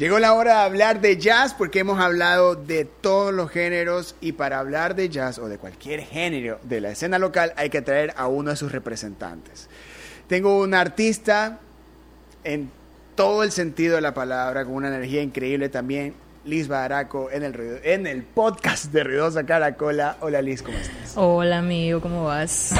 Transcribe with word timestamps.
Llegó 0.00 0.18
la 0.18 0.32
hora 0.32 0.54
de 0.54 0.60
hablar 0.60 1.02
de 1.02 1.18
jazz 1.18 1.52
porque 1.52 1.80
hemos 1.80 2.00
hablado 2.00 2.54
de 2.54 2.86
todos 2.86 3.34
los 3.34 3.50
géneros 3.50 4.14
y 4.22 4.32
para 4.32 4.58
hablar 4.58 4.94
de 4.94 5.10
jazz 5.10 5.38
o 5.38 5.46
de 5.46 5.58
cualquier 5.58 6.00
género 6.00 6.58
de 6.62 6.80
la 6.80 6.92
escena 6.92 7.18
local 7.18 7.52
hay 7.58 7.68
que 7.68 7.82
traer 7.82 8.14
a 8.16 8.26
uno 8.26 8.48
de 8.48 8.56
sus 8.56 8.72
representantes. 8.72 9.68
Tengo 10.26 10.58
un 10.58 10.72
artista 10.72 11.58
en 12.44 12.70
todo 13.14 13.42
el 13.42 13.52
sentido 13.52 13.96
de 13.96 14.00
la 14.00 14.14
palabra, 14.14 14.64
con 14.64 14.72
una 14.72 14.88
energía 14.88 15.20
increíble 15.20 15.68
también, 15.68 16.14
Liz 16.46 16.66
Baraco 16.66 17.30
en 17.30 17.42
el, 17.42 17.80
en 17.84 18.06
el 18.06 18.22
podcast 18.22 18.86
de 18.86 19.04
Ruidosa 19.04 19.44
Caracola. 19.44 20.16
Hola 20.20 20.40
Liz, 20.40 20.62
¿cómo 20.62 20.78
estás? 20.78 21.12
Hola 21.16 21.58
amigo, 21.58 22.00
¿cómo 22.00 22.24
vas? 22.24 22.74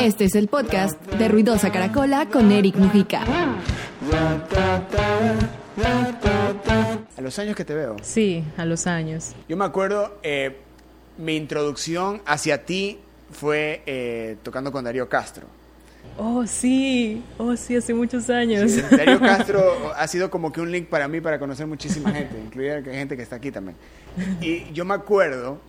Este 0.00 0.24
es 0.24 0.34
el 0.34 0.48
podcast 0.48 0.98
de 1.12 1.28
Ruidosa 1.28 1.70
Caracola 1.70 2.24
con 2.30 2.50
Eric 2.52 2.76
Mujica. 2.76 3.20
A 7.16 7.20
los 7.20 7.38
años 7.38 7.56
que 7.56 7.64
te 7.64 7.74
veo. 7.74 7.96
Sí, 8.02 8.44
a 8.56 8.64
los 8.64 8.86
años. 8.86 9.32
Yo 9.48 9.56
me 9.56 9.64
acuerdo, 9.64 10.18
eh, 10.22 10.56
mi 11.18 11.36
introducción 11.36 12.22
hacia 12.24 12.64
ti 12.64 12.98
fue 13.30 13.82
eh, 13.86 14.36
tocando 14.42 14.72
con 14.72 14.84
Darío 14.84 15.08
Castro. 15.08 15.46
Oh, 16.16 16.46
sí, 16.46 17.22
oh, 17.36 17.54
sí, 17.56 17.76
hace 17.76 17.92
muchos 17.92 18.30
años. 18.30 18.72
Darío 18.90 19.20
Castro 19.20 19.92
ha 19.94 20.06
sido 20.08 20.30
como 20.30 20.52
que 20.52 20.60
un 20.60 20.70
link 20.70 20.88
para 20.88 21.06
mí 21.06 21.20
para 21.20 21.38
conocer 21.38 21.66
muchísima 21.66 22.10
gente, 22.12 22.38
incluida 22.38 22.82
gente 22.82 23.16
que 23.16 23.22
está 23.22 23.36
aquí 23.36 23.50
también. 23.50 23.76
Y 24.40 24.72
yo 24.72 24.84
me 24.84 24.94
acuerdo, 24.94 25.60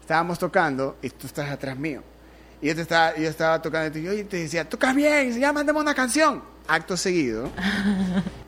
estábamos 0.00 0.38
tocando 0.38 0.96
y 1.02 1.10
tú 1.10 1.26
estás 1.26 1.50
atrás 1.50 1.78
mío. 1.78 2.02
Y 2.62 2.68
yo, 2.68 2.74
te 2.74 2.82
estaba, 2.82 3.16
yo 3.16 3.28
estaba 3.28 3.60
tocando 3.60 3.98
y 3.98 4.02
yo 4.02 4.26
te 4.26 4.38
decía, 4.38 4.68
tocas 4.68 4.94
bien, 4.94 5.38
ya 5.38 5.52
mandemos 5.52 5.82
una 5.82 5.94
canción. 5.94 6.53
Acto 6.66 6.96
seguido, 6.96 7.50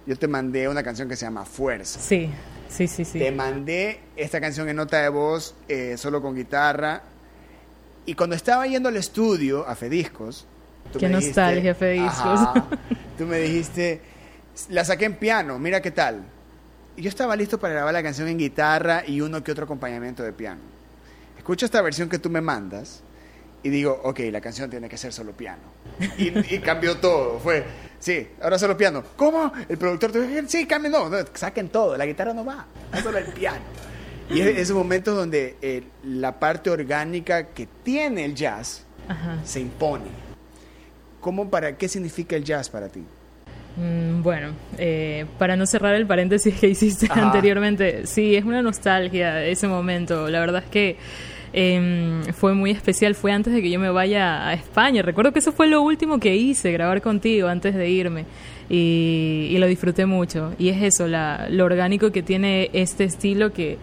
yo 0.06 0.16
te 0.16 0.26
mandé 0.26 0.68
una 0.68 0.82
canción 0.82 1.08
que 1.08 1.16
se 1.16 1.26
llama 1.26 1.44
Fuerza. 1.44 2.00
Sí, 2.00 2.30
sí, 2.68 2.88
sí, 2.88 3.04
sí. 3.04 3.18
Te 3.18 3.30
mandé 3.30 4.00
esta 4.16 4.40
canción 4.40 4.68
en 4.68 4.76
nota 4.76 5.02
de 5.02 5.08
voz, 5.10 5.54
eh, 5.68 5.96
solo 5.98 6.22
con 6.22 6.34
guitarra. 6.34 7.02
Y 8.06 8.14
cuando 8.14 8.34
estaba 8.34 8.66
yendo 8.66 8.88
al 8.88 8.96
estudio, 8.96 9.68
a 9.68 9.74
Fediscos, 9.74 10.46
Qué 10.98 11.08
nostalgia, 11.08 11.74
Fediscos. 11.74 12.40
tú 13.18 13.26
me 13.26 13.38
dijiste, 13.38 14.00
la 14.70 14.84
saqué 14.84 15.04
en 15.04 15.16
piano, 15.16 15.58
mira 15.58 15.82
qué 15.82 15.90
tal. 15.90 16.22
Y 16.96 17.02
yo 17.02 17.08
estaba 17.10 17.36
listo 17.36 17.58
para 17.58 17.74
grabar 17.74 17.92
la 17.92 18.02
canción 18.02 18.28
en 18.28 18.38
guitarra 18.38 19.02
y 19.06 19.20
uno 19.20 19.42
que 19.44 19.52
otro 19.52 19.64
acompañamiento 19.64 20.22
de 20.22 20.32
piano. 20.32 20.60
Escucho 21.36 21.66
esta 21.66 21.82
versión 21.82 22.08
que 22.08 22.18
tú 22.18 22.30
me 22.30 22.40
mandas 22.40 23.02
y 23.66 23.68
digo, 23.68 24.00
ok, 24.04 24.20
la 24.30 24.40
canción 24.40 24.70
tiene 24.70 24.88
que 24.88 24.96
ser 24.96 25.12
solo 25.12 25.32
piano. 25.32 25.62
Y, 26.18 26.30
cambió 26.60 26.98
todo. 26.98 27.40
Fue, 27.40 27.64
sí, 27.98 28.28
ahora 28.40 28.60
solo 28.60 28.76
piano. 28.76 29.02
¿Cómo? 29.16 29.52
El 29.68 29.76
productor 29.76 30.12
te 30.12 30.20
dijo, 30.20 30.46
sí, 30.46 30.66
cambien, 30.66 30.92
no, 30.92 31.10
saquen 31.34 31.68
todo, 31.68 31.96
la 31.96 32.06
guitarra 32.06 32.32
no 32.32 32.44
va, 32.44 32.64
es 32.94 33.00
solo 33.00 33.18
el 33.18 33.24
piano. 33.24 33.58
Y 34.30 34.40
es 34.40 34.56
ese 34.56 34.72
momento 34.72 35.16
donde 35.16 35.56
eh, 35.60 35.82
la 36.04 36.38
parte 36.38 36.70
orgánica 36.70 37.48
que 37.48 37.66
tiene 37.82 38.24
el 38.24 38.36
jazz 38.36 38.84
se 39.44 39.58
impone. 39.58 40.10
¿Cómo, 41.20 41.50
para, 41.50 41.76
¿Qué 41.76 41.88
significa 41.88 42.36
el 42.36 42.44
jazz 42.44 42.70
para 42.70 42.88
ti? 42.88 43.02
Mm, 43.76 44.22
bueno, 44.22 44.52
eh, 44.78 45.26
para 45.38 45.56
no 45.56 45.66
cerrar 45.66 45.96
el 45.96 46.06
paréntesis 46.06 46.54
que 46.54 46.68
hiciste 46.68 47.08
anteriormente, 47.10 48.06
sí, 48.06 48.36
es 48.36 48.44
una 48.44 48.62
nostalgia 48.62 49.44
ese 49.44 49.66
momento. 49.66 50.28
La 50.28 50.38
verdad 50.38 50.62
es 50.62 50.70
que 50.70 50.98
em, 51.56 52.22
fue 52.34 52.54
muy 52.54 52.70
especial. 52.70 53.14
Fue 53.14 53.32
antes 53.32 53.52
de 53.52 53.62
que 53.62 53.70
yo 53.70 53.80
me 53.80 53.90
vaya 53.90 54.46
a 54.46 54.54
España. 54.54 55.02
Recuerdo 55.02 55.32
que 55.32 55.40
eso 55.40 55.52
fue 55.52 55.66
lo 55.66 55.82
último 55.82 56.20
que 56.20 56.36
hice, 56.36 56.70
grabar 56.70 57.02
contigo 57.02 57.48
antes 57.48 57.74
de 57.74 57.90
irme. 57.90 58.26
Y, 58.68 59.56
lo 59.58 59.66
disfruté 59.66 60.06
mucho. 60.06 60.52
Y 60.58 60.68
es 60.68 60.82
eso, 60.82 61.08
la, 61.08 61.48
lo 61.50 61.64
orgánico 61.64 62.12
que 62.12 62.22
tiene 62.22 62.70
este 62.72 63.04
estilo 63.04 63.52
que 63.52 63.78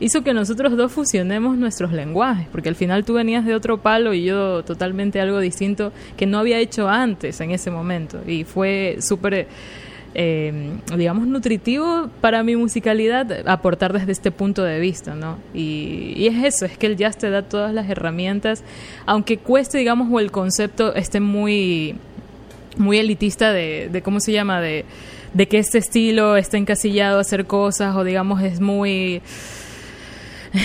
hizo 0.00 0.22
que 0.22 0.32
nosotros 0.32 0.76
dos 0.76 0.90
fusionemos 0.90 1.56
nuestros 1.58 1.92
lenguajes, 1.92 2.46
porque 2.50 2.68
al 2.68 2.76
final 2.76 3.04
tú 3.04 3.14
venías 3.14 3.44
de 3.44 3.54
otro 3.54 3.78
palo 3.78 4.14
y 4.14 4.24
yo 4.24 4.64
totalmente 4.64 5.20
algo 5.20 5.40
distinto 5.40 5.92
que 6.16 6.24
no 6.24 6.38
había 6.38 6.58
hecho 6.58 6.88
antes 6.88 7.40
en 7.40 7.50
ese 7.50 7.70
momento. 7.70 8.20
Y 8.26 8.44
fue 8.44 8.96
súper... 9.00 9.46
Eh, 10.14 10.72
digamos, 10.96 11.26
nutritivo 11.26 12.08
para 12.20 12.42
mi 12.42 12.56
musicalidad 12.56 13.46
aportar 13.46 13.92
desde 13.92 14.12
este 14.12 14.30
punto 14.30 14.64
de 14.64 14.80
vista, 14.80 15.14
¿no? 15.14 15.38
Y, 15.54 16.26
es 16.26 16.44
eso, 16.44 16.64
es 16.64 16.78
que 16.78 16.86
el 16.86 16.96
jazz 16.96 17.18
te 17.18 17.28
da 17.30 17.42
todas 17.42 17.74
las 17.74 17.88
herramientas, 17.90 18.64
aunque 19.04 19.36
cueste, 19.36 19.78
digamos, 19.78 20.08
o 20.10 20.18
el 20.18 20.30
concepto 20.30 20.94
esté 20.94 21.20
muy, 21.20 21.94
muy 22.78 22.98
elitista 22.98 23.52
de, 23.52 23.90
de 23.92 24.02
¿cómo 24.02 24.20
se 24.20 24.32
llama? 24.32 24.60
De, 24.60 24.86
de 25.34 25.46
que 25.46 25.58
este 25.58 25.78
estilo 25.78 26.36
está 26.36 26.56
encasillado 26.56 27.18
a 27.18 27.20
hacer 27.20 27.46
cosas 27.46 27.94
o, 27.94 28.02
digamos, 28.02 28.42
es 28.42 28.60
muy 28.60 29.20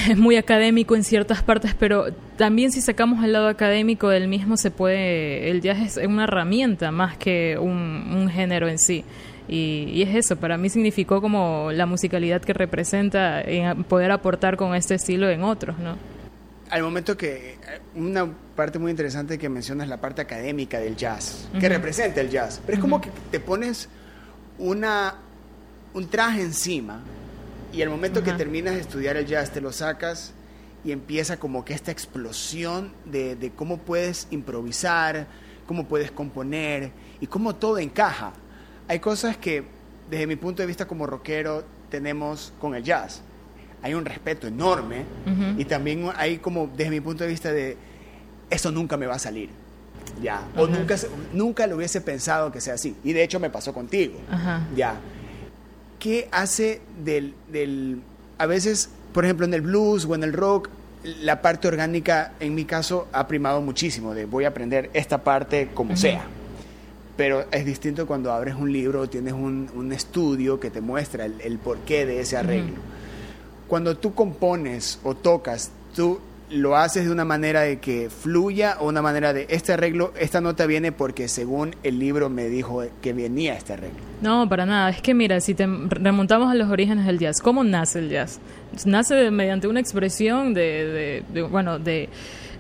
es 0.10 0.18
muy 0.18 0.36
académico 0.38 0.96
en 0.96 1.04
ciertas 1.04 1.44
partes, 1.44 1.76
pero 1.78 2.06
también 2.38 2.72
si 2.72 2.82
sacamos 2.82 3.24
el 3.24 3.34
lado 3.34 3.48
académico 3.48 4.10
del 4.10 4.28
mismo 4.28 4.58
se 4.58 4.72
puede, 4.72 5.50
el 5.50 5.62
jazz 5.62 5.98
es 5.98 6.08
una 6.08 6.24
herramienta 6.24 6.92
más 6.92 7.18
que 7.18 7.58
un, 7.60 8.30
género 8.30 8.68
en 8.68 8.80
sí. 8.80 9.04
Y, 9.48 10.02
es 10.02 10.16
eso, 10.16 10.38
para 10.38 10.58
mí 10.58 10.70
significó 10.70 11.22
como 11.22 11.70
la 11.72 11.86
musicalidad 11.86 12.42
que 12.42 12.54
representa 12.54 13.42
en 13.42 13.84
poder 13.84 14.12
aportar 14.12 14.58
con 14.58 14.74
este 14.76 14.96
estilo 14.96 15.30
en 15.30 15.44
otros, 15.44 15.78
¿no? 15.80 15.98
Al 16.70 16.82
momento 16.82 17.18
que 17.18 17.58
una 17.96 18.28
parte 18.56 18.80
muy 18.80 18.90
interesante 18.90 19.38
que 19.38 19.50
mencionas 19.50 19.88
la 19.88 20.02
parte 20.02 20.22
académica 20.22 20.80
del 20.80 20.96
jazz, 20.96 21.48
que 21.60 21.70
representa 21.70 22.22
el 22.22 22.30
jazz, 22.30 22.62
pero 22.66 22.78
es 22.78 22.82
como 22.82 23.00
que 23.00 23.10
te 23.32 23.40
pones 23.40 23.90
una 24.58 25.16
un 25.94 26.08
traje 26.08 26.42
encima 26.42 27.02
y 27.72 27.82
al 27.82 27.90
momento 27.90 28.24
que 28.24 28.34
terminas 28.34 28.76
de 28.76 28.82
estudiar 28.82 29.18
el 29.18 29.26
jazz, 29.26 29.52
te 29.52 29.62
lo 29.62 29.72
sacas 29.72 30.34
y 30.84 30.92
empieza 30.92 31.38
como 31.38 31.66
que 31.66 31.74
esta 31.74 31.92
explosión 31.92 32.92
de, 33.06 33.52
cómo 33.56 33.78
puedes 33.80 34.28
improvisar, 34.30 35.28
cómo 35.66 35.88
puedes 35.88 36.12
componer 36.12 36.92
y 37.20 37.28
cómo 37.28 37.56
todo 37.56 37.80
encaja. 37.80 38.34
Hay 38.88 39.00
cosas 39.00 39.38
que 39.38 39.64
desde 40.10 40.28
mi 40.28 40.36
punto 40.36 40.62
de 40.62 40.68
vista 40.68 40.86
como 40.86 41.08
rockero 41.08 41.64
tenemos 41.90 42.54
con 42.60 42.76
el 42.76 42.84
jazz. 42.84 43.22
Hay 43.82 43.94
un 43.94 44.06
respeto 44.06 44.48
enorme 44.48 45.06
y 45.58 45.66
también 45.66 46.10
hay 46.16 46.38
como 46.38 46.68
desde 46.68 46.90
mi 46.90 47.02
punto 47.02 47.24
de 47.24 47.30
vista 47.30 47.52
de 47.52 47.78
eso 48.50 48.72
nunca 48.72 48.98
me 48.98 49.06
va 49.06 49.16
a 49.16 49.20
salir. 49.20 49.50
Ya, 50.22 50.48
o 50.56 50.68
nunca, 50.68 50.96
nunca 51.34 51.66
lo 51.68 51.78
hubiese 51.78 52.00
pensado 52.02 52.52
que 52.52 52.62
sea 52.62 52.76
así. 52.76 52.96
Y 53.04 53.14
de 53.14 53.24
hecho 53.24 53.40
me 53.40 53.50
pasó 53.50 53.74
contigo. 53.74 54.20
Ya. 54.76 55.00
¿qué 56.04 56.28
hace 56.34 56.82
del, 57.02 57.34
del, 57.50 58.02
a 58.38 58.46
veces, 58.46 58.90
por 59.14 59.24
ejemplo, 59.24 59.46
en 59.46 59.54
el 59.54 59.62
blues 59.62 60.04
o 60.04 60.14
en 60.16 60.24
el 60.24 60.34
rock, 60.34 60.68
la 61.22 61.42
parte 61.42 61.70
orgánica, 61.70 62.34
en 62.42 62.54
mi 62.56 62.66
caso, 62.66 63.08
ha 63.14 63.26
primado 63.26 63.62
muchísimo, 63.62 64.14
de 64.14 64.26
voy 64.26 64.44
a 64.44 64.50
aprender 64.50 64.90
esta 64.94 65.24
parte 65.24 65.70
como 65.74 65.96
sea. 65.96 66.26
Pero 67.16 67.46
es 67.52 67.66
distinto 67.66 68.08
cuando 68.08 68.32
abres 68.32 68.56
un 68.56 68.72
libro, 68.72 69.08
tienes 69.08 69.34
un, 69.34 69.70
un 69.76 69.92
estudio 69.94 70.60
que 70.60 70.72
te 70.72 70.82
muestra 70.82 71.26
el, 71.26 71.60
porqué 71.60 72.06
de 72.06 72.20
ese 72.20 72.38
arreglo. 72.38 72.76
Cuando 73.68 73.98
tú 73.98 74.14
compones 74.16 75.00
o 75.04 75.16
tocas, 75.16 75.72
tú 75.96 76.20
lo 76.50 76.76
haces 76.76 77.06
de 77.06 77.12
una 77.12 77.26
manera 77.26 77.62
de 77.62 77.80
que 77.80 78.10
fluya 78.10 78.78
o 78.80 78.88
una 78.88 79.02
manera 79.02 79.34
de 79.34 79.48
este 79.50 79.74
arreglo, 79.74 80.14
esta 80.20 80.42
nota 80.42 80.66
viene 80.66 80.92
porque 80.92 81.28
según 81.28 81.76
el 81.84 82.00
libro 82.00 82.30
me 82.30 82.48
dijo 82.48 82.84
que 83.02 83.14
venía 83.14 83.56
este 83.56 83.74
arreglo. 83.74 84.00
No, 84.22 84.48
para 84.48 84.66
nada. 84.66 84.90
Es 84.90 85.02
que 85.02 85.14
mira, 85.14 85.40
si 85.40 85.54
te 85.54 85.68
remontamos 85.68 86.52
a 86.52 86.56
los 86.56 86.70
orígenes 86.70 87.06
del 87.06 87.20
jazz, 87.20 87.42
¿cómo 87.42 87.64
nace 87.64 88.00
el 88.00 88.10
jazz? 88.10 88.40
Nace 88.86 89.32
mediante 89.32 89.68
una 89.68 89.80
expresión 89.80 90.54
de, 90.54 91.24
de 91.32 91.42
bueno, 91.44 91.80
de 91.80 92.10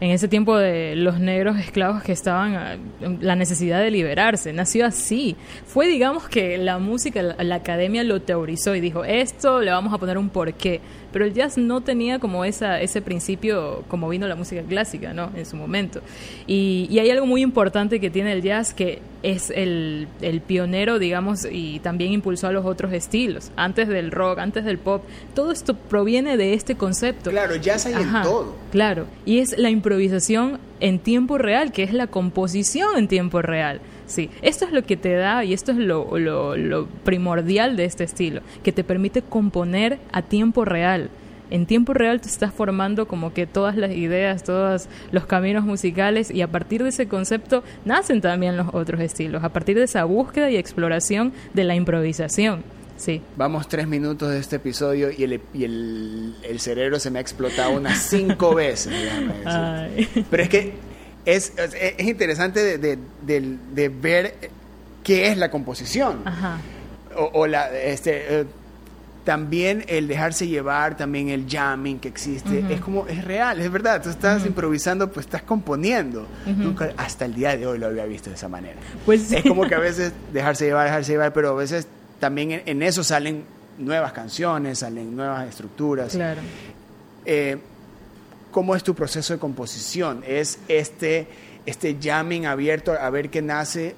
en 0.04 0.12
ese 0.12 0.28
tiempo 0.28 0.58
de 0.58 0.98
los 0.98 1.22
negros 1.22 1.58
esclavos 1.58 2.04
que 2.04 2.12
estaban 2.12 2.56
ah, 2.56 2.78
la 3.22 3.38
necesidad 3.38 3.80
de 3.80 3.90
liberarse. 3.90 4.52
Nació 4.52 4.86
así. 4.86 5.38
Fue, 5.66 5.88
digamos, 5.88 6.28
que 6.28 6.58
la 6.58 6.78
música, 6.78 7.22
la, 7.22 7.56
academia 7.56 8.04
lo 8.04 8.22
teorizó 8.22 8.76
y 8.76 8.82
dijo, 8.82 9.06
esto 9.06 9.62
le 9.62 9.72
vamos 9.72 9.94
a 9.94 9.98
poner 9.98 10.18
un 10.18 10.28
porqué. 10.28 10.82
Pero 11.14 11.26
el 11.26 11.34
jazz 11.34 11.58
no 11.58 11.82
tenía 11.82 12.20
como 12.20 12.44
esa, 12.44 12.82
ese 12.82 13.02
principio 13.02 13.84
como 13.88 14.10
vino 14.10 14.28
la 14.28 14.36
música 14.36 14.64
clásica, 14.64 15.14
¿no? 15.14 15.32
En 15.36 15.46
su 15.46 15.56
momento. 15.56 16.02
Y, 16.48 16.88
y 16.90 17.00
hay 17.00 17.10
algo 17.12 17.26
muy 17.26 17.42
importante 17.42 18.00
que 18.00 18.10
tiene 18.10 18.34
el 18.34 18.42
jazz 18.42 18.74
que 18.74 19.00
es 19.22 19.50
el, 19.52 20.10
el, 20.22 20.42
pionero, 20.42 21.00
digamos, 21.00 21.48
y 21.50 21.80
también 21.80 22.12
impulsó 22.12 22.48
a 22.48 22.52
los 22.52 22.66
otros 22.66 22.92
estilos, 22.92 23.52
antes 23.56 23.88
del 23.88 24.12
rock, 24.12 24.40
antes 24.40 24.66
del 24.66 24.78
pop. 24.78 25.04
Todo 25.34 25.52
esto 25.52 25.76
proviene 25.76 26.36
de 26.36 26.54
este 26.54 26.76
concepto. 26.76 27.30
Claro, 27.30 27.56
jazz 27.56 27.86
hay 27.86 27.94
en 27.94 28.12
todo. 28.22 28.56
Claro, 28.72 29.06
y 29.26 29.40
es 29.40 29.58
la 29.58 29.70
improvisación 29.70 30.60
en 30.82 31.00
tiempo 31.00 31.38
real, 31.38 31.72
que 31.72 31.84
es 31.84 31.94
la 31.94 32.08
composición 32.08 32.98
en 32.98 33.08
tiempo 33.08 33.42
real. 33.42 33.80
Sí, 34.14 34.30
esto 34.44 34.66
es 34.66 34.72
lo 34.72 34.84
que 34.84 34.96
te 34.96 35.16
da 35.16 35.44
y 35.44 35.54
esto 35.54 35.72
es 35.72 35.80
lo, 35.80 36.20
lo, 36.20 36.56
lo 36.56 36.86
primordial 37.04 37.76
de 37.76 37.86
este 37.86 38.04
estilo, 38.04 38.42
que 38.64 38.72
te 38.72 38.84
permite 38.84 39.24
componer 39.24 39.98
a 40.12 40.22
tiempo 40.22 40.66
real 40.66 41.10
en 41.50 41.66
tiempo 41.68 41.94
real 41.94 42.20
te 42.20 42.28
estás 42.28 42.54
formando 42.54 43.08
como 43.08 43.34
que 43.34 43.46
todas 43.46 43.76
las 43.76 43.92
ideas, 43.92 44.44
todos 44.44 44.88
los 45.12 45.26
caminos 45.26 45.64
musicales 45.64 46.32
y 46.32 46.42
a 46.42 46.48
partir 46.48 46.82
de 46.82 46.90
ese 46.90 47.08
concepto 47.08 47.64
nacen 47.86 48.22
también 48.22 48.58
los 48.58 48.74
otros 48.74 49.00
estilos, 49.02 49.44
a 49.44 49.50
partir 49.50 49.78
de 49.78 49.84
esa 49.84 50.04
búsqueda 50.04 50.50
y 50.50 50.58
exploración 50.58 51.32
de 51.54 51.64
la 51.64 51.76
improvisación. 51.76 52.64
Sí. 52.98 53.22
Vamos 53.36 53.68
tres 53.68 53.88
minutos 53.88 54.32
de 54.32 54.40
este 54.40 54.56
episodio 54.56 55.10
y 55.12 55.24
el, 55.24 55.42
y 55.54 55.64
el, 55.64 56.36
el 56.44 56.60
cerebro 56.60 57.00
se 57.00 57.12
me 57.12 57.20
ha 57.20 57.22
explotado 57.22 57.72
unas 57.74 58.00
cinco 58.00 58.56
veces. 58.56 58.94
Pero 60.32 60.44
es 60.44 60.50
que 60.50 60.74
es, 61.26 61.54
es 61.58 62.08
interesante 62.08 62.78
de, 62.78 62.98
de, 63.22 63.58
de, 63.74 63.90
ver 63.90 64.36
qué 65.04 65.28
es 65.28 65.38
la 65.38 65.50
composición. 65.50 66.22
Ajá. 66.26 66.58
O, 67.16 67.46
la, 67.46 67.72
este, 67.72 68.42
eh, 68.42 68.46
también 69.24 69.86
el 69.88 70.08
dejarse 70.08 70.48
llevar, 70.48 70.98
también 70.98 71.30
el 71.30 71.46
jamming 71.48 72.00
que 72.00 72.08
existe, 72.08 72.66
es 72.70 72.82
como, 72.82 73.08
es 73.08 73.24
real, 73.24 73.60
es 73.62 73.72
verdad, 73.72 74.02
tú 74.02 74.10
estás 74.10 74.46
improvisando, 74.46 75.12
pues 75.12 75.26
estás 75.26 75.44
componiendo. 75.44 76.28
Nunca, 76.46 76.92
hasta 76.98 77.26
el 77.26 77.34
día 77.34 77.56
de 77.56 77.66
hoy 77.66 77.80
lo 77.80 77.88
había 77.88 78.06
visto 78.06 78.30
de 78.30 78.36
esa 78.36 78.50
manera. 78.50 78.80
Pues 79.06 79.32
Es 79.32 79.44
como 79.44 79.68
que 79.68 79.76
a 79.76 79.80
veces 79.80 80.12
dejarse 80.34 80.66
llevar, 80.66 80.86
dejarse 80.86 81.14
llevar, 81.14 81.32
pero 81.34 81.50
a 81.50 81.54
veces 81.54 81.88
también 82.20 82.64
en, 82.66 82.84
eso 82.84 83.04
salen 83.04 83.44
nuevas 83.78 84.12
canciones, 84.12 84.80
salen 84.80 85.16
nuevas 85.16 85.48
estructuras. 85.48 86.14
Claro. 86.14 86.42
Eh, 87.26 87.58
¿Cómo 88.54 88.76
es 88.76 88.84
tu 88.84 88.94
proceso 88.94 89.34
de 89.34 89.40
composición? 89.40 90.24
¿Es 90.28 90.60
este, 90.68 91.26
este 91.66 91.98
jamming 92.00 92.46
abierto 92.46 92.92
a 92.92 93.10
ver 93.10 93.32
qué 93.32 93.42
nace 93.42 93.96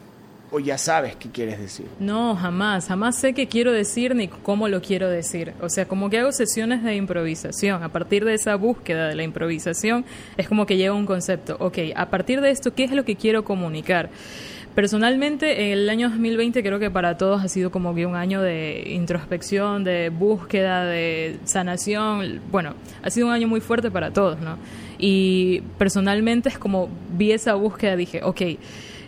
o 0.49 0.61
ya 0.61 0.77
sabes 0.77 1.17
qué 1.17 1.29
quieres 1.29 1.59
decir? 1.59 1.87
No, 1.99 2.37
jamás, 2.37 2.87
jamás 2.87 3.17
sé 3.17 3.33
qué 3.33 3.49
quiero 3.49 3.73
decir 3.73 4.15
ni 4.15 4.29
cómo 4.29 4.69
lo 4.69 4.81
quiero 4.81 5.09
decir. 5.09 5.51
O 5.59 5.67
sea, 5.67 5.89
como 5.89 6.09
que 6.09 6.19
hago 6.19 6.31
sesiones 6.31 6.83
de 6.83 6.95
improvisación. 6.95 7.83
A 7.83 7.89
partir 7.89 8.23
de 8.23 8.33
esa 8.33 8.55
búsqueda 8.55 9.09
de 9.09 9.15
la 9.15 9.23
improvisación 9.23 10.05
es 10.37 10.47
como 10.47 10.65
que 10.65 10.77
llega 10.77 10.93
un 10.93 11.05
concepto. 11.05 11.57
Ok, 11.59 11.79
a 11.93 12.09
partir 12.09 12.39
de 12.39 12.51
esto, 12.51 12.73
¿qué 12.73 12.85
es 12.85 12.91
lo 12.91 13.03
que 13.03 13.17
quiero 13.17 13.43
comunicar? 13.43 14.09
Personalmente, 14.75 15.71
el 15.71 15.89
año 15.89 16.09
2020 16.09 16.61
creo 16.61 16.79
que 16.79 16.91
para 16.91 17.15
todos 17.15 17.41
ha 17.41 17.47
sido 17.47 17.71
como 17.71 17.95
que 17.95 18.05
un 18.05 18.17
año 18.17 18.41
de 18.41 18.83
introspección, 18.87 19.85
de 19.85 20.09
búsqueda, 20.09 20.83
de 20.83 21.39
sanación. 21.45 22.41
Bueno, 22.51 22.73
ha 23.01 23.09
sido 23.09 23.27
un 23.27 23.33
año 23.33 23.47
muy 23.47 23.61
fuerte 23.61 23.89
para 23.89 24.11
todos, 24.11 24.41
¿no? 24.41 24.57
Y 24.97 25.61
personalmente 25.77 26.49
es 26.49 26.57
como 26.57 26.89
vi 27.17 27.31
esa 27.31 27.55
búsqueda, 27.55 27.95
dije, 27.95 28.21
ok, 28.21 28.41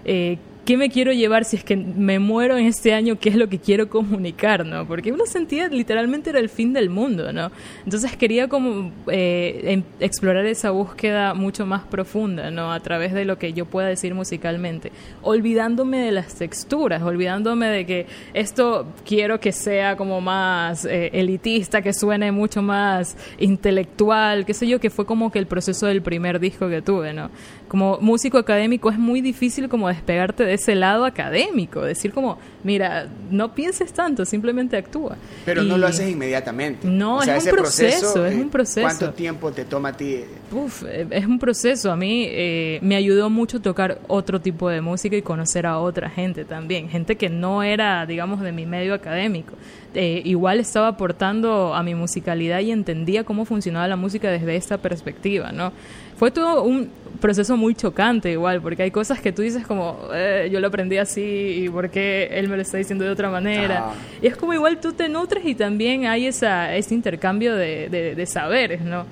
eh, 0.05 0.37
¿qué 0.67 0.75
me 0.75 0.89
quiero 0.89 1.13
llevar 1.13 1.45
si 1.45 1.55
es 1.55 1.63
que 1.63 1.77
me 1.77 2.19
muero 2.19 2.57
en 2.57 2.65
este 2.65 2.93
año? 2.93 3.17
¿Qué 3.17 3.29
es 3.29 3.35
lo 3.35 3.47
que 3.47 3.57
quiero 3.57 3.89
comunicar, 3.89 4.65
no? 4.65 4.85
Porque 4.85 5.13
uno 5.13 5.25
sentía 5.25 5.69
literalmente 5.69 6.29
era 6.29 6.39
el 6.39 6.49
fin 6.49 6.73
del 6.73 6.89
mundo, 6.89 7.31
¿no? 7.31 7.51
Entonces 7.85 8.17
quería 8.17 8.49
como 8.49 8.91
eh, 9.09 9.61
em, 9.63 9.83
explorar 10.01 10.45
esa 10.45 10.71
búsqueda 10.71 11.33
mucho 11.33 11.65
más 11.65 11.83
profunda, 11.83 12.51
¿no? 12.51 12.73
A 12.73 12.81
través 12.81 13.13
de 13.13 13.23
lo 13.23 13.37
que 13.39 13.53
yo 13.53 13.65
pueda 13.65 13.87
decir 13.87 14.13
musicalmente, 14.13 14.91
olvidándome 15.21 15.99
de 15.99 16.11
las 16.11 16.35
texturas, 16.35 17.01
olvidándome 17.01 17.67
de 17.67 17.85
que 17.85 18.05
esto 18.33 18.87
quiero 19.05 19.39
que 19.39 19.53
sea 19.53 19.95
como 19.95 20.19
más 20.19 20.83
eh, 20.83 21.11
elitista, 21.13 21.81
que 21.81 21.93
suene 21.93 22.33
mucho 22.33 22.61
más 22.61 23.15
intelectual, 23.39 24.45
qué 24.45 24.53
sé 24.53 24.67
yo, 24.67 24.81
que 24.81 24.89
fue 24.89 25.05
como 25.05 25.31
que 25.31 25.39
el 25.39 25.47
proceso 25.47 25.85
del 25.85 26.01
primer 26.01 26.41
disco 26.41 26.67
que 26.67 26.81
tuve, 26.81 27.13
¿no? 27.13 27.31
Como 27.67 27.97
músico 27.99 28.37
académico 28.37 28.89
es 28.89 28.97
muy 28.97 29.19
difícil 29.19 29.67
como 29.67 29.89
despegarte 29.89 30.45
de 30.45 30.53
ese 30.53 30.73
lado 30.73 31.03
académico, 31.03 31.81
decir 31.81 32.13
como, 32.13 32.37
mira, 32.63 33.07
no 33.29 33.53
pienses 33.53 33.91
tanto, 33.91 34.23
simplemente 34.23 34.77
actúa. 34.77 35.17
Pero 35.45 35.63
no 35.63 35.77
lo 35.77 35.87
haces 35.87 36.09
inmediatamente. 36.09 36.87
No, 36.87 37.21
es 37.21 37.45
un 37.45 37.51
proceso, 37.51 38.25
es 38.25 38.33
eh, 38.33 38.41
un 38.41 38.49
proceso. 38.49 38.81
¿Cuánto 38.87 39.11
tiempo 39.11 39.51
te 39.51 39.65
toma 39.65 39.89
a 39.89 39.93
ti? 39.93 40.21
Uf, 40.51 40.83
eh, 40.87 41.07
es 41.09 41.25
un 41.25 41.39
proceso. 41.39 41.91
A 41.91 41.97
mí 41.97 42.25
eh, 42.29 42.79
me 42.81 42.95
ayudó 42.95 43.29
mucho 43.29 43.59
tocar 43.59 43.99
otro 44.07 44.39
tipo 44.39 44.69
de 44.69 44.79
música 44.79 45.17
y 45.17 45.21
conocer 45.21 45.65
a 45.65 45.79
otra 45.79 46.09
gente 46.09 46.45
también, 46.45 46.87
gente 46.87 47.17
que 47.17 47.29
no 47.29 47.63
era, 47.63 48.05
digamos, 48.05 48.39
de 48.39 48.53
mi 48.53 48.65
medio 48.65 48.93
académico. 48.93 49.53
igual 49.93 50.59
estaba 50.59 50.87
aportando 50.87 51.73
a 51.73 51.83
mi 51.83 51.95
musicalidad 51.95 52.59
y 52.61 52.71
entendía 52.71 53.23
cómo 53.23 53.43
funcionaba 53.43 53.87
la 53.87 53.95
música 53.95 54.29
desde 54.29 54.55
esta 54.55 54.77
perspectiva, 54.77 55.51
¿no? 55.51 55.73
Fue 56.17 56.31
todo 56.31 56.63
un 56.63 56.89
proceso 57.17 57.57
muy 57.57 57.75
chocante 57.75 58.31
igual, 58.31 58.61
porque 58.61 58.83
hay 58.83 58.91
cosas 58.91 59.19
que 59.19 59.31
tú 59.31 59.41
dices 59.41 59.65
como, 59.67 59.99
eh, 60.13 60.49
yo 60.51 60.59
lo 60.59 60.67
aprendí 60.67 60.97
así 60.97 61.63
y 61.63 61.69
por 61.69 61.89
qué 61.89 62.29
él 62.31 62.47
me 62.47 62.55
lo 62.55 62.61
está 62.61 62.77
diciendo 62.77 63.03
de 63.05 63.11
otra 63.11 63.29
manera. 63.29 63.93
Y 64.21 64.27
es 64.27 64.37
como 64.37 64.53
igual 64.53 64.79
tú 64.79 64.93
te 64.93 65.09
nutres 65.09 65.45
y 65.45 65.55
también 65.55 66.05
hay 66.05 66.27
esa, 66.27 66.75
ese 66.75 66.93
intercambio 66.93 67.55
de, 67.55 67.89
de, 68.15 68.25
saberes, 68.25 68.81
¿no? 68.81 69.05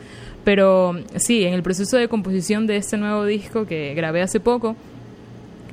Pero 0.43 0.95
sí, 1.15 1.43
en 1.43 1.53
el 1.53 1.63
proceso 1.63 1.97
de 1.97 2.07
composición 2.07 2.67
de 2.67 2.77
este 2.77 2.97
nuevo 2.97 3.25
disco 3.25 3.65
que 3.65 3.93
grabé 3.95 4.21
hace 4.21 4.39
poco, 4.39 4.75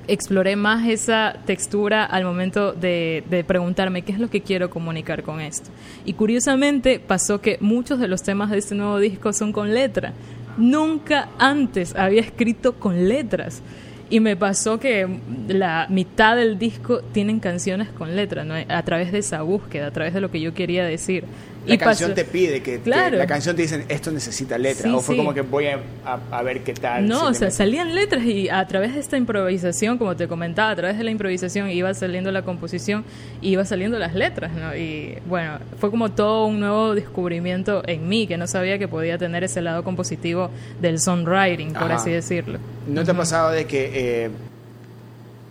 exploré 0.08 0.56
más 0.56 0.88
esa 0.88 1.36
textura 1.46 2.04
al 2.04 2.24
momento 2.24 2.72
de, 2.72 3.22
de, 3.30 3.44
preguntarme 3.44 4.02
qué 4.02 4.12
es 4.12 4.18
lo 4.18 4.28
que 4.28 4.40
quiero 4.40 4.70
comunicar 4.70 5.22
con 5.22 5.40
esto. 5.40 5.70
Y 6.04 6.14
curiosamente 6.14 6.98
pasó 6.98 7.40
que 7.40 7.58
muchos 7.60 8.00
de 8.00 8.08
los 8.08 8.22
temas 8.22 8.50
de 8.50 8.58
este 8.58 8.74
nuevo 8.74 8.98
disco 8.98 9.32
son 9.32 9.52
con 9.52 9.72
letra. 9.72 10.12
Nunca 10.56 11.28
antes 11.38 11.94
había 11.96 12.20
escrito 12.20 12.74
con 12.74 13.08
letras. 13.08 13.62
Y 14.10 14.20
me 14.20 14.36
pasó 14.36 14.78
que 14.78 15.08
la 15.48 15.86
mitad 15.88 16.36
del 16.36 16.58
disco 16.58 17.00
tienen 17.00 17.40
canciones 17.40 17.88
con 17.88 18.14
letras, 18.14 18.46
a 18.68 18.82
través 18.82 19.10
de 19.10 19.18
esa 19.18 19.40
búsqueda, 19.40 19.86
a 19.86 19.90
través 19.90 20.12
de 20.12 20.20
lo 20.20 20.30
que 20.30 20.40
yo 20.40 20.52
quería 20.52 20.84
decir. 20.84 21.24
La 21.66 21.78
canción 21.78 22.14
te 22.14 22.24
pide 22.24 22.62
que, 22.62 22.80
la 22.84 23.26
canción 23.26 23.54
te 23.54 23.62
dicen 23.62 23.84
esto 23.88 24.10
necesita 24.10 24.58
letra 24.58 24.94
o 24.94 25.00
fue 25.00 25.16
como 25.16 25.32
que 25.32 25.42
voy 25.42 25.66
a, 25.66 26.42
ver 26.42 26.62
qué 26.62 26.74
tal. 26.74 27.06
No, 27.06 27.28
o 27.28 27.34
sea, 27.34 27.50
salían 27.50 27.94
letras 27.94 28.24
y 28.24 28.48
a 28.48 28.66
través 28.66 28.94
de 28.94 29.00
esta 29.00 29.16
improvisación, 29.16 29.98
como 29.98 30.16
te 30.16 30.26
comentaba, 30.28 30.70
a 30.70 30.76
través 30.76 30.98
de 30.98 31.04
la 31.04 31.10
improvisación 31.10 31.70
iba 31.70 31.92
saliendo 31.94 32.32
la 32.32 32.42
composición 32.42 33.04
y 33.40 33.50
iba 33.50 33.64
saliendo 33.64 33.98
las 33.98 34.14
letras, 34.14 34.52
¿no? 34.52 34.74
Y 34.76 35.18
bueno, 35.26 35.58
fue 35.78 35.90
como 35.90 36.10
todo 36.10 36.46
un 36.46 36.60
nuevo 36.60 36.94
descubrimiento 36.94 37.82
en 37.86 38.08
mí 38.08 38.26
que 38.26 38.36
no 38.36 38.46
sabía 38.46 38.78
que 38.78 38.88
podía 38.88 39.18
tener 39.18 39.44
ese 39.44 39.62
lado 39.62 39.84
compositivo 39.84 40.50
del 40.80 40.98
songwriting, 40.98 41.72
por 41.74 41.92
así 41.92 42.10
decirlo. 42.10 42.58
¿No 42.86 43.04
te 43.04 43.12
ha 43.12 43.16
pasado 43.16 43.50
de 43.50 43.66
que 43.66 43.90
eh, 44.24 44.30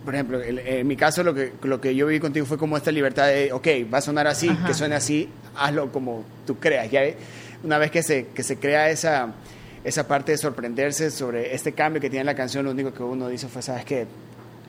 por 0.04 0.14
ejemplo, 0.14 0.42
en 0.42 0.86
mi 0.86 0.96
caso 0.96 1.22
lo 1.22 1.32
que, 1.34 1.52
lo 1.62 1.80
que 1.80 1.94
yo 1.94 2.06
viví 2.06 2.20
contigo 2.20 2.44
fue 2.44 2.58
como 2.58 2.76
esta 2.76 2.90
libertad 2.90 3.28
de, 3.28 3.52
ok, 3.52 3.68
va 3.92 3.98
a 3.98 4.00
sonar 4.02 4.26
así, 4.26 4.48
que 4.66 4.74
suene 4.74 4.96
así, 4.96 5.28
hazlo 5.56 5.90
como 5.92 6.24
tú 6.46 6.58
creas. 6.58 6.90
Ya 6.90 7.02
una 7.62 7.78
vez 7.78 7.90
que 7.90 8.02
se, 8.02 8.28
que 8.28 8.42
se 8.42 8.58
crea 8.58 8.90
esa, 8.90 9.32
esa 9.84 10.06
parte 10.06 10.32
de 10.32 10.38
sorprenderse 10.38 11.10
sobre 11.10 11.54
este 11.54 11.72
cambio 11.72 12.00
que 12.00 12.10
tiene 12.10 12.24
la 12.24 12.34
canción, 12.34 12.64
lo 12.64 12.70
único 12.70 12.92
que 12.92 13.02
uno 13.02 13.28
dice 13.28 13.48
fue, 13.48 13.62
sabes 13.62 13.84
que 13.84 14.06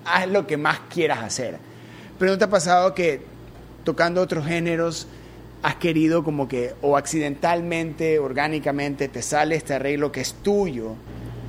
haz 0.05 0.27
lo 0.27 0.45
que 0.47 0.57
más 0.57 0.79
quieras 0.89 1.23
hacer. 1.23 1.57
Pero 2.19 2.31
¿no 2.31 2.37
te 2.37 2.45
ha 2.45 2.49
pasado 2.49 2.93
que 2.93 3.21
tocando 3.83 4.21
otros 4.21 4.45
géneros 4.45 5.07
has 5.61 5.75
querido 5.75 6.23
como 6.23 6.47
que 6.47 6.73
o 6.81 6.97
accidentalmente, 6.97 8.19
orgánicamente, 8.19 9.07
te 9.07 9.21
sale 9.21 9.55
este 9.55 9.73
arreglo 9.73 10.11
que 10.11 10.21
es 10.21 10.33
tuyo? 10.33 10.95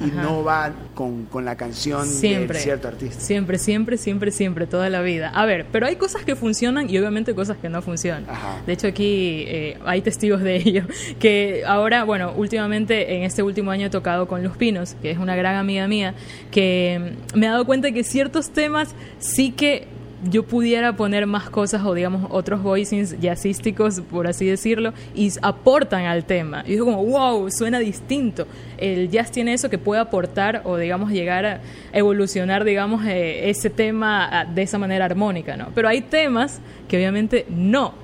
Y 0.06 0.11
no 0.11 0.44
va 0.44 0.73
con, 0.94 1.26
la 1.44 1.56
canción 1.56 2.06
siempre, 2.06 2.58
de 2.58 2.64
cierto 2.64 2.88
artista. 2.88 3.20
Siempre, 3.20 3.58
siempre, 3.58 3.96
siempre, 3.96 4.30
siempre, 4.30 4.66
toda 4.66 4.88
la 4.90 5.02
vida. 5.02 5.30
A 5.34 5.44
ver, 5.46 5.66
pero 5.70 5.87
hay 5.87 5.96
cosas 5.96 6.25
que 6.25 6.37
funcionan 6.37 6.88
y 6.88 6.99
obviamente 6.99 7.34
cosas 7.34 7.56
que 7.56 7.68
no 7.68 7.82
funcionan. 7.82 8.26
De 8.66 8.73
hecho, 8.73 8.87
aquí 8.87 9.44
eh, 9.46 9.78
hay 9.84 10.02
testigos 10.02 10.42
de 10.42 10.56
ello. 10.56 10.84
Que 11.18 11.62
ahora, 11.66 12.04
bueno, 12.04 12.32
últimamente, 12.37 13.16
en 13.16 13.23
este 13.23 13.42
último 13.42 13.70
año 13.70 13.87
he 13.87 13.90
tocado 13.90 14.26
con 14.26 14.42
Luz 14.42 14.56
Pinos, 14.56 14.96
que 15.00 15.11
es 15.11 15.18
una 15.18 15.37
gran 15.37 15.56
amiga 15.56 15.87
mía, 15.87 16.14
que 16.50 17.14
me 17.34 17.46
he 17.46 17.49
dado 17.49 17.64
cuenta 17.64 17.92
que 17.92 18.04
ciertos 18.04 18.50
temas 18.50 18.94
sí 19.18 19.52
que 19.52 19.87
yo 20.31 20.45
pudiera 20.45 20.97
poner 20.97 21.26
más 21.26 21.50
cosas 21.50 21.85
o 21.85 21.95
digamos 21.95 22.26
otros 22.31 22.62
voicings 22.62 23.19
jazzísticos, 23.21 24.00
por 24.00 24.26
así 24.26 24.47
decirlo, 24.47 24.93
y 25.14 25.33
aportan 25.43 26.04
al 26.04 26.25
tema. 26.25 26.62
Y 26.66 26.73
digo 26.73 26.87
como, 26.87 27.04
wow, 27.04 27.50
suena 27.50 27.78
distinto. 27.78 28.47
El 28.78 29.11
jazz 29.11 29.31
tiene 29.31 29.54
eso 29.54 29.71
que 29.71 29.78
puede 29.78 30.00
aportar 30.00 30.62
o 30.64 30.76
digamos 30.76 31.11
llegar 31.11 31.47
a 31.47 31.61
evolucionar, 31.93 32.64
digamos, 32.64 33.04
eh, 33.07 33.49
ese 33.50 33.71
tema 33.71 34.28
ah, 34.31 34.45
de 34.45 34.62
esa 34.62 34.78
manera 34.78 35.04
armónica, 35.04 35.57
¿no? 35.57 35.69
Pero 35.75 35.88
hay 35.88 36.00
temas 36.02 36.61
que 36.88 36.97
obviamente 36.97 37.47
no. 37.49 37.95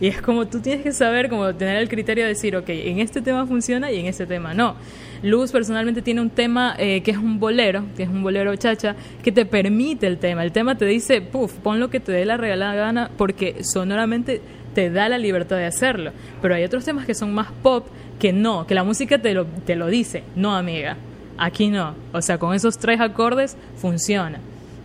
Y 0.00 0.08
es 0.08 0.22
como 0.22 0.46
tú 0.46 0.60
tienes 0.60 0.82
que 0.82 0.92
saber, 0.92 1.28
como 1.28 1.54
tener 1.54 1.76
el 1.76 1.88
criterio 1.88 2.24
de 2.24 2.30
decir, 2.30 2.56
ok, 2.56 2.68
en 2.68 3.00
este 3.00 3.20
tema 3.20 3.46
funciona 3.46 3.92
y 3.92 4.00
en 4.00 4.06
este 4.06 4.26
tema 4.26 4.54
no. 4.54 4.76
Luz 5.22 5.52
personalmente 5.52 6.00
tiene 6.00 6.20
un 6.20 6.30
tema 6.30 6.74
eh, 6.78 7.02
que 7.02 7.10
es 7.10 7.18
un 7.18 7.38
bolero, 7.38 7.84
que 7.96 8.04
es 8.04 8.08
un 8.08 8.22
bolero 8.22 8.54
chacha, 8.56 8.96
que 9.22 9.32
te 9.32 9.44
permite 9.44 10.06
el 10.06 10.18
tema. 10.18 10.42
El 10.42 10.52
tema 10.52 10.76
te 10.76 10.86
dice, 10.86 11.20
puff, 11.20 11.52
pon 11.54 11.78
lo 11.78 11.90
que 11.90 12.00
te 12.00 12.12
dé 12.12 12.24
la 12.24 12.36
regalada 12.36 12.74
gana 12.74 13.10
porque 13.16 13.62
sonoramente 13.62 14.40
te 14.74 14.90
da 14.90 15.08
la 15.08 15.18
libertad 15.18 15.56
de 15.56 15.66
hacerlo. 15.66 16.12
Pero 16.40 16.54
hay 16.54 16.64
otros 16.64 16.84
temas 16.84 17.04
que 17.04 17.14
son 17.14 17.34
más 17.34 17.48
pop 17.62 17.86
que 18.18 18.32
no, 18.32 18.66
que 18.66 18.74
la 18.74 18.84
música 18.84 19.18
te 19.18 19.34
lo, 19.34 19.46
te 19.46 19.76
lo 19.76 19.88
dice, 19.88 20.22
no 20.36 20.54
amiga, 20.54 20.96
aquí 21.36 21.68
no. 21.68 21.94
O 22.12 22.22
sea, 22.22 22.38
con 22.38 22.54
esos 22.54 22.78
tres 22.78 23.00
acordes 23.00 23.56
funciona. 23.76 24.38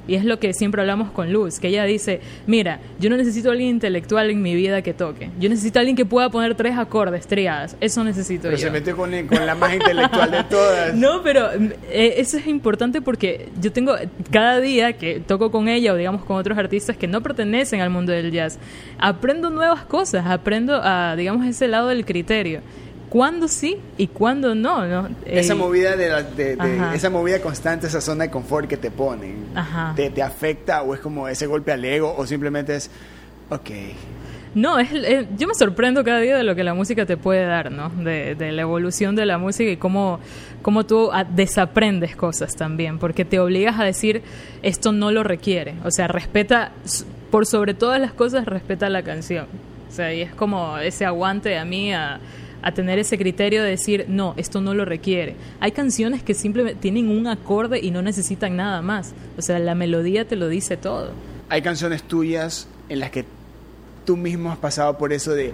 Y 0.07 0.15
es 0.15 0.25
lo 0.25 0.39
que 0.39 0.53
siempre 0.53 0.81
hablamos 0.81 1.11
con 1.11 1.31
Luz, 1.31 1.59
que 1.59 1.67
ella 1.67 1.83
dice, 1.85 2.21
mira, 2.47 2.79
yo 2.99 3.09
no 3.09 3.17
necesito 3.17 3.49
a 3.49 3.51
alguien 3.53 3.69
intelectual 3.69 4.29
en 4.29 4.41
mi 4.41 4.55
vida 4.55 4.81
que 4.81 4.93
toque. 4.93 5.29
Yo 5.39 5.49
necesito 5.49 5.79
a 5.79 5.81
alguien 5.81 5.95
que 5.95 6.05
pueda 6.05 6.29
poner 6.29 6.55
tres 6.55 6.77
acordes 6.77 7.27
triadas. 7.27 7.75
Eso 7.81 8.03
necesito 8.03 8.43
pero 8.43 8.57
yo. 8.57 8.63
se 8.63 8.71
metió 8.71 8.95
con, 8.95 9.11
con, 9.27 9.45
la 9.45 9.55
más 9.55 9.73
intelectual 9.73 10.31
de 10.31 10.43
todas. 10.49 10.95
No, 10.95 11.21
pero 11.23 11.49
eh, 11.53 12.15
eso 12.17 12.37
es 12.37 12.47
importante 12.47 13.01
porque 13.01 13.49
yo 13.61 13.71
tengo 13.71 13.95
cada 14.31 14.59
día 14.59 14.93
que 14.93 15.19
toco 15.19 15.51
con 15.51 15.67
ella 15.67 15.93
o 15.93 15.95
digamos 15.95 16.23
con 16.25 16.37
otros 16.37 16.57
artistas 16.57 16.97
que 16.97 17.07
no 17.07 17.21
pertenecen 17.21 17.81
al 17.81 17.89
mundo 17.89 18.11
del 18.11 18.31
jazz, 18.31 18.59
aprendo 18.99 19.49
nuevas 19.49 19.85
cosas, 19.85 20.25
aprendo 20.27 20.79
a, 20.83 21.15
digamos, 21.15 21.45
ese 21.45 21.67
lado 21.67 21.89
del 21.89 22.05
criterio 22.05 22.61
cuándo 23.15 23.47
sí 23.47 23.77
y 23.97 24.07
cuándo 24.07 24.55
no, 24.55 24.85
¿no? 24.85 25.07
Esa 25.25 25.53
eh, 25.53 25.55
movida 25.55 25.95
de, 25.95 26.21
de, 26.35 26.57
esa 26.93 27.09
movida 27.09 27.39
constante, 27.39 27.87
esa 27.87 28.01
zona 28.01 28.25
de 28.25 28.29
confort 28.29 28.67
que 28.67 28.75
te 28.75 28.91
ponen, 28.91 29.45
te, 29.95 30.09
te, 30.09 30.21
afecta 30.21 30.81
o 30.81 30.93
es 30.93 30.99
como 30.99 31.29
ese 31.29 31.47
golpe 31.47 31.71
al 31.71 31.85
ego 31.85 32.13
o 32.13 32.27
simplemente 32.27 32.75
es, 32.75 32.91
ok. 33.49 33.69
No, 34.53 34.79
es, 34.79 34.89
yo 35.37 35.47
me 35.47 35.53
sorprendo 35.55 36.03
cada 36.03 36.19
día 36.19 36.35
de 36.35 36.43
lo 36.43 36.55
que 36.55 36.65
la 36.65 36.73
música 36.73 37.05
te 37.05 37.15
puede 37.15 37.45
dar, 37.45 37.71
¿no? 37.71 37.87
De, 37.87 38.35
de 38.35 38.51
la 38.51 38.63
evolución 38.63 39.15
de 39.15 39.25
la 39.25 39.37
música 39.37 39.71
y 39.71 39.77
cómo, 39.77 40.19
cómo 40.61 40.85
tú 40.85 41.09
desaprendes 41.29 42.17
cosas 42.17 42.53
también, 42.53 42.99
porque 42.99 43.23
te 43.23 43.39
obligas 43.39 43.79
a 43.79 43.85
decir, 43.85 44.23
esto 44.61 44.91
no 44.91 45.11
lo 45.11 45.23
requiere. 45.23 45.75
O 45.85 45.91
sea, 45.91 46.09
respeta, 46.09 46.73
por 47.31 47.45
sobre 47.45 47.75
todas 47.75 48.01
las 48.01 48.11
cosas, 48.11 48.45
respeta 48.45 48.89
la 48.89 49.03
canción. 49.03 49.45
O 49.89 49.93
sea, 49.93 50.13
y 50.13 50.19
es 50.19 50.35
como 50.35 50.77
ese 50.79 51.05
aguante 51.05 51.57
a 51.57 51.63
mí 51.63 51.93
a 51.93 52.19
a 52.65 52.73
tener 52.73 52.97
ese 52.97 53.17
criterio 53.19 53.61
de 53.63 53.69
decir, 53.69 54.07
no, 54.09 54.33
esto 54.37 54.59
no 54.59 54.73
lo 54.73 54.85
requiere. 54.85 55.35
Hay 55.59 55.71
canciones 55.71 56.23
que 56.23 56.33
simplemente 56.33 56.81
tienen 56.81 57.09
un 57.09 57.27
acorde 57.27 57.79
y 57.79 57.91
no 57.91 58.01
necesitan 58.01 58.55
nada 58.55 58.81
más. 58.81 59.13
O 59.37 59.43
sea, 59.43 59.59
la 59.59 59.75
melodía 59.75 60.27
te 60.27 60.35
lo 60.35 60.47
dice 60.47 60.75
todo. 60.75 61.11
Hay 61.47 61.61
canciones 61.61 62.01
tuyas 62.01 62.67
en 62.89 62.99
las 62.99 63.11
que 63.11 63.23
tú 64.03 64.17
mismo 64.17 64.51
has 64.51 64.57
pasado 64.57 64.97
por 64.97 65.13
eso 65.13 65.33
de... 65.33 65.53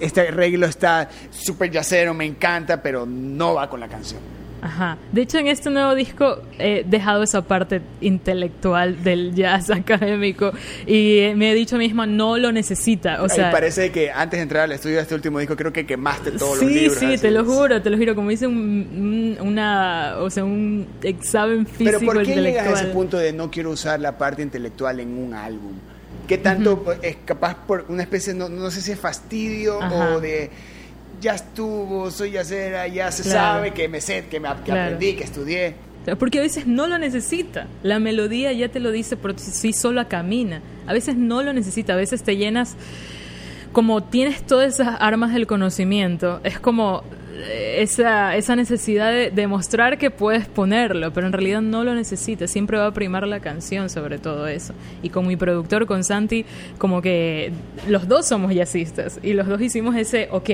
Este 0.00 0.22
arreglo 0.22 0.66
está 0.66 1.10
súper 1.30 1.70
yacero, 1.70 2.14
me 2.14 2.24
encanta, 2.24 2.82
pero 2.82 3.04
no 3.04 3.54
va 3.54 3.68
con 3.68 3.78
la 3.80 3.88
canción. 3.88 4.20
Ajá. 4.66 4.98
De 5.12 5.22
hecho, 5.22 5.38
en 5.38 5.46
este 5.46 5.70
nuevo 5.70 5.94
disco 5.94 6.42
he 6.58 6.84
dejado 6.84 7.22
esa 7.22 7.42
parte 7.42 7.80
intelectual 8.00 9.02
del 9.04 9.32
jazz 9.32 9.70
académico 9.70 10.52
y 10.86 11.32
me 11.36 11.52
he 11.52 11.54
dicho 11.54 11.78
misma, 11.78 12.06
no 12.06 12.36
lo 12.36 12.50
necesita. 12.50 13.22
O 13.22 13.28
sea, 13.28 13.52
parece 13.52 13.92
que 13.92 14.10
antes 14.10 14.38
de 14.38 14.42
entrar 14.42 14.64
al 14.64 14.72
estudio 14.72 14.96
de 14.96 15.02
este 15.02 15.14
último 15.14 15.38
disco, 15.38 15.54
creo 15.56 15.72
que 15.72 15.86
quemaste 15.86 16.32
todos 16.32 16.60
los 16.60 16.70
libros. 16.70 16.98
Sí, 16.98 17.16
sí, 17.16 17.22
te 17.22 17.30
lo 17.30 17.44
juro, 17.44 17.80
te 17.80 17.90
lo 17.90 17.96
juro. 17.96 18.16
Como 18.16 18.30
dice 18.30 18.48
un, 18.48 19.38
una, 19.40 20.16
o 20.18 20.30
sea, 20.30 20.44
un 20.44 20.86
examen 21.02 21.64
físico 21.64 21.98
Pero 22.00 22.12
¿por 22.12 22.22
qué 22.24 22.34
llegas 22.34 22.66
a 22.66 22.72
ese 22.72 22.86
punto 22.86 23.18
de 23.18 23.32
no 23.32 23.50
quiero 23.50 23.70
usar 23.70 24.00
la 24.00 24.18
parte 24.18 24.42
intelectual 24.42 24.98
en 24.98 25.16
un 25.16 25.32
álbum? 25.32 25.74
¿Qué 26.26 26.38
tanto 26.38 26.84
es 27.02 27.18
capaz 27.24 27.54
por 27.66 27.84
una 27.88 28.02
especie, 28.02 28.34
no, 28.34 28.48
no 28.48 28.68
sé 28.72 28.82
si 28.82 28.90
es 28.90 28.98
fastidio 28.98 29.78
o 29.78 30.20
de 30.20 30.50
ya 31.20 31.34
estuvo, 31.34 32.10
soy 32.10 32.32
yacera, 32.32 32.86
ya 32.88 33.10
se 33.10 33.24
sabe 33.24 33.72
que 33.72 33.88
me 33.88 34.00
sé, 34.00 34.26
que, 34.30 34.40
me, 34.40 34.48
aprendí, 34.48 35.14
que 35.14 35.24
estudié. 35.24 35.74
Porque 36.18 36.38
a 36.38 36.42
veces 36.42 36.66
no 36.66 36.86
lo 36.86 36.98
necesita. 36.98 37.66
La 37.82 37.98
melodía 37.98 38.52
ya 38.52 38.68
te 38.68 38.78
lo 38.78 38.92
dice 38.92 39.16
por 39.16 39.38
sí 39.38 39.72
sola 39.72 40.06
camina. 40.06 40.60
A 40.86 40.92
veces 40.92 41.16
no 41.16 41.42
lo 41.42 41.52
necesita. 41.52 41.94
A 41.94 41.96
veces 41.96 42.22
te 42.22 42.36
llenas, 42.36 42.76
como 43.72 44.04
tienes 44.04 44.46
todas 44.46 44.74
esas 44.74 44.96
armas 45.00 45.34
del 45.34 45.48
conocimiento, 45.48 46.40
es 46.44 46.60
como 46.60 47.02
eh, 47.34 47.78
esa, 47.82 48.36
esa 48.36 48.54
necesidad 48.54 49.10
de 49.10 49.32
demostrar 49.32 49.98
que 49.98 50.12
puedes 50.12 50.46
ponerlo, 50.46 51.12
pero 51.12 51.26
en 51.26 51.32
realidad 51.32 51.60
no 51.60 51.82
lo 51.82 51.92
necesitas. 51.92 52.52
Siempre 52.52 52.78
va 52.78 52.86
a 52.86 52.94
primar 52.94 53.26
la 53.26 53.40
canción 53.40 53.90
sobre 53.90 54.18
todo 54.18 54.46
eso. 54.46 54.74
Y 55.02 55.08
con 55.08 55.26
mi 55.26 55.36
productor, 55.36 55.86
con 55.86 56.04
Santi, 56.04 56.44
como 56.78 57.02
que 57.02 57.50
los 57.88 58.06
dos 58.06 58.26
somos 58.26 58.54
jazzistas 58.54 59.18
y 59.24 59.32
los 59.32 59.48
dos 59.48 59.60
hicimos 59.60 59.96
ese, 59.96 60.28
ok 60.30 60.50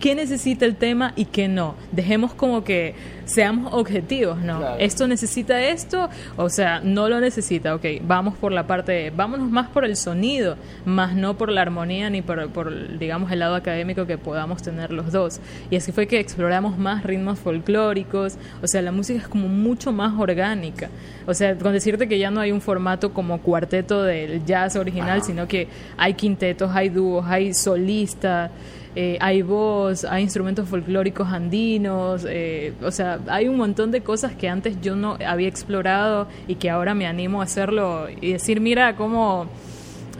qué 0.00 0.14
necesita 0.14 0.64
el 0.64 0.76
tema 0.76 1.12
y 1.14 1.26
qué 1.26 1.46
no. 1.46 1.76
Dejemos 1.92 2.34
como 2.34 2.64
que 2.64 2.94
seamos 3.26 3.72
objetivos, 3.72 4.38
¿no? 4.38 4.76
Esto 4.78 5.06
necesita 5.06 5.62
esto, 5.62 6.08
o 6.36 6.48
sea, 6.48 6.80
no 6.80 7.08
lo 7.08 7.20
necesita, 7.20 7.76
ok, 7.76 7.84
vamos 8.02 8.34
por 8.34 8.50
la 8.50 8.66
parte, 8.66 9.12
vámonos 9.14 9.50
más 9.50 9.68
por 9.68 9.84
el 9.84 9.94
sonido, 9.96 10.56
más 10.84 11.14
no 11.14 11.36
por 11.38 11.50
la 11.52 11.62
armonía 11.62 12.10
ni 12.10 12.22
por, 12.22 12.48
por, 12.50 12.98
digamos, 12.98 13.30
el 13.30 13.38
lado 13.38 13.54
académico 13.54 14.06
que 14.06 14.18
podamos 14.18 14.62
tener 14.62 14.90
los 14.90 15.12
dos. 15.12 15.40
Y 15.70 15.76
así 15.76 15.92
fue 15.92 16.08
que 16.08 16.18
exploramos 16.18 16.76
más 16.76 17.04
ritmos 17.04 17.38
folclóricos, 17.38 18.36
o 18.62 18.66
sea, 18.66 18.82
la 18.82 18.90
música 18.90 19.20
es 19.20 19.28
como 19.28 19.46
mucho 19.46 19.92
más 19.92 20.18
orgánica. 20.18 20.88
O 21.26 21.34
sea, 21.34 21.56
con 21.56 21.72
decirte 21.72 22.08
que 22.08 22.18
ya 22.18 22.30
no 22.30 22.40
hay 22.40 22.50
un 22.50 22.60
formato 22.60 23.12
como 23.12 23.40
cuarteto 23.40 24.02
del 24.02 24.44
jazz 24.44 24.74
original, 24.74 25.22
sino 25.22 25.46
que 25.46 25.68
hay 25.96 26.14
quintetos, 26.14 26.72
hay 26.74 26.88
dúos, 26.88 27.24
hay 27.28 27.54
solistas. 27.54 28.50
Eh, 28.96 29.18
hay 29.20 29.42
voz, 29.42 30.04
hay 30.04 30.24
instrumentos 30.24 30.68
folclóricos 30.68 31.28
andinos, 31.28 32.26
eh, 32.28 32.72
o 32.82 32.90
sea, 32.90 33.20
hay 33.28 33.46
un 33.46 33.56
montón 33.56 33.92
de 33.92 34.00
cosas 34.00 34.34
que 34.34 34.48
antes 34.48 34.80
yo 34.80 34.96
no 34.96 35.16
había 35.24 35.46
explorado 35.46 36.26
y 36.48 36.56
que 36.56 36.70
ahora 36.70 36.92
me 36.94 37.06
animo 37.06 37.40
a 37.40 37.44
hacerlo 37.44 38.08
y 38.20 38.32
decir, 38.32 38.60
mira 38.60 38.96
cómo, 38.96 39.46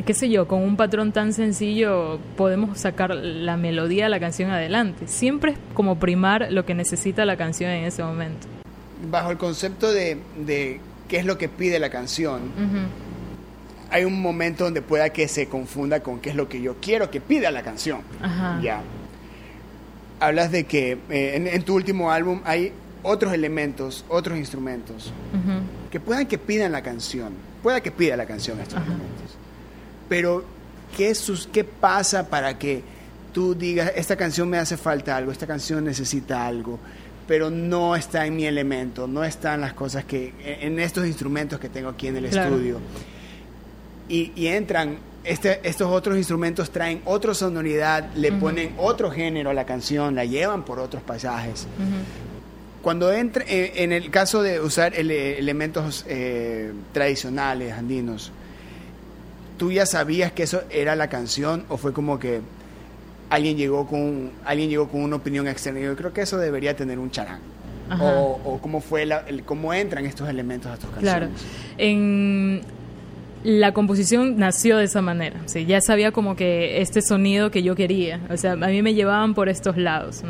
qué 0.07 0.15
sé 0.15 0.29
yo, 0.29 0.47
con 0.47 0.63
un 0.63 0.77
patrón 0.77 1.11
tan 1.11 1.33
sencillo 1.33 2.21
podemos 2.37 2.79
sacar 2.79 3.13
la 3.13 3.57
melodía 3.57 4.05
de 4.05 4.11
la 4.11 4.21
canción 4.21 4.51
adelante. 4.51 5.09
Siempre 5.09 5.53
es 5.53 5.59
como 5.75 5.99
primar 5.99 6.53
lo 6.53 6.65
que 6.65 6.75
necesita 6.75 7.25
la 7.25 7.37
canción 7.37 7.73
en 7.73 7.85
ese 7.85 8.05
momento. 8.05 8.47
Bajo 9.11 9.33
el 9.33 9.39
concepto 9.39 9.93
de, 9.93 10.17
de 10.47 10.81
qué 11.09 11.17
es 11.17 11.25
lo 11.25 11.39
que 11.39 11.49
pide 11.49 11.81
la 11.81 11.91
canción 11.91 12.41
hay 13.91 14.05
un 14.05 14.21
momento 14.21 14.65
donde 14.65 14.83
pueda 14.83 15.11
que 15.11 15.29
se 15.29 15.47
confunda 15.47 16.01
con 16.01 16.21
qué 16.21 16.31
es 16.31 16.37
lo 16.37 16.49
que 16.49 16.61
yo 16.61 16.77
quiero 16.81 17.11
que 17.11 17.21
pida 17.21 17.51
la 17.51 17.63
canción. 17.63 18.03
Ya. 18.63 18.83
Hablas 20.21 20.51
de 20.51 20.65
que 20.65 20.99
eh, 21.09 21.51
en, 21.53 21.63
tu 21.63 21.75
último 21.75 22.11
álbum 22.11 22.41
hay 22.45 22.73
otros 23.03 23.33
elementos, 23.33 24.05
otros 24.09 24.39
instrumentos 24.39 25.13
que 25.91 25.99
puedan 25.99 26.27
que 26.27 26.39
pidan 26.39 26.73
la 26.73 26.83
canción. 26.83 27.33
Pueda 27.63 27.81
que 27.81 27.91
pida 27.91 28.17
la 28.17 28.27
canción 28.27 28.61
estos 28.61 28.79
elementos. 28.79 29.37
Pero, 30.09 30.45
¿qué, 30.97 31.15
sus, 31.15 31.47
¿qué 31.47 31.65
pasa 31.65 32.29
para 32.29 32.59
que 32.59 32.83
tú 33.33 33.55
digas, 33.55 33.93
esta 33.95 34.17
canción 34.17 34.49
me 34.49 34.59
hace 34.59 34.77
falta 34.77 35.17
algo, 35.17 35.31
esta 35.31 35.47
canción 35.47 35.85
necesita 35.85 36.47
algo? 36.47 36.79
pero 37.29 37.49
no 37.49 37.95
está 37.95 38.27
en 38.27 38.35
mi 38.35 38.45
elemento, 38.45 39.07
no 39.07 39.23
están 39.23 39.61
las 39.61 39.73
cosas 39.73 40.05
que, 40.05 40.35
en 40.43 40.81
estos 40.81 41.07
instrumentos 41.07 41.61
que 41.61 41.69
tengo 41.69 41.89
aquí 41.89 42.09
en 42.09 42.17
el 42.17 42.25
estudio 42.25 42.81
y, 44.11 44.47
entran, 44.49 44.99
este, 45.23 45.61
estos 45.63 45.89
otros 45.89 46.17
instrumentos 46.17 46.71
traen 46.71 47.01
otra 47.05 47.33
sonoridad, 47.33 48.13
le 48.15 48.33
ponen 48.33 48.75
otro 48.77 49.11
género 49.11 49.51
a 49.51 49.55
la 49.55 49.65
canción, 49.65 50.15
la 50.15 50.25
llevan 50.25 50.65
por 50.65 50.81
otros 50.81 51.03
pasajes. 51.03 51.67
Cuando 52.83 53.13
entra, 53.13 53.45
eh, 53.47 53.73
en 53.77 53.93
el 53.93 54.11
caso 54.11 54.43
de 54.43 54.61
usar 54.61 54.95
elementos 54.95 56.05
eh, 56.09 56.73
tradicionales 56.93 57.73
andinos, 57.73 58.33
¿tú 59.59 59.71
ya 59.71 59.87
sabías 59.87 60.33
que 60.33 60.43
eso 60.43 60.63
era 60.71 60.97
la 60.97 61.09
canción 61.09 61.65
o 61.69 61.77
fue 61.77 61.93
como 61.93 62.19
que 62.19 62.41
alguien 63.29 63.57
llegó 63.57 63.87
con, 63.87 64.33
alguien 64.45 64.71
llegó 64.71 64.89
con 64.89 65.03
una 65.03 65.17
opinión 65.17 65.47
externa? 65.47 65.81
Yo 65.81 65.95
creo 65.95 66.13
que 66.13 66.23
eso 66.23 66.39
debería 66.39 66.75
tener 66.75 66.99
un 66.99 67.11
charán. 67.11 67.41
O, 68.01 68.41
o, 68.45 68.61
cómo 68.61 68.81
fue 68.81 69.05
la, 69.05 69.25
cómo 69.45 69.75
entran 69.75 70.07
estos 70.07 70.29
elementos 70.29 70.71
a 70.71 70.77
tus 70.77 70.91
canciones. 70.91 71.29
Claro. 71.29 71.29
En 71.77 72.63
la 73.43 73.73
composición 73.73 74.37
nació 74.37 74.77
de 74.77 74.85
esa 74.85 75.01
manera. 75.01 75.41
Ya 75.67 75.81
sabía 75.81 76.13
como 76.13 76.37
que 76.37 76.81
este 76.83 77.01
sonido 77.01 77.51
que 77.51 77.63
yo 77.63 77.75
quería. 77.75 78.21
O 78.29 78.37
sea, 78.37 78.53
a 78.53 78.57
mí 78.57 78.83
me 78.83 78.95
llevaban 78.95 79.35
por 79.35 79.49
estos 79.49 79.77
lados. 79.77 80.23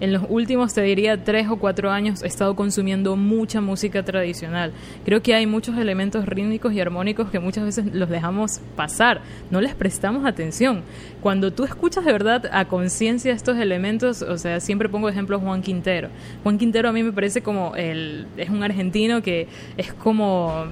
En 0.00 0.12
los 0.12 0.24
últimos, 0.28 0.74
te 0.74 0.82
diría, 0.82 1.22
tres 1.22 1.48
o 1.48 1.56
cuatro 1.56 1.90
años 1.90 2.22
he 2.22 2.26
estado 2.26 2.56
consumiendo 2.56 3.16
mucha 3.16 3.60
música 3.60 4.02
tradicional. 4.02 4.72
Creo 5.04 5.22
que 5.22 5.34
hay 5.34 5.46
muchos 5.46 5.78
elementos 5.78 6.26
rítmicos 6.26 6.72
y 6.72 6.80
armónicos 6.80 7.30
que 7.30 7.38
muchas 7.38 7.64
veces 7.64 7.94
los 7.94 8.10
dejamos 8.10 8.60
pasar, 8.76 9.20
no 9.50 9.60
les 9.60 9.74
prestamos 9.74 10.26
atención. 10.26 10.82
Cuando 11.20 11.52
tú 11.52 11.62
escuchas 11.62 12.04
de 12.04 12.12
verdad 12.12 12.50
a 12.52 12.64
conciencia 12.64 13.32
estos 13.32 13.58
elementos, 13.58 14.22
o 14.22 14.36
sea, 14.38 14.58
siempre 14.58 14.88
pongo 14.88 15.08
ejemplo 15.08 15.38
Juan 15.38 15.62
Quintero. 15.62 16.08
Juan 16.42 16.58
Quintero 16.58 16.88
a 16.88 16.92
mí 16.92 17.04
me 17.04 17.12
parece 17.12 17.42
como 17.42 17.76
el, 17.76 18.26
es 18.36 18.50
un 18.50 18.64
argentino 18.64 19.22
que 19.22 19.46
es 19.76 19.92
como 19.92 20.64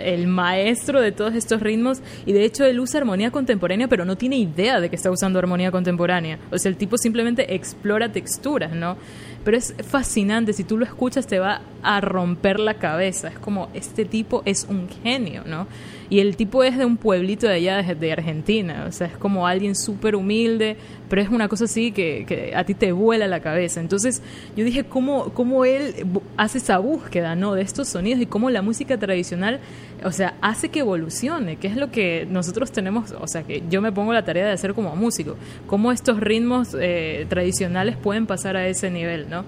el 0.00 0.26
maestro 0.26 1.00
de 1.00 1.12
todos 1.22 1.36
estos 1.36 1.60
ritmos 1.60 2.00
y 2.26 2.32
de 2.32 2.44
hecho 2.44 2.64
él 2.64 2.80
usa 2.80 2.98
armonía 2.98 3.30
contemporánea, 3.30 3.86
pero 3.86 4.04
no 4.04 4.16
tiene 4.16 4.38
idea 4.38 4.80
de 4.80 4.90
que 4.90 4.96
está 4.96 5.08
usando 5.08 5.38
armonía 5.38 5.70
contemporánea. 5.70 6.40
O 6.50 6.58
sea, 6.58 6.68
el 6.68 6.76
tipo 6.76 6.98
simplemente 6.98 7.54
explora 7.54 8.10
texturas 8.10 8.72
¿no? 8.72 8.96
Pero 9.44 9.56
es 9.56 9.72
fascinante, 9.88 10.52
si 10.52 10.64
tú 10.64 10.76
lo 10.76 10.84
escuchas 10.84 11.28
te 11.28 11.38
va 11.38 11.60
a 11.82 12.00
romper 12.00 12.60
la 12.60 12.74
cabeza. 12.74 13.28
Es 13.28 13.38
como, 13.38 13.68
este 13.74 14.04
tipo 14.04 14.42
es 14.44 14.66
un 14.68 14.88
genio, 15.02 15.42
¿no? 15.46 15.66
Y 16.12 16.20
el 16.20 16.36
tipo 16.36 16.62
es 16.62 16.76
de 16.76 16.84
un 16.84 16.98
pueblito 16.98 17.46
de 17.46 17.54
allá, 17.54 17.82
de, 17.82 18.12
Argentina. 18.12 18.84
O 18.86 18.92
sea, 18.92 19.06
es 19.06 19.16
como 19.16 19.46
alguien 19.46 19.74
súper 19.74 20.14
humilde, 20.14 20.76
pero 21.08 21.22
es 21.22 21.30
una 21.30 21.48
cosa 21.48 21.64
así 21.64 21.90
que, 21.90 22.26
que, 22.28 22.54
a 22.54 22.64
ti 22.64 22.74
te 22.74 22.92
vuela 22.92 23.26
la 23.26 23.40
cabeza. 23.40 23.80
Entonces 23.80 24.22
yo 24.54 24.62
dije, 24.62 24.84
¿cómo, 24.84 25.30
cómo 25.32 25.64
él 25.64 26.06
hace 26.36 26.58
esa 26.58 26.76
búsqueda, 26.78 27.34
¿no? 27.34 27.54
De 27.54 27.62
estos 27.62 27.88
sonidos 27.88 28.20
y 28.20 28.26
cómo 28.26 28.50
la 28.50 28.60
música 28.60 28.98
tradicional, 28.98 29.60
o 30.04 30.12
sea, 30.12 30.34
hace 30.42 30.68
que 30.68 30.80
evolucione, 30.80 31.56
que 31.56 31.68
es 31.68 31.76
lo 31.76 31.90
que 31.90 32.26
nosotros 32.28 32.72
tenemos, 32.72 33.12
o 33.12 33.26
sea, 33.26 33.44
que 33.44 33.62
yo 33.70 33.80
me 33.80 33.90
pongo 33.90 34.12
la 34.12 34.22
tarea 34.22 34.44
de 34.44 34.52
hacer 34.52 34.74
como 34.74 34.94
músico. 34.94 35.36
Cómo 35.66 35.92
estos 35.92 36.20
ritmos 36.20 36.76
eh, 36.78 37.24
tradicionales 37.30 37.96
pueden 37.96 38.26
pasar 38.26 38.58
a 38.58 38.66
ese 38.66 38.90
nivel, 38.90 39.30
¿no? 39.30 39.44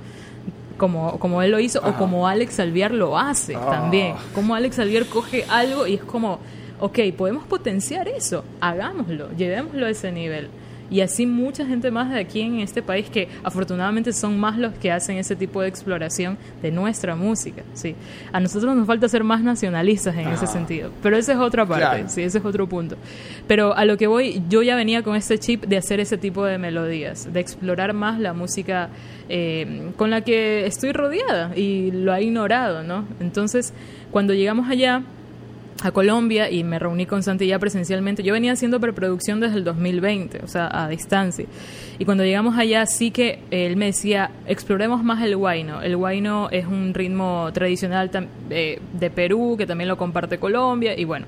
Como, 0.77 1.19
como 1.19 1.43
él 1.43 1.51
lo 1.51 1.61
hizo 1.61 1.81
o 1.81 1.95
como 1.95 2.29
Alex 2.29 2.61
Alviar 2.61 2.93
lo 2.93 3.19
hace 3.19 3.57
ah. 3.57 3.67
también. 3.71 4.15
Como 4.35 4.55
Alex 4.55 4.79
Alviar 4.79 5.07
coge 5.07 5.45
algo 5.49 5.87
y 5.87 5.95
es 5.95 6.03
como, 6.03 6.39
ok, 6.81 6.99
podemos 7.17 7.45
potenciar 7.45 8.09
eso, 8.09 8.45
hagámoslo, 8.61 9.31
llevémoslo 9.37 9.87
a 9.87 9.91
ese 9.91 10.13
nivel 10.13 10.49
y 10.91 11.01
así 11.01 11.27
mucha 11.27 11.67
gente 11.67 11.91
más 11.91 12.11
de 12.11 12.21
aquí 12.21 12.41
en 12.41 12.61
este 12.61 12.83
país 12.83 13.09
que 13.09 13.29
afortunadamente 13.43 14.13
son 14.13 14.39
más 14.39 14.59
los 14.59 14.75
que 14.75 14.91
hacen 14.91 15.17
ese 15.17 15.37
tipo 15.37 15.63
de 15.63 15.69
exploración 15.69 16.37
de 16.63 16.71
nuestra 16.71 17.17
música, 17.17 17.63
sí. 17.75 17.95
A 18.33 18.41
nosotros 18.41 18.77
nos 18.77 18.87
falta 18.87 19.09
ser 19.09 19.25
más 19.25 19.43
nacionalistas 19.43 20.17
en 20.17 20.29
ese 20.29 20.47
sentido, 20.47 20.91
pero 21.03 21.17
esa 21.17 21.33
es 21.33 21.39
otra 21.39 21.67
parte, 21.67 22.09
sí, 22.09 22.23
ese 22.23 22.39
es 22.39 22.45
otro 22.45 22.69
punto. 22.69 22.97
Pero 23.47 23.75
a 23.77 23.85
lo 23.85 23.97
que 23.97 24.07
voy, 24.07 24.43
yo 24.49 24.63
ya 24.63 24.77
venía 24.77 25.03
con 25.03 25.17
este 25.17 25.39
chip 25.39 25.65
de 25.65 25.77
hacer 25.77 26.01
ese 26.01 26.19
tipo 26.19 26.45
de 26.45 26.59
melodías, 26.59 27.33
de 27.33 27.41
explorar 27.41 27.93
más 27.93 28.19
la 28.19 28.33
música 28.33 28.89
eh, 29.29 29.91
con 29.97 30.11
la 30.11 30.21
que 30.21 30.67
estoy 30.67 30.93
rodeada 30.93 31.57
y 31.57 31.91
lo 31.91 32.13
ha 32.13 32.21
ignorado, 32.21 32.83
¿no? 32.83 33.05
Entonces, 33.21 33.73
cuando 34.11 34.35
llegamos 34.35 34.69
allá, 34.69 35.03
a 35.83 35.91
Colombia 35.91 36.51
y 36.51 36.65
me 36.65 36.79
reuní 36.79 37.07
con 37.07 37.23
Santi 37.23 37.47
ya 37.47 37.59
presencialmente. 37.59 38.23
Yo 38.23 38.33
venía 38.33 38.53
haciendo 38.53 38.81
preproducción 38.81 39.41
desde 39.41 39.57
el 39.57 39.65
2020, 39.65 40.41
o 40.45 40.49
sea, 40.49 40.69
a 40.73 40.89
distancia. 40.89 41.47
Y 41.99 42.05
cuando 42.05 42.25
llegamos 42.25 42.57
allá 42.57 42.87
sí 42.87 43.11
que 43.11 43.41
él 43.51 43.77
me 43.77 43.87
decía, 43.87 44.31
exploremos 44.47 45.03
más 45.03 45.23
el 45.23 45.37
guayno. 45.37 45.83
El 45.83 45.97
guayno 45.97 46.49
es 46.51 46.67
un 46.67 46.95
ritmo 46.95 47.51
tradicional 47.53 48.11
eh, 48.51 48.81
de 48.93 49.11
Perú, 49.11 49.57
que 49.59 49.67
también 49.67 49.89
lo 49.89 49.97
comparte 49.97 50.39
Colombia, 50.39 50.99
y 50.99 51.05
bueno, 51.05 51.27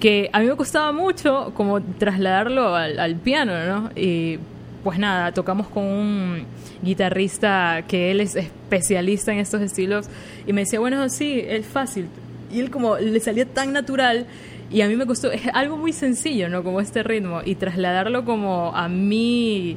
que 0.00 0.28
a 0.32 0.40
mí 0.40 0.46
me 0.46 0.56
costaba 0.56 0.92
mucho 0.92 1.52
como 1.54 1.80
trasladarlo 1.80 2.74
al, 2.74 2.98
al 2.98 3.16
piano, 3.16 3.52
¿no? 3.64 3.90
Y 3.94 4.38
pues 4.82 4.98
nada, 4.98 5.32
tocamos 5.32 5.66
con 5.68 5.84
un 5.84 6.44
guitarrista 6.82 7.84
que 7.88 8.10
él 8.10 8.20
es 8.20 8.36
especialista 8.36 9.32
en 9.32 9.38
estos 9.38 9.62
estilos 9.62 10.06
y 10.46 10.52
me 10.52 10.60
decía, 10.62 10.78
bueno, 10.78 11.08
sí, 11.08 11.42
es 11.42 11.64
fácil, 11.64 12.06
y 12.54 12.60
él 12.60 12.70
como 12.70 12.96
le 12.96 13.18
salía 13.20 13.44
tan 13.44 13.72
natural 13.72 14.26
y 14.70 14.80
a 14.80 14.88
mí 14.88 14.96
me 14.96 15.06
costó, 15.06 15.30
es 15.30 15.42
algo 15.52 15.76
muy 15.76 15.92
sencillo, 15.92 16.48
¿no? 16.48 16.64
Como 16.64 16.80
este 16.80 17.02
ritmo 17.02 17.40
y 17.44 17.54
trasladarlo 17.56 18.24
como 18.24 18.74
a 18.74 18.88
mí, 18.88 19.76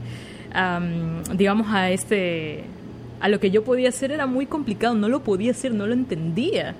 digamos, 1.34 1.68
a 1.70 1.92
este 1.92 2.64
a 3.20 3.30
lo 3.30 3.40
que 3.40 3.52
yo 3.52 3.64
podía 3.64 3.90
hacer 3.90 4.12
era 4.12 4.28
muy 4.28 4.46
complicado, 4.46 4.96
no 4.96 5.10
lo 5.10 5.24
podía 5.24 5.52
hacer, 5.52 5.74
no 5.74 5.88
lo 5.88 5.94
entendía. 5.94 6.76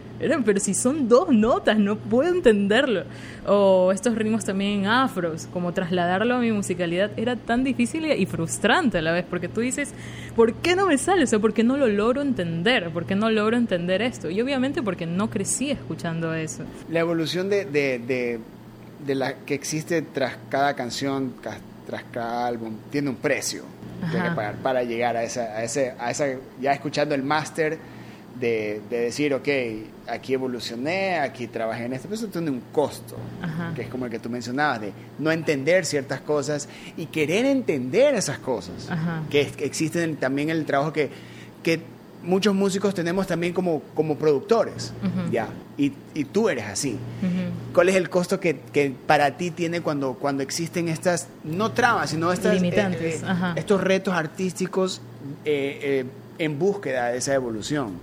pero 0.46 0.60
si 0.60 0.74
son 0.74 1.08
dos 1.08 1.30
notas, 1.30 1.80
no 1.80 1.98
puedo 1.98 2.34
entenderlo. 2.34 3.04
O 3.48 3.92
estos 3.92 4.16
ritmos 4.16 4.46
también 4.46 4.86
afros, 4.86 5.48
como 5.52 5.74
trasladarlo 5.74 6.36
a 6.36 6.40
mi 6.40 6.52
musicalidad 6.52 7.12
era 7.18 7.36
tan 7.36 7.64
difícil 7.64 8.06
y 8.06 8.26
frustrante 8.26 9.00
a 9.00 9.02
la 9.02 9.12
vez, 9.12 9.26
porque 9.30 9.48
tú 9.48 9.62
dices, 9.62 9.94
¿por 10.36 10.54
qué 10.54 10.76
no 10.76 10.86
me 10.86 10.98
sale? 10.98 11.24
O 11.24 11.28
sea, 11.28 11.40
¿por 11.40 11.54
qué 11.54 11.64
no 11.64 11.78
lo 11.78 11.88
logro 11.88 12.22
entender? 12.22 12.90
¿Por 12.92 13.06
qué 13.06 13.16
no 13.16 13.30
logro 13.30 13.58
entender 13.58 14.02
esto? 14.02 14.30
Y 14.30 14.40
obviamente 14.42 14.84
porque 14.84 15.06
no 15.06 15.30
crecí 15.30 15.72
escuchando 15.72 16.34
eso. 16.34 16.64
La 16.90 17.00
evolución 17.00 17.50
de, 17.50 17.66
de, 17.66 18.40
de 19.06 19.16
la 19.16 19.38
que 19.46 19.54
existe 19.54 20.02
tras 20.02 20.38
cada 20.50 20.76
canción, 20.76 21.34
tras 21.88 22.04
cada 22.12 22.46
álbum, 22.46 22.76
tiene 22.92 23.10
un 23.10 23.16
precio 23.16 23.64
que 24.12 24.18
pagar 24.18 24.58
para 24.58 24.84
llegar 24.84 25.16
a 25.16 25.24
esa, 25.24 25.44
a 25.44 25.64
ese, 25.64 25.94
a 25.98 26.12
esa 26.12 26.26
ya 26.60 26.74
escuchando 26.74 27.16
el 27.16 27.24
máster 27.24 27.80
de, 28.38 28.82
de, 28.90 29.00
decir, 29.00 29.34
ok, 29.34 29.48
aquí 30.08 30.34
evolucioné, 30.34 31.18
aquí 31.18 31.48
trabajé 31.48 31.86
en 31.86 31.94
esto, 31.94 32.10
pero 32.10 32.16
eso 32.16 32.28
tiene 32.28 32.52
un 32.52 32.62
costo, 32.74 33.16
que 33.74 33.84
es 33.84 33.88
como 33.88 34.06
el 34.06 34.12
que 34.12 34.20
tú 34.20 34.30
mencionabas, 34.30 34.82
de 34.82 34.92
no 35.18 35.32
entender 35.32 35.86
ciertas 35.86 36.20
cosas 36.22 36.68
y 36.98 37.08
querer 37.08 37.46
entender 37.46 38.14
esas 38.16 38.38
cosas, 38.38 38.90
que, 39.30 39.42
existen 39.60 40.18
también 40.18 40.50
en 40.50 40.58
el 40.58 40.66
trabajo 40.66 40.92
que, 40.92 41.10
que 41.64 41.82
muchos 42.28 42.54
músicos 42.54 42.94
tenemos 42.94 43.26
también 43.26 43.54
como, 43.54 43.82
como 43.96 44.18
productores, 44.18 44.94
¿ya? 45.32 45.48
Y, 45.78 45.94
y, 46.14 46.26
tú 46.26 46.50
eres 46.50 46.66
así. 46.66 46.98
¿Cuál 47.74 47.90
es 47.90 47.96
el 47.96 48.10
costo 48.10 48.40
que, 48.40 48.60
que, 48.74 48.94
para 49.06 49.38
ti 49.38 49.52
tiene 49.52 49.82
cuando, 49.82 50.14
cuando 50.14 50.44
existen 50.44 50.90
estas, 50.90 51.30
no 51.44 51.72
trabas, 51.72 52.10
sino 52.10 52.32
estas, 52.32 52.56
Limitantes. 52.56 53.24
Eh, 53.24 53.26
eh, 53.26 53.54
estos 53.56 53.82
retos 53.82 54.14
artísticos 54.14 55.02
eh, 55.46 56.06
en 56.38 56.60
búsqueda 56.60 57.08
de 57.10 57.18
esa 57.18 57.34
evolución? 57.34 57.94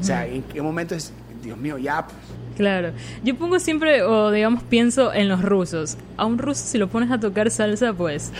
O 0.00 0.02
sea, 0.02 0.26
¿en 0.26 0.42
qué 0.42 0.62
momento 0.62 0.94
es, 0.94 1.12
Dios 1.42 1.58
mío, 1.58 1.76
ya... 1.76 2.06
Pues? 2.06 2.16
Claro, 2.56 2.92
yo 3.24 3.36
pongo 3.36 3.58
siempre, 3.58 4.02
o 4.02 4.30
digamos, 4.30 4.62
pienso 4.62 5.12
en 5.12 5.28
los 5.28 5.42
rusos. 5.42 5.96
A 6.16 6.26
un 6.26 6.38
ruso 6.38 6.64
si 6.66 6.78
lo 6.78 6.88
pones 6.88 7.10
a 7.10 7.18
tocar 7.18 7.50
salsa, 7.50 7.92
pues 7.92 8.30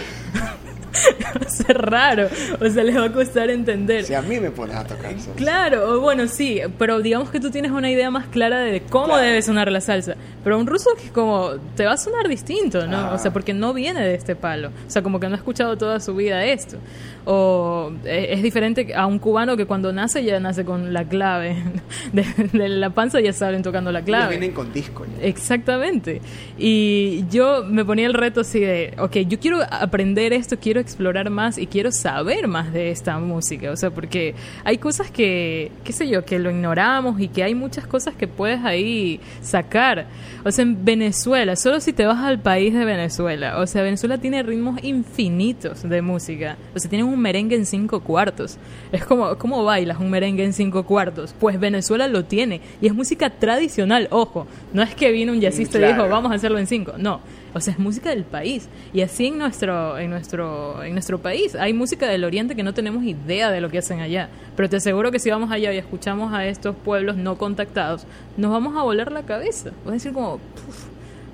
va 1.25 1.47
a 1.47 1.51
ser 1.51 1.79
raro, 1.79 2.29
o 2.61 2.69
sea, 2.69 2.85
les 2.85 2.97
va 2.97 3.07
a 3.07 3.13
costar 3.13 3.51
entender. 3.51 4.05
Si 4.05 4.15
a 4.15 4.23
mí 4.23 4.39
me 4.41 4.51
pones 4.51 4.77
a 4.77 4.85
tocar 4.85 5.13
salsa. 5.13 5.33
Claro, 5.37 6.01
bueno, 6.01 6.27
sí, 6.29 6.61
pero 6.79 7.01
digamos 7.01 7.31
que 7.31 7.41
tú 7.41 7.51
tienes 7.51 7.71
una 7.73 7.91
idea 7.91 8.11
más 8.11 8.27
clara 8.27 8.61
de 8.61 8.83
cómo 8.83 9.17
debe 9.17 9.43
sonar 9.43 9.71
la 9.71 9.81
salsa. 9.81 10.17
Pero 10.45 10.59
un 10.59 10.67
ruso 10.67 10.91
que 11.01 11.11
como 11.11 11.51
te 11.77 11.85
va 11.85 11.93
a 11.93 11.97
sonar 11.97 12.29
distinto, 12.29 12.87
¿no? 12.87 13.13
O 13.13 13.19
sea, 13.19 13.33
porque 13.33 13.55
no 13.55 13.73
viene 13.73 14.03
de 14.03 14.15
este 14.15 14.35
palo. 14.35 14.69
O 14.69 14.91
sea, 14.91 15.03
como 15.03 15.21
que 15.21 15.29
no 15.29 15.35
ha 15.35 15.39
escuchado 15.39 15.77
toda 15.77 16.01
su 16.01 16.15
vida 16.15 16.45
esto. 16.45 16.79
O 17.25 17.93
eh, 18.05 18.29
es 18.31 18.43
diferente 18.43 18.95
a 18.95 19.07
un 19.07 19.21
cubano 19.21 19.57
que 19.57 19.67
cuando 19.67 19.93
nace 19.93 20.25
ya 20.25 20.41
nace 20.41 20.65
con 20.65 20.93
la 20.93 21.05
clave. 21.05 21.57
De, 22.13 22.69
la 22.69 22.91
panza 22.91 23.21
ya 23.21 23.33
saben 23.33 23.63
tocando 23.63 23.93
la 23.93 24.03
clave. 24.03 24.31
vienen 24.31 24.53
con 24.53 24.73
disco. 24.73 25.07
Exactamente. 25.21 26.21
Y 26.59 27.25
yo 27.31 27.65
me 27.65 27.85
ponía 27.85 28.07
el 28.07 28.15
reto 28.15 28.41
así 28.41 28.61
de, 28.61 28.95
ok, 28.99 29.19
yo 29.29 29.39
quiero 29.39 29.61
aprender 29.71 30.33
esto, 30.33 30.57
quiero 30.61 30.81
explorar 30.83 31.31
más 31.31 31.59
y 31.59 31.67
quiero 31.67 31.91
saber 31.91 32.49
más 32.49 32.73
de 32.73 32.91
esta 32.91 33.19
música. 33.19 33.71
O 33.71 33.77
sea, 33.77 33.91
porque 33.91 34.35
hay 34.65 34.79
cosas 34.79 35.11
que, 35.11 35.73
qué 35.85 35.93
sé 35.93 36.09
yo, 36.09 36.25
que 36.25 36.39
lo 36.39 36.51
ignoramos 36.51 37.21
y 37.21 37.29
que 37.29 37.43
hay 37.43 37.55
muchas 37.55 37.87
cosas 37.87 38.15
que 38.15 38.29
puedes 38.29 38.65
ahí 38.65 39.21
sacar. 39.41 40.07
O 40.45 40.51
sea, 40.51 40.63
en 40.63 40.85
Venezuela, 40.85 41.57
solo 41.57 41.81
si 41.81 41.93
te 41.93 42.05
vas 42.05 42.19
al 42.19 42.41
país 42.41 42.75
de 42.75 42.85
Venezuela, 42.85 43.59
o 43.59 43.67
sea, 43.67 43.83
Venezuela 43.83 44.19
tiene 44.19 44.43
ritmos 44.43 44.83
infinitos 44.83 45.89
de 45.89 46.03
música. 46.03 46.57
O 46.75 46.79
sea, 46.79 46.91
tienen 46.91 47.07
un 47.07 47.19
merengue 47.19 47.57
en 47.57 47.67
cinco 47.67 48.01
cuartos. 48.01 48.59
Es 48.91 49.05
como, 49.05 49.37
¿cómo 49.39 49.65
bailas 49.65 49.99
un 49.99 50.11
merengue 50.11 50.45
en 50.45 50.53
cinco 50.53 50.85
cuartos? 50.85 51.35
Pues 51.39 51.59
Venezuela 51.59 52.09
lo 52.09 52.25
tiene. 52.25 52.61
Y 52.81 52.87
es 52.87 52.95
música 52.95 53.31
tradicional, 53.31 54.09
ojo. 54.11 54.47
No 54.73 54.83
es 54.83 54.95
que 54.95 55.11
vino 55.11 55.33
un 55.33 55.41
jazzista 55.41 55.79
y 55.79 55.93
dijo, 55.93 56.09
vamos 56.09 56.33
a 56.33 56.35
hacerlo 56.35 56.59
en 56.59 56.67
cinco. 56.67 56.95
No. 56.99 57.21
O 57.55 57.61
sea, 57.61 57.73
es 57.73 57.79
música 57.79 58.11
del 58.11 58.25
país. 58.25 58.69
Y 58.93 59.03
así 59.03 59.27
en 59.27 59.39
nuestro, 59.39 59.99
en 59.99 60.11
nuestro, 60.11 60.83
en 60.83 60.93
nuestro 60.93 61.21
país. 61.21 61.55
Hay 61.55 61.73
música 61.73 62.09
del 62.09 62.25
oriente 62.25 62.57
que 62.57 62.63
no 62.63 62.75
tenemos 62.75 63.05
idea 63.05 63.51
de 63.51 63.61
lo 63.61 63.71
que 63.71 63.79
hacen 63.79 64.01
allá. 64.01 64.29
Pero 64.57 64.69
te 64.69 64.77
aseguro 64.77 65.11
que 65.11 65.19
si 65.19 65.31
vamos 65.31 65.51
allá 65.51 65.73
y 65.73 65.79
escuchamos 65.79 66.33
a 66.33 66.47
estos 66.47 66.75
pueblos 66.77 67.17
no 67.17 67.37
contactados, 67.39 68.07
nos 68.37 68.51
vamos 68.51 68.77
a 68.77 68.83
volar 68.83 69.13
la 69.13 69.23
cabeza. 69.23 69.71
Vas 69.85 69.91
a 69.91 69.93
decir 69.93 70.13
como, 70.13 70.41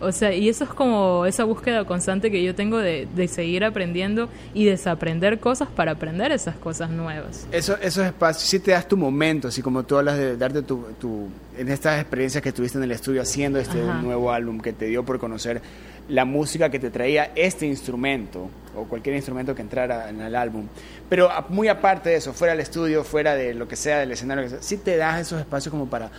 o 0.01 0.13
sea, 0.13 0.33
y 0.33 0.49
eso 0.49 0.65
es 0.65 0.71
como 0.71 1.27
esa 1.27 1.45
búsqueda 1.45 1.85
constante 1.85 2.31
que 2.31 2.43
yo 2.43 2.55
tengo 2.55 2.79
de, 2.79 3.09
de, 3.17 3.27
seguir 3.27 3.65
aprendiendo 3.65 4.29
y 4.55 4.65
desaprender 4.65 5.41
cosas 5.41 5.69
para 5.69 5.93
aprender 5.93 6.31
esas 6.31 6.55
cosas 6.55 6.91
nuevas. 6.91 7.49
Eso, 7.51 7.77
esos 7.83 8.07
espacios, 8.07 8.49
si 8.49 8.61
te 8.61 8.71
das 8.71 8.87
tu 8.87 8.97
momento, 8.97 9.49
así 9.49 9.61
como 9.61 9.83
tú 9.85 9.97
hablas 9.97 10.17
de 10.17 10.37
darte 10.37 10.63
tu, 10.63 10.85
tu, 11.01 11.29
en 11.57 11.69
estas 11.69 12.01
experiencias 12.01 12.43
que 12.43 12.53
tuviste 12.53 12.79
en 12.79 12.85
el 12.85 12.93
estudio 12.93 13.23
haciendo 13.23 13.59
este 13.59 13.83
nuevo 13.83 14.31
álbum 14.31 14.61
que 14.61 14.73
te 14.73 14.87
dio 14.87 15.05
por 15.05 15.19
conocer 15.19 15.61
la 16.09 16.25
música 16.25 16.71
que 16.71 16.79
te 16.79 16.91
traía 16.91 17.33
este 17.35 17.67
instrumento 17.67 18.49
o 18.75 18.85
cualquier 18.85 19.17
instrumento 19.17 19.55
que 19.55 19.63
entrara 19.63 20.09
en 20.09 20.21
el 20.21 20.35
álbum. 20.35 20.67
Pero 21.09 21.29
muy 21.49 21.69
aparte 21.69 22.11
de 22.11 22.17
eso, 22.17 22.33
fuera 22.33 22.53
del 22.53 22.61
estudio, 22.61 23.05
fuera 23.05 23.35
de 23.35 23.55
lo 23.55 23.69
que 23.69 23.77
sea, 23.77 23.99
del 23.99 24.13
escenario, 24.13 24.49
si 24.61 24.79
te 24.79 24.97
das 24.97 25.21
esos 25.21 25.41
espacios 25.41 25.71
como 25.71 25.87
para 25.89 26.11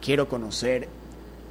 quiero 0.00 0.28
conocer 0.28 0.88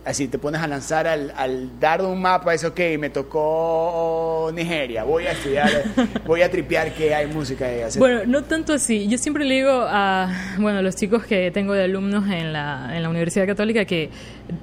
así 0.06 0.28
te 0.28 0.38
pones 0.38 0.62
a 0.62 0.68
lanzar 0.68 1.08
al, 1.08 1.34
al 1.36 1.80
dar 1.80 2.02
un 2.02 2.22
mapa, 2.22 2.54
es 2.54 2.64
ok, 2.64 2.80
me 3.00 3.10
tocó 3.10 4.52
Nigeria, 4.54 5.04
voy 5.04 5.26
a 5.26 5.32
estudiar, 5.32 5.70
voy 6.26 6.44
a 6.44 6.52
tripear 6.52 6.94
que 6.94 7.14
hay 7.14 7.28
música 7.28 7.66
ahí. 7.66 7.82
Bueno, 7.98 8.22
no 8.26 8.44
tanto 8.44 8.74
así. 8.74 9.08
Yo 9.08 9.18
siempre 9.18 9.44
le 9.44 9.56
digo 9.56 9.72
a 9.72 10.32
bueno, 10.60 10.82
los 10.82 10.96
chicos 10.96 11.26
que 11.26 11.52
tengo 11.52 11.74
de 11.74 11.84
alumnos 11.84 12.30
en 12.30 12.54
la, 12.54 12.92
en 12.96 13.02
la 13.02 13.10
Universidad 13.10 13.48
Católica 13.48 13.86
que 13.86 14.10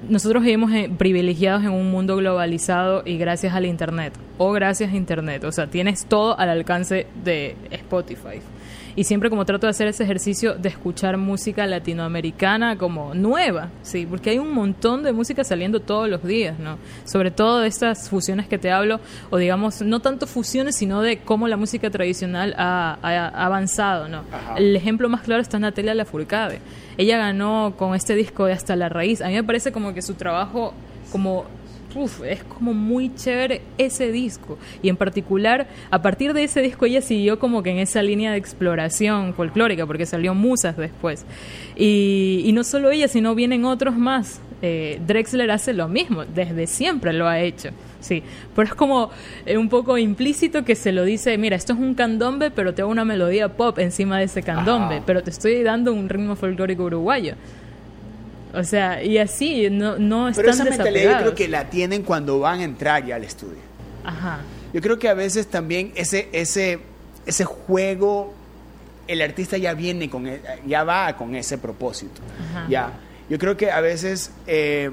nosotros 0.07 0.43
vivimos 0.43 0.71
privilegiados 0.97 1.63
en 1.63 1.71
un 1.71 1.91
mundo 1.91 2.15
globalizado 2.15 3.03
y 3.05 3.17
gracias 3.17 3.53
al 3.53 3.65
Internet, 3.65 4.13
o 4.37 4.51
gracias 4.51 4.93
a 4.93 4.95
Internet, 4.95 5.43
o 5.43 5.51
sea, 5.51 5.67
tienes 5.67 6.05
todo 6.05 6.39
al 6.39 6.49
alcance 6.49 7.05
de 7.23 7.55
Spotify 7.71 8.39
Y 8.95 9.05
siempre 9.05 9.29
como 9.29 9.45
trato 9.45 9.67
de 9.67 9.71
hacer 9.71 9.87
ese 9.87 10.03
ejercicio 10.03 10.53
de 10.55 10.69
escuchar 10.69 11.17
música 11.17 11.65
latinoamericana 11.65 12.77
como 12.77 13.13
nueva, 13.15 13.69
sí, 13.81 14.05
porque 14.05 14.31
hay 14.31 14.39
un 14.39 14.53
montón 14.53 15.03
de 15.03 15.13
música 15.13 15.43
saliendo 15.43 15.79
todos 15.79 16.09
los 16.09 16.23
días, 16.23 16.59
¿no? 16.59 16.77
Sobre 17.05 17.31
todo 17.31 17.59
de 17.59 17.67
estas 17.67 18.09
fusiones 18.09 18.47
que 18.47 18.57
te 18.57 18.71
hablo, 18.71 18.99
o 19.29 19.37
digamos, 19.37 19.81
no 19.81 19.99
tanto 19.99 20.27
fusiones, 20.27 20.75
sino 20.75 21.01
de 21.01 21.17
cómo 21.17 21.47
la 21.47 21.57
música 21.57 21.89
tradicional 21.89 22.53
ha, 22.57 22.97
avanzado, 23.33 24.07
¿no? 24.07 24.23
El 24.55 24.75
ejemplo 24.75 25.09
más 25.09 25.21
claro 25.21 25.41
está 25.41 25.59
Natalia 25.59 25.93
Lafourcade. 25.93 26.59
Ella 26.97 27.17
ganó 27.17 27.73
con 27.77 27.95
este 27.95 28.15
disco 28.15 28.45
de 28.45 28.53
Hasta 28.53 28.75
la 28.75 28.89
Raíz. 28.89 29.21
A 29.21 29.27
mí 29.27 29.33
me 29.33 29.43
parece 29.43 29.71
como 29.71 29.93
que 29.93 30.01
su 30.01 30.13
trabajo 30.13 30.73
como 31.11 31.45
es 32.25 32.43
como 32.43 32.73
muy 32.73 33.13
chévere 33.13 33.61
ese 33.77 34.11
disco. 34.11 34.57
Y 34.81 34.89
en 34.89 34.97
particular, 34.97 35.67
a 35.91 36.01
partir 36.01 36.33
de 36.33 36.43
ese 36.43 36.61
disco 36.61 36.85
ella 36.85 37.01
siguió 37.01 37.39
como 37.39 37.63
que 37.63 37.71
en 37.71 37.79
esa 37.79 38.01
línea 38.01 38.31
de 38.31 38.37
exploración 38.37 39.33
folclórica, 39.33 39.85
porque 39.85 40.05
salió 40.05 40.33
Musas 40.33 40.77
después. 40.77 41.25
Y, 41.75 42.51
no 42.53 42.63
solo 42.63 42.91
ella, 42.91 43.07
sino 43.07 43.35
vienen 43.35 43.65
otros 43.65 43.95
más. 43.95 44.39
Eh, 44.61 45.01
Drexler 45.05 45.51
hace 45.51 45.73
lo 45.73 45.87
mismo, 45.87 46.23
desde 46.25 46.67
siempre 46.67 47.13
lo 47.13 47.27
ha 47.27 47.39
hecho. 47.39 47.69
Sí, 47.99 48.21
pero 48.55 48.67
es 48.67 48.75
como 48.75 49.11
eh, 49.45 49.57
un 49.57 49.69
poco 49.69 49.97
implícito 49.97 50.63
que 50.63 50.75
se 50.75 50.91
lo 50.91 51.03
dice, 51.03 51.37
mira, 51.37 51.55
esto 51.55 51.73
es 51.73 51.79
un 51.79 51.95
candombe, 51.95 52.51
pero 52.51 52.73
te 52.73 52.81
hago 52.81 52.91
una 52.91 53.05
melodía 53.05 53.49
pop 53.49 53.79
encima 53.79 54.19
de 54.19 54.25
ese 54.25 54.43
candombe, 54.43 55.01
pero 55.05 55.23
te 55.23 55.29
estoy 55.29 55.63
dando 55.63 55.93
un 55.93 56.09
ritmo 56.09 56.35
folclórico 56.35 56.83
uruguayo. 56.83 57.35
O 58.53 58.63
sea, 58.63 59.03
y 59.03 59.17
así, 59.17 59.69
no, 59.71 59.97
no 59.97 60.29
están 60.29 60.43
Pero 60.43 60.53
esa 60.53 60.63
mentalidad 60.63 61.11
yo 61.11 61.17
creo 61.19 61.35
que 61.35 61.47
la 61.47 61.69
tienen 61.69 62.03
cuando 62.03 62.39
van 62.39 62.59
a 62.59 62.63
entrar 62.63 63.03
ya 63.03 63.15
al 63.15 63.23
estudio. 63.23 63.57
Ajá. 64.03 64.41
Yo 64.73 64.81
creo 64.81 64.99
que 64.99 65.09
a 65.09 65.15
veces 65.15 65.47
también 65.47 65.91
ese, 65.95 66.29
ese, 66.33 66.79
ese 67.25 67.45
juego, 67.45 68.33
el 69.07 69.21
artista 69.21 69.57
ya 69.57 69.73
viene 69.73 70.09
con, 70.09 70.27
e, 70.27 70.39
ya 70.67 70.83
va 70.83 71.17
con 71.17 71.35
ese 71.35 71.57
propósito. 71.57 72.21
Ajá. 72.51 72.65
Ya. 72.69 72.91
Yo 73.27 73.39
creo 73.39 73.57
que 73.57 73.71
a 73.71 73.81
veces, 73.81 74.31
eh, 74.45 74.91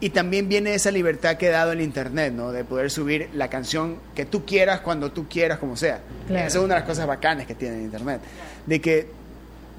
y 0.00 0.10
también 0.10 0.48
viene 0.48 0.74
esa 0.74 0.90
libertad 0.90 1.36
que 1.36 1.48
ha 1.48 1.52
dado 1.52 1.72
el 1.72 1.80
Internet, 1.80 2.34
¿no? 2.34 2.52
De 2.52 2.64
poder 2.64 2.90
subir 2.90 3.30
la 3.32 3.48
canción 3.48 3.96
que 4.14 4.26
tú 4.26 4.44
quieras, 4.44 4.80
cuando 4.80 5.12
tú 5.12 5.28
quieras, 5.28 5.58
como 5.58 5.76
sea. 5.76 6.00
Esa 6.28 6.46
es 6.46 6.56
una 6.56 6.74
de 6.74 6.80
las 6.80 6.88
cosas 6.88 7.06
bacanas 7.06 7.46
que 7.46 7.54
tiene 7.54 7.76
el 7.76 7.82
Internet. 7.84 8.20
De 8.66 8.80
que 8.80 9.21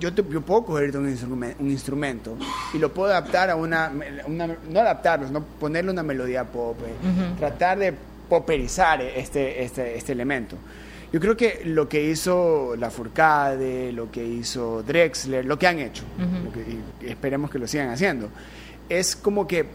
yo, 0.04 0.14
te, 0.14 0.22
yo 0.30 0.42
puedo 0.42 0.66
coger 0.66 0.98
un 0.98 1.08
instrumento, 1.08 1.64
un 1.64 1.72
instrumento 1.72 2.38
y 2.74 2.78
lo 2.78 2.94
puedo 2.94 3.10
adaptar 3.12 3.50
a 3.50 3.56
una, 3.56 3.90
no 3.90 4.80
adaptarlo, 4.82 5.28
sino 5.28 5.42
ponerle 5.42 5.92
una 5.92 6.04
melodía 6.04 6.44
pop, 6.44 6.78
eh, 6.86 7.36
tratar 7.40 7.80
de 7.80 7.94
poperizar 8.28 9.02
este, 9.02 9.64
este, 9.64 9.98
este 9.98 10.12
elemento. 10.12 10.58
Yo 11.14 11.22
creo 11.22 11.38
que 11.38 11.62
lo 11.64 11.88
que 11.88 12.04
hizo 12.04 12.76
La 12.78 12.90
Furcade, 12.90 13.94
lo 13.94 14.12
que 14.12 14.26
hizo 14.26 14.84
Drexler, 14.84 15.46
lo 15.46 15.58
que 15.58 15.68
han 15.68 15.80
hecho, 15.80 16.04
y 17.02 17.08
esperemos 17.08 17.50
que 17.50 17.60
lo 17.60 17.68
sigan 17.68 17.90
haciendo, 17.90 18.28
es 18.90 19.16
como 19.16 19.48
que 19.48 19.66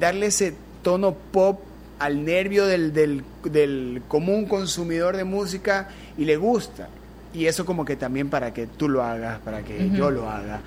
darle 0.00 0.26
ese 0.26 0.54
tono 0.82 1.14
pop 1.14 1.60
al 2.00 2.24
nervio 2.24 2.66
del, 2.66 2.92
del, 2.92 3.22
del 3.44 4.02
común 4.08 4.46
consumidor 4.46 5.16
de 5.16 5.24
música 5.24 5.88
y 6.18 6.24
le 6.24 6.36
gusta 6.36 6.88
y 7.32 7.46
eso 7.46 7.66
como 7.66 7.84
que 7.84 7.96
también 7.96 8.30
para 8.30 8.52
que 8.52 8.66
tú 8.66 8.88
lo 8.88 9.02
hagas, 9.02 9.38
para 9.40 9.62
que 9.62 9.90
yo 9.90 10.10
lo 10.10 10.28
haga, 10.28 10.60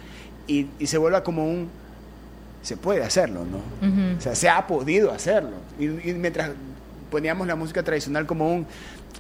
y, 0.48 0.68
se 0.86 0.98
vuelva 0.98 1.24
como 1.24 1.46
un, 1.46 1.70
se 2.62 2.76
puede 2.76 3.04
hacerlo, 3.04 3.46
¿no? 3.46 4.18
O 4.18 4.22
sea, 4.22 4.36
se 4.36 4.50
ha 4.50 4.66
podido 4.68 5.12
hacerlo. 5.12 5.58
Y, 5.80 5.88
mientras 5.88 6.52
poníamos 7.12 7.48
la 7.48 7.56
música 7.56 7.84
tradicional 7.84 8.26
como 8.26 8.54
un, 8.54 8.68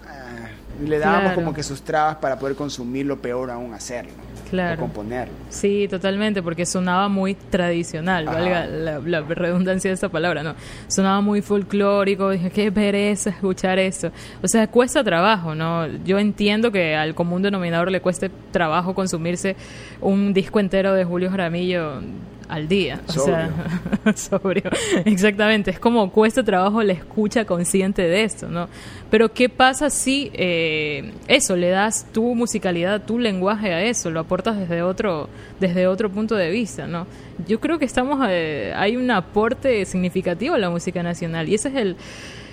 ah, 0.07 0.49
le 0.85 0.99
dábamos 0.99 1.33
como 1.33 1.53
que 1.53 1.63
sus 1.63 1.81
trabas 1.81 2.17
para 2.17 2.37
poder 2.39 2.55
consumir 2.55 3.05
lo 3.05 3.21
peor 3.21 3.51
aún 3.51 3.73
hacerlo 3.73 4.13
claro. 4.49 4.81
componerlo. 4.81 5.33
Sí, 5.49 5.87
totalmente, 5.89 6.41
porque 6.41 6.65
sonaba 6.65 7.07
muy 7.07 7.35
tradicional, 7.35 8.25
valga 8.25 8.65
la, 8.65 9.21
redundancia 9.21 9.89
de 9.89 9.95
esa 9.95 10.09
palabra, 10.09 10.43
¿no? 10.43 10.55
Sonaba 10.87 11.21
muy 11.21 11.41
folclórico, 11.41 12.29
dije, 12.31 12.49
qué 12.49 12.71
pereza 12.71 13.29
escuchar 13.29 13.79
eso. 13.79 14.11
O 14.41 14.47
sea, 14.47 14.67
cuesta 14.67 15.03
trabajo, 15.03 15.55
¿no? 15.55 15.87
Yo 16.05 16.19
entiendo 16.19 16.71
que 16.71 16.95
al 16.95 17.15
común 17.15 17.41
denominador 17.41 17.91
le 17.91 18.01
cueste 18.01 18.29
trabajo 18.51 18.93
consumirse 18.93 19.55
un 20.01 20.33
disco 20.33 20.59
entero 20.59 20.93
de 20.93 21.05
Julio 21.05 21.29
Jaramillo 21.29 22.01
al 22.49 22.67
día. 22.67 22.99
O 23.07 23.11
sea, 23.11 23.49
sobrio. 24.15 24.69
Exactamente. 25.05 25.71
Es 25.71 25.79
como 25.79 26.11
cuesta 26.11 26.43
trabajo 26.43 26.83
la 26.83 26.93
escucha 26.93 27.45
consciente 27.45 28.01
de 28.01 28.23
esto, 28.23 28.49
¿no? 28.49 28.67
Pero 29.09 29.31
¿qué 29.31 29.49
pasa 29.49 29.89
si 29.89 30.31
eh, 30.33 31.13
eso, 31.27 31.55
le 31.55 31.69
das 31.69 32.07
tu 32.11 32.35
musicalidad, 32.35 33.03
tu 33.03 33.19
lenguaje 33.19 33.73
a 33.73 33.83
eso, 33.83 34.09
lo 34.09 34.19
aportas 34.19 34.57
desde 34.57 34.81
otro, 34.81 35.29
desde 35.59 35.87
otro 35.87 36.11
punto 36.11 36.35
de 36.35 36.49
vista, 36.49 36.87
¿no? 36.87 37.07
Yo 37.47 37.59
creo 37.59 37.79
que 37.79 37.85
estamos, 37.85 38.19
eh, 38.29 38.73
hay 38.75 38.97
un 38.97 39.09
aporte 39.11 39.85
significativo 39.85 40.55
a 40.55 40.57
la 40.57 40.69
música 40.69 41.01
nacional 41.03 41.47
y 41.47 41.55
ese 41.55 41.69
es 41.69 41.75
el 41.75 41.95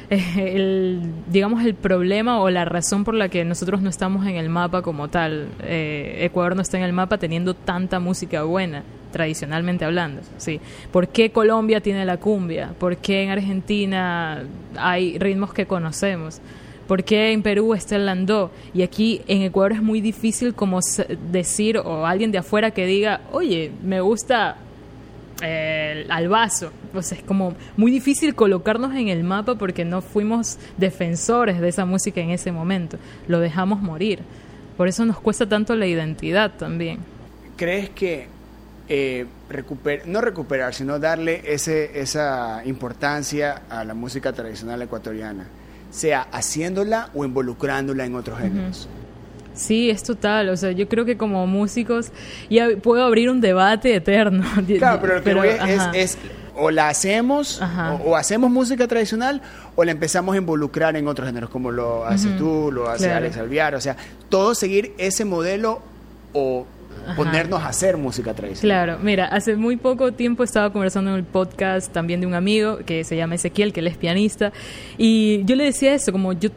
el, 0.36 1.00
digamos, 1.28 1.64
el 1.64 1.74
problema 1.74 2.40
o 2.40 2.50
la 2.50 2.64
razón 2.64 3.04
por 3.04 3.14
la 3.14 3.28
que 3.28 3.44
nosotros 3.44 3.82
no 3.82 3.90
estamos 3.90 4.26
en 4.26 4.36
el 4.36 4.48
mapa 4.48 4.82
como 4.82 5.08
tal. 5.08 5.48
Eh, 5.62 6.18
Ecuador 6.20 6.54
no 6.54 6.62
está 6.62 6.76
en 6.78 6.84
el 6.84 6.92
mapa 6.92 7.18
teniendo 7.18 7.54
tanta 7.54 7.98
música 7.98 8.44
buena, 8.44 8.84
tradicionalmente 9.12 9.84
hablando. 9.84 10.22
¿sí? 10.36 10.60
¿Por 10.92 11.08
qué 11.08 11.30
Colombia 11.30 11.80
tiene 11.80 12.04
la 12.04 12.18
cumbia? 12.18 12.72
¿Por 12.78 12.98
qué 12.98 13.24
en 13.24 13.30
Argentina 13.30 14.44
hay 14.76 15.18
ritmos 15.18 15.52
que 15.52 15.66
conocemos? 15.66 16.40
¿Por 16.86 17.02
qué 17.02 17.32
en 17.32 17.42
Perú 17.42 17.74
está 17.74 17.96
el 17.96 18.06
landó? 18.06 18.52
Y 18.72 18.82
aquí 18.82 19.22
en 19.26 19.42
Ecuador 19.42 19.72
es 19.72 19.82
muy 19.82 20.00
difícil 20.00 20.54
como 20.54 20.78
decir 21.32 21.78
o 21.78 22.06
alguien 22.06 22.30
de 22.30 22.38
afuera 22.38 22.70
que 22.70 22.86
diga, 22.86 23.22
oye, 23.32 23.72
me 23.82 24.00
gusta 24.00 24.58
eh, 25.42 26.06
al 26.08 26.28
vaso. 26.28 26.72
O 26.94 27.02
sea, 27.02 27.18
es 27.18 27.24
como 27.24 27.54
muy 27.76 27.90
difícil 27.90 28.34
colocarnos 28.34 28.94
en 28.94 29.08
el 29.08 29.22
mapa 29.24 29.56
porque 29.56 29.84
no 29.84 30.02
fuimos 30.02 30.58
defensores 30.76 31.60
de 31.60 31.68
esa 31.68 31.84
música 31.84 32.20
en 32.20 32.30
ese 32.30 32.52
momento. 32.52 32.98
Lo 33.28 33.40
dejamos 33.40 33.80
morir. 33.80 34.20
Por 34.76 34.88
eso 34.88 35.04
nos 35.04 35.18
cuesta 35.20 35.48
tanto 35.48 35.74
la 35.74 35.86
identidad 35.86 36.52
también. 36.56 36.98
¿Crees 37.56 37.90
que 37.90 38.28
eh, 38.88 39.26
no 40.06 40.20
recuperar, 40.20 40.74
sino 40.74 40.98
darle 40.98 41.42
ese, 41.44 42.00
esa 42.00 42.62
importancia 42.64 43.62
a 43.68 43.84
la 43.84 43.94
música 43.94 44.32
tradicional 44.32 44.82
ecuatoriana, 44.82 45.46
sea 45.90 46.22
haciéndola 46.32 47.10
o 47.14 47.24
involucrándola 47.24 48.04
en 48.04 48.14
otros 48.14 48.38
géneros? 48.38 48.88
Sí, 49.56 49.90
es 49.90 50.02
total. 50.02 50.50
O 50.50 50.56
sea, 50.56 50.70
yo 50.72 50.88
creo 50.88 51.04
que 51.04 51.16
como 51.16 51.46
músicos 51.46 52.12
ya 52.48 52.68
puedo 52.82 53.04
abrir 53.04 53.30
un 53.30 53.40
debate 53.40 53.94
eterno. 53.94 54.44
Claro, 54.78 55.00
pero 55.00 55.14
lo 55.16 55.22
que 55.22 55.34
voy 55.34 55.48
es, 55.94 56.18
o 56.54 56.70
la 56.70 56.88
hacemos, 56.88 57.60
o, 58.04 58.16
hacemos 58.16 58.50
música 58.50 58.86
tradicional, 58.86 59.40
o 59.74 59.84
la 59.84 59.92
empezamos 59.92 60.34
a 60.34 60.38
involucrar 60.38 60.96
en 60.96 61.08
otros 61.08 61.26
géneros, 61.26 61.50
como 61.50 61.70
lo 61.70 62.04
haces 62.04 62.36
tú, 62.36 62.70
lo 62.72 62.88
hace 62.88 63.10
Alex 63.10 63.36
Alviar. 63.38 63.74
O 63.74 63.80
sea, 63.80 63.96
todo 64.28 64.54
seguir 64.54 64.94
ese 64.98 65.24
modelo 65.24 65.80
o 66.32 66.66
ponernos 67.14 67.62
a 67.62 67.68
hacer 67.68 67.96
música 67.96 68.34
tradicional. 68.34 68.86
Claro, 68.86 69.02
mira, 69.02 69.26
hace 69.26 69.56
muy 69.56 69.76
poco 69.76 70.12
tiempo 70.12 70.42
estaba 70.44 70.72
conversando 70.72 71.10
en 71.10 71.16
el 71.16 71.24
podcast 71.24 71.92
también 71.92 72.20
de 72.20 72.26
un 72.26 72.34
amigo 72.34 72.78
que 72.78 73.04
se 73.04 73.16
llama 73.16 73.36
Ezequiel, 73.36 73.72
que 73.72 73.80
él 73.80 73.86
es 73.86 73.96
pianista, 73.96 74.52
y 74.98 75.44
yo 75.44 75.56
le 75.56 75.64
decía 75.64 75.94
eso, 75.94 76.12
como 76.12 76.32
yo 76.32 76.50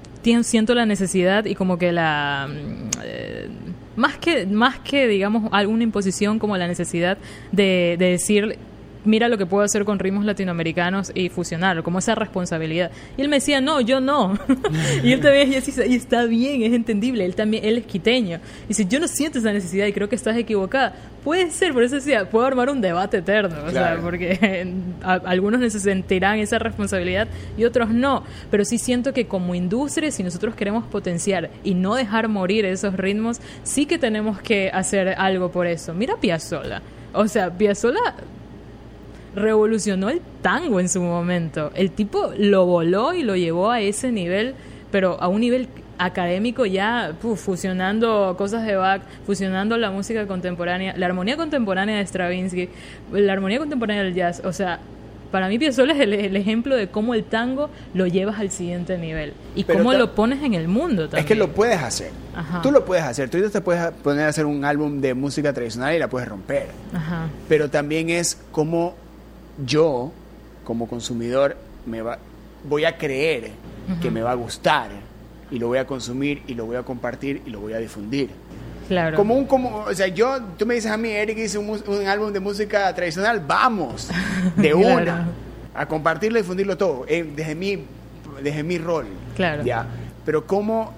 siento 0.43 0.75
la 0.75 0.85
necesidad 0.85 1.45
y 1.45 1.55
como 1.55 1.77
que 1.77 1.91
la... 1.91 2.47
Mm, 2.49 2.89
eh, 3.03 3.49
más 3.95 4.17
que, 4.17 4.45
más 4.45 4.79
que, 4.79 5.07
digamos, 5.07 5.49
alguna 5.51 5.83
imposición 5.83 6.39
como 6.39 6.55
la 6.55 6.67
necesidad 6.67 7.17
de, 7.51 7.97
de 7.99 8.11
decir 8.11 8.57
mira 9.05 9.27
lo 9.27 9.37
que 9.37 9.45
puedo 9.45 9.63
hacer 9.63 9.85
con 9.85 9.99
ritmos 9.99 10.25
latinoamericanos 10.25 11.11
y 11.13 11.29
fusionarlo, 11.29 11.83
como 11.83 11.99
esa 11.99 12.15
responsabilidad. 12.15 12.91
Y 13.17 13.21
él 13.21 13.29
me 13.29 13.37
decía, 13.37 13.61
no, 13.61 13.81
yo 13.81 13.99
no. 13.99 14.37
y 15.03 15.11
él 15.11 15.21
también 15.21 15.51
decía, 15.51 15.85
y 15.85 15.95
está 15.95 16.25
bien, 16.25 16.63
es 16.63 16.73
entendible, 16.73 17.25
él 17.25 17.35
también, 17.35 17.65
él 17.65 17.77
es 17.77 17.85
quiteño. 17.85 18.39
Y 18.65 18.69
dice, 18.69 18.85
yo 18.85 18.99
no 18.99 19.07
siento 19.07 19.39
esa 19.39 19.51
necesidad 19.51 19.85
y 19.87 19.93
creo 19.93 20.09
que 20.09 20.15
estás 20.15 20.37
equivocada. 20.37 20.93
Puede 21.23 21.51
ser, 21.51 21.73
por 21.73 21.83
eso 21.83 21.95
decía, 21.95 22.29
puedo 22.29 22.45
armar 22.45 22.69
un 22.69 22.79
debate 22.79 23.17
eterno, 23.17 23.57
o 23.65 23.71
sea, 23.71 23.99
porque 24.01 24.73
algunos 25.03 25.73
sentirán 25.73 26.39
esa 26.39 26.59
responsabilidad 26.59 27.27
y 27.57 27.65
otros 27.65 27.89
no. 27.89 28.23
Pero 28.49 28.63
sí 28.65 28.77
siento 28.77 29.13
que 29.13 29.27
como 29.27 29.55
industria, 29.55 30.11
si 30.11 30.23
nosotros 30.23 30.55
queremos 30.55 30.85
potenciar 30.85 31.49
y 31.63 31.73
no 31.73 31.95
dejar 31.95 32.27
morir 32.27 32.65
esos 32.65 32.93
ritmos, 32.95 33.41
sí 33.63 33.85
que 33.85 33.97
tenemos 33.97 34.41
que 34.41 34.69
hacer 34.69 35.09
algo 35.17 35.51
por 35.51 35.67
eso. 35.67 35.93
Mira 35.93 36.15
Piazzolla. 36.17 36.81
O 37.13 37.27
sea, 37.27 37.51
Piazzolla 37.51 38.15
revolucionó 39.35 40.09
el 40.09 40.21
tango 40.41 40.79
en 40.79 40.89
su 40.89 41.01
momento. 41.01 41.71
El 41.75 41.91
tipo 41.91 42.31
lo 42.37 42.65
voló 42.65 43.13
y 43.13 43.23
lo 43.23 43.35
llevó 43.35 43.71
a 43.71 43.81
ese 43.81 44.11
nivel, 44.11 44.55
pero 44.91 45.21
a 45.21 45.27
un 45.27 45.41
nivel 45.41 45.67
académico 45.99 46.65
ya 46.65 47.13
fusionando 47.35 48.35
cosas 48.37 48.65
de 48.65 48.75
Bach, 48.75 49.01
fusionando 49.25 49.77
la 49.77 49.91
música 49.91 50.25
contemporánea, 50.25 50.95
la 50.97 51.05
armonía 51.05 51.35
contemporánea 51.35 51.97
de 51.97 52.05
Stravinsky, 52.05 52.69
la 53.11 53.33
armonía 53.33 53.59
contemporánea 53.59 54.03
del 54.03 54.15
jazz, 54.15 54.41
o 54.43 54.53
sea, 54.53 54.79
Para 55.29 55.47
mí 55.47 55.59
Piazzolla 55.59 55.93
es 55.93 55.99
el, 55.99 56.35
ejemplo 56.35 56.75
de 56.75 56.87
cómo 56.87 57.13
el 57.13 57.23
tango 57.23 57.69
lo 57.93 58.07
llevas 58.07 58.39
al 58.39 58.49
siguiente 58.49 58.97
nivel 58.97 59.33
y 59.55 59.63
cómo 59.63 59.93
lo 59.93 60.15
pones 60.15 60.41
en 60.41 60.55
el 60.55 60.67
mundo 60.67 61.03
también. 61.03 61.19
Es 61.19 61.25
que 61.27 61.35
lo 61.35 61.49
puedes 61.49 61.77
hacer. 61.77 62.11
Tú 62.63 62.71
lo 62.71 62.83
puedes 62.83 63.03
hacer. 63.03 63.29
Tú 63.29 63.37
te 63.47 63.61
puedes 63.61 63.91
poner 64.01 64.25
a 64.25 64.29
hacer 64.29 64.47
un 64.47 64.65
álbum 64.65 65.01
de 65.01 65.13
música 65.13 65.53
tradicional 65.53 65.93
y 65.93 65.99
la 65.99 66.07
puedes 66.07 66.27
romper. 66.27 66.67
Pero 67.47 67.69
también 67.69 68.09
es 68.09 68.41
como 68.51 68.95
yo, 69.65 70.11
como 70.63 70.87
consumidor, 70.87 71.57
me 71.85 72.01
va, 72.01 72.19
voy 72.67 72.85
a 72.85 72.97
creer 72.97 73.51
que 74.01 74.11
me 74.11 74.21
va 74.21 74.31
a 74.31 74.35
gustar 74.35 74.89
y 75.51 75.57
lo 75.57 75.67
voy 75.67 75.79
a 75.79 75.87
consumir 75.87 76.43
y 76.47 76.53
lo 76.53 76.65
voy 76.65 76.75
a 76.75 76.83
compartir 76.83 77.41
y 77.45 77.49
lo 77.49 77.59
voy 77.59 77.73
a 77.73 77.79
difundir. 77.79 78.29
Claro. 78.87 79.17
Como 79.17 79.35
un, 79.35 79.45
como, 79.45 79.79
o 79.79 79.93
sea, 79.93 80.07
yo, 80.07 80.39
tú 80.57 80.65
me 80.65 80.75
dices 80.75 80.91
a 80.91 80.97
mí, 80.97 81.09
Eric 81.09 81.37
hizo 81.37 81.59
un, 81.59 81.81
un 81.87 82.07
álbum 82.07 82.31
de 82.33 82.39
música 82.39 82.93
tradicional, 82.93 83.43
vamos, 83.45 84.09
de 84.55 84.73
una, 84.73 85.27
a 85.75 85.87
compartirlo 85.87 86.39
y 86.39 86.41
difundirlo 86.41 86.77
todo, 86.77 87.05
eh, 87.07 87.27
desde, 87.35 87.55
mi, 87.55 87.83
desde 88.41 88.63
mi 88.63 88.77
rol. 88.77 89.05
Claro. 89.35 89.63
Ya. 89.63 89.85
Pero 90.25 90.45
cómo 90.45 90.93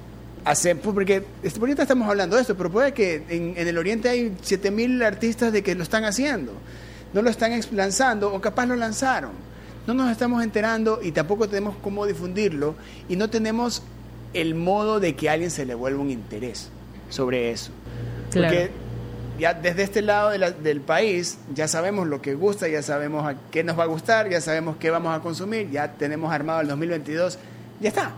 hacer, 0.45 0.79
pues, 0.79 0.93
porque 0.93 1.23
este, 1.43 1.59
ahorita 1.59 1.81
estamos 1.81 2.09
hablando 2.09 2.35
de 2.35 2.43
esto, 2.43 2.55
pero 2.55 2.69
puede 2.71 2.93
que 2.93 3.23
en, 3.29 3.53
en 3.57 3.67
el 3.67 3.77
Oriente 3.77 4.09
hay 4.09 4.35
7000 4.41 5.03
artistas 5.03 5.51
de 5.51 5.61
que 5.61 5.75
lo 5.75 5.83
están 5.83 6.05
haciendo, 6.05 6.53
no 7.13 7.21
lo 7.21 7.29
están 7.29 7.59
lanzando 7.71 8.33
o 8.33 8.41
capaz 8.41 8.65
lo 8.65 8.75
lanzaron. 8.75 9.31
No 9.87 9.93
nos 9.93 10.11
estamos 10.11 10.43
enterando 10.43 10.99
y 11.01 11.11
tampoco 11.11 11.47
tenemos 11.47 11.75
cómo 11.81 12.05
difundirlo 12.05 12.75
y 13.09 13.15
no 13.15 13.29
tenemos 13.29 13.83
el 14.33 14.55
modo 14.55 14.99
de 14.99 15.15
que 15.15 15.29
a 15.29 15.33
alguien 15.33 15.51
se 15.51 15.65
le 15.65 15.73
vuelva 15.73 16.01
un 16.01 16.11
interés 16.11 16.69
sobre 17.09 17.51
eso. 17.51 17.71
Porque 18.31 18.69
ya 19.39 19.53
desde 19.53 19.83
este 19.83 20.01
lado 20.01 20.29
del 20.29 20.81
país 20.81 21.39
ya 21.53 21.67
sabemos 21.67 22.07
lo 22.07 22.21
que 22.21 22.35
gusta, 22.35 22.67
ya 22.67 22.83
sabemos 22.83 23.25
a 23.25 23.35
qué 23.49 23.63
nos 23.63 23.77
va 23.77 23.83
a 23.83 23.87
gustar, 23.87 24.29
ya 24.29 24.39
sabemos 24.39 24.77
qué 24.77 24.91
vamos 24.91 25.17
a 25.17 25.19
consumir, 25.19 25.69
ya 25.71 25.93
tenemos 25.93 26.31
armado 26.31 26.61
el 26.61 26.67
2022, 26.67 27.39
ya 27.79 27.89
está. 27.89 28.11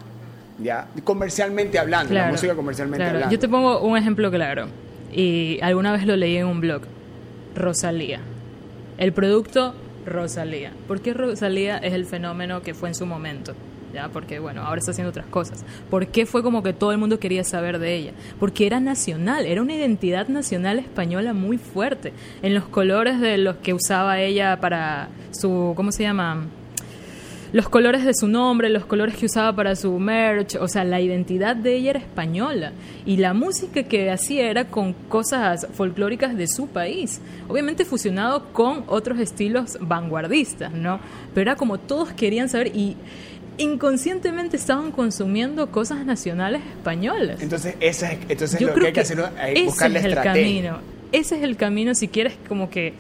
Ya 0.59 0.87
comercialmente 1.03 1.79
hablando, 1.79 2.13
la 2.13 2.27
música 2.27 2.53
comercialmente 2.53 3.03
hablando. 3.03 3.31
Yo 3.31 3.39
te 3.39 3.47
pongo 3.47 3.81
un 3.81 3.97
ejemplo 3.97 4.29
claro 4.29 4.67
y 5.11 5.59
alguna 5.61 5.91
vez 5.91 6.05
lo 6.05 6.15
leí 6.15 6.37
en 6.37 6.45
un 6.45 6.61
blog. 6.61 6.83
Rosalía. 7.55 8.19
El 8.97 9.13
producto 9.13 9.73
Rosalía. 10.05 10.71
¿Por 10.87 11.01
qué 11.01 11.13
Rosalía 11.13 11.77
es 11.77 11.93
el 11.93 12.05
fenómeno 12.05 12.61
que 12.61 12.73
fue 12.73 12.89
en 12.89 12.95
su 12.95 13.05
momento? 13.05 13.53
¿ya? 13.93 14.09
Porque, 14.09 14.39
bueno, 14.39 14.63
ahora 14.63 14.79
está 14.79 14.91
haciendo 14.91 15.09
otras 15.09 15.27
cosas. 15.27 15.63
¿Por 15.89 16.07
qué 16.07 16.25
fue 16.25 16.43
como 16.43 16.63
que 16.63 16.73
todo 16.73 16.91
el 16.91 16.97
mundo 16.97 17.19
quería 17.19 17.43
saber 17.43 17.79
de 17.79 17.95
ella? 17.95 18.11
Porque 18.39 18.65
era 18.65 18.79
nacional, 18.79 19.45
era 19.45 19.61
una 19.61 19.75
identidad 19.75 20.27
nacional 20.27 20.79
española 20.79 21.33
muy 21.33 21.57
fuerte. 21.57 22.13
En 22.41 22.53
los 22.53 22.65
colores 22.65 23.19
de 23.19 23.37
los 23.37 23.57
que 23.57 23.73
usaba 23.73 24.19
ella 24.19 24.59
para 24.59 25.09
su, 25.31 25.73
¿cómo 25.75 25.91
se 25.91 26.03
llama? 26.03 26.45
Los 27.53 27.69
colores 27.69 28.03
de 28.03 28.15
su 28.15 28.27
nombre, 28.27 28.67
los 28.69 28.85
colores 28.85 29.15
que 29.15 29.27
usaba 29.27 29.55
para 29.55 29.75
su 29.75 29.97
merch, 29.99 30.55
o 30.55 30.67
sea, 30.67 30.83
la 30.83 30.99
identidad 30.99 31.55
de 31.55 31.75
ella 31.75 31.91
era 31.91 31.99
española 31.99 32.71
y 33.05 33.17
la 33.17 33.35
música 33.35 33.83
que 33.83 34.09
hacía 34.09 34.49
era 34.49 34.65
con 34.65 34.93
cosas 34.93 35.67
folclóricas 35.73 36.35
de 36.35 36.47
su 36.47 36.67
país, 36.67 37.21
obviamente 37.47 37.85
fusionado 37.85 38.51
con 38.53 38.83
otros 38.87 39.19
estilos 39.19 39.77
vanguardistas, 39.79 40.73
¿no? 40.73 40.99
Pero 41.35 41.51
era 41.51 41.55
como 41.55 41.77
todos 41.77 42.11
querían 42.11 42.49
saber 42.49 42.75
y 42.75 42.97
inconscientemente 43.59 44.57
estaban 44.57 44.91
consumiendo 44.91 45.69
cosas 45.69 46.07
nacionales 46.07 46.63
españolas. 46.75 47.39
Entonces, 47.39 47.75
esa 47.79 48.11
es, 48.11 48.19
entonces 48.29 48.59
lo 48.61 48.73
que 48.73 48.87
hay 48.87 48.93
que, 48.93 49.01
hacer 49.01 49.19
es 49.53 49.65
buscar 49.65 49.91
ese 49.91 49.99
es 49.99 50.05
el 50.05 50.15
camino. 50.15 50.79
Ese 51.11 51.37
es 51.37 51.43
el 51.43 51.55
camino 51.55 51.93
si 51.93 52.07
quieres 52.07 52.33
como 52.47 52.71
que 52.71 52.93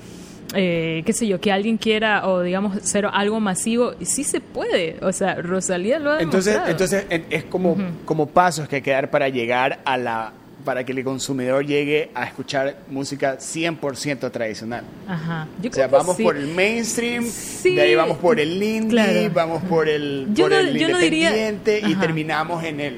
eh, 0.53 1.03
qué 1.05 1.13
sé 1.13 1.27
yo, 1.27 1.39
que 1.39 1.51
alguien 1.51 1.77
quiera 1.77 2.27
o 2.27 2.41
digamos 2.41 2.81
ser 2.83 3.05
algo 3.05 3.39
masivo, 3.39 3.93
sí 4.01 4.23
se 4.23 4.41
puede. 4.41 4.97
O 5.01 5.11
sea, 5.11 5.35
Rosalía 5.35 5.99
lo 5.99 6.11
ha 6.11 6.17
demostrado. 6.17 6.67
Entonces, 6.69 7.05
es 7.09 7.43
como, 7.45 7.77
como 8.05 8.27
pasos 8.27 8.67
que 8.67 8.77
hay 8.77 8.81
que 8.81 8.91
dar 8.91 9.09
para 9.09 9.29
llegar 9.29 9.79
a 9.85 9.97
la 9.97 10.33
para 10.63 10.85
que 10.85 10.93
el 10.93 11.03
consumidor 11.03 11.65
llegue 11.65 12.09
a 12.15 12.23
escuchar 12.23 12.77
música 12.89 13.37
100% 13.37 14.31
tradicional. 14.31 14.83
Ajá. 15.07 15.47
o 15.67 15.73
sea, 15.73 15.87
vamos 15.87 16.15
por 16.17 16.37
el 16.37 16.47
mainstream, 16.47 17.25
de 17.63 17.81
ahí 17.81 17.95
vamos 17.95 18.17
por 18.17 18.39
el 18.39 18.61
indie, 18.61 19.29
vamos 19.29 19.61
por 19.63 19.89
el, 19.89 20.29
por 20.35 20.53
el 20.53 20.81
independiente 20.81 21.81
y 21.85 21.95
terminamos 21.95 22.63
en 22.63 22.79
el 22.79 22.97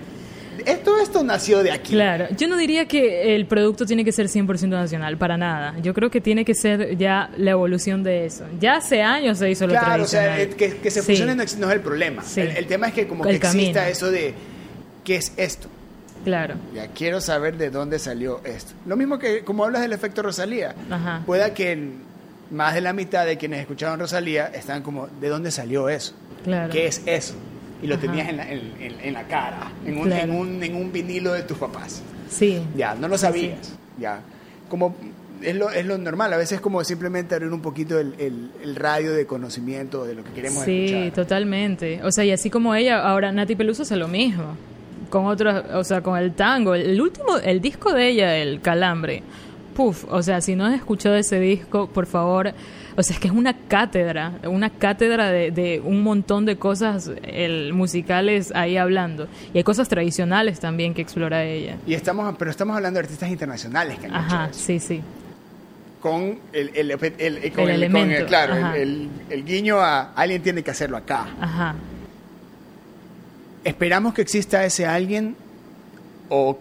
esto, 0.66 0.98
esto 0.98 1.24
nació 1.24 1.64
de 1.64 1.72
aquí. 1.72 1.94
Claro, 1.94 2.28
yo 2.38 2.48
no 2.48 2.58
diría 2.58 2.88
que 2.88 3.36
el 3.36 3.46
producto 3.46 3.86
tiene 3.86 4.04
que 4.06 4.12
ser 4.12 4.28
100% 4.28 4.70
nacional, 4.70 5.18
para 5.18 5.38
nada. 5.38 5.76
Yo 5.82 5.94
creo 5.94 6.10
que 6.10 6.22
tiene 6.22 6.46
que 6.46 6.54
ser 6.54 6.98
ya 6.98 7.30
la 7.38 7.52
evolución 7.52 8.04
de 8.04 8.26
eso. 8.26 8.46
Ya 8.60 8.78
hace 8.78 9.02
años 9.02 9.38
se 9.38 9.50
hizo 9.50 9.68
lo 9.68 9.74
claro, 9.74 10.04
o 10.04 10.08
sea, 10.08 10.38
que, 10.50 10.78
que 10.78 10.92
se 10.92 11.02
funcione 11.02 11.36
no, 11.36 11.44
es 11.44 11.56
el 11.56 11.82
problema. 11.82 12.24
El, 12.36 12.66
tema 12.68 12.88
es 12.88 12.94
que 12.94 13.08
como 13.08 13.24
que 13.24 13.36
exista 13.36 13.90
eso 13.90 14.12
de, 14.12 14.34
¿qué 15.04 15.16
es 15.18 15.34
esto? 15.38 15.70
Claro. 16.24 16.56
Ya 16.74 16.88
quiero 16.88 17.22
saber 17.22 17.58
de 17.58 17.70
dónde 17.70 18.00
salió 18.00 18.42
esto. 18.44 18.74
Lo 18.86 18.96
mismo 18.96 19.20
que 19.20 19.44
como 19.44 19.64
hablas 19.64 19.84
del 19.84 19.94
efecto 19.94 20.24
Rosalía. 20.24 20.74
Ajá. 20.90 21.22
Pueda 21.26 21.54
que 21.54 21.92
más 22.50 22.74
de 22.74 22.82
la 22.82 22.94
mitad 22.94 23.26
de 23.26 23.38
quienes 23.38 23.60
escuchaban 23.60 24.00
Rosalía 24.00 24.48
están 24.48 24.82
como, 24.82 25.08
¿de 25.08 25.30
dónde 25.30 25.52
salió 25.52 25.88
eso? 25.88 26.14
Claro. 26.44 26.72
¿Qué 26.72 26.88
es 26.88 27.02
eso? 27.06 27.36
Y 27.82 27.88
lo 27.88 28.00
tenías 28.00 28.30
en 28.30 28.38
la, 28.38 28.50
en, 28.50 29.14
la, 29.14 29.24
cara, 29.24 29.72
en 29.86 29.98
un, 29.98 30.12
en, 30.12 30.32
un, 30.32 30.64
en 30.64 30.76
un 30.76 30.92
vinilo 30.92 31.34
de 31.34 31.44
tus 31.44 31.58
papás. 31.58 32.02
Sí. 32.30 32.62
Ya, 32.76 32.96
no 32.96 33.08
lo 33.08 33.18
sabías. 33.18 33.74
Ya. 34.00 34.22
Como 34.70 34.96
es 35.42 35.56
lo, 35.56 35.70
es 35.70 35.86
lo 35.86 35.98
normal, 35.98 36.34
a 36.34 36.38
veces 36.38 36.54
es 36.54 36.62
como 36.62 36.84
simplemente 36.84 37.36
abrir 37.36 37.52
un 37.52 37.62
poquito 37.62 38.00
el, 38.00 38.16
el, 38.62 38.76
radio 38.76 39.14
de 39.14 39.26
conocimiento 39.26 40.06
de 40.06 40.16
lo 40.16 40.24
que 40.24 40.32
queremos 40.32 40.64
sí, 40.64 40.86
escuchar. 40.86 41.06
Sí, 41.06 41.12
totalmente. 41.12 42.04
O 42.04 42.12
sea, 42.12 42.26
y 42.26 42.32
así 42.32 42.50
como 42.50 42.74
ella, 42.76 43.02
ahora 43.02 43.32
Nati 43.32 43.56
Peluso 43.56 43.84
hace 43.84 43.96
lo 43.96 44.08
mismo. 44.08 44.56
Con 45.10 45.28
otros, 45.28 45.64
o 45.74 45.84
sea, 45.84 46.02
con 46.02 46.18
el 46.18 46.34
tango. 46.34 46.74
El 46.74 47.00
último, 47.00 47.38
el 47.38 47.62
disco 47.62 47.94
de 47.94 48.10
ella, 48.10 48.38
el 48.38 48.62
Calambre. 48.62 49.24
Puf, 49.76 50.06
o 50.10 50.24
sea, 50.24 50.40
si 50.40 50.56
no 50.56 50.66
has 50.66 50.74
escuchado 50.74 51.16
ese 51.16 51.38
disco, 51.38 51.88
por 51.88 52.06
favor, 52.06 52.54
o 52.96 53.04
sea, 53.04 53.14
es 53.14 53.20
que 53.20 53.28
es 53.28 53.34
una 53.34 53.54
cátedra, 53.68 54.32
una 54.46 54.70
cátedra 54.70 55.30
de, 55.30 55.82
un 55.84 56.02
montón 56.02 56.46
de 56.46 56.56
cosas 56.56 57.12
el, 57.24 57.74
musicales 57.74 58.54
ahí 58.56 58.78
hablando. 58.78 59.28
Y 59.54 59.58
hay 59.58 59.64
cosas 59.66 59.90
tradicionales 59.90 60.62
también 60.62 60.94
que 60.94 61.02
explora 61.02 61.44
ella. 61.44 61.76
Y 61.86 61.94
estamos, 61.94 62.34
pero 62.40 62.52
estamos 62.52 62.78
hablando 62.78 63.00
de 63.00 63.04
artistas 63.04 63.30
internacionales 63.30 64.00
que 64.00 64.06
han 64.06 64.16
Ajá, 64.16 64.46
hecho 64.48 64.60
sí, 64.60 64.80
sí. 64.80 65.02
Con 66.00 66.40
el, 66.54 66.70
el, 66.74 66.92
el, 66.92 67.70
elemento. 67.70 68.26
claro, 68.28 68.74
el, 68.76 69.10
guiño 69.44 69.80
a 69.80 70.14
alguien 70.14 70.42
tiene 70.42 70.64
que 70.64 70.72
hacerlo 70.72 70.96
acá. 70.96 71.28
Ajá. 71.42 71.76
¿Esperamos 73.66 74.14
que 74.14 74.22
exista 74.22 74.64
ese 74.64 74.86
alguien 74.86 75.36
o 76.30 76.58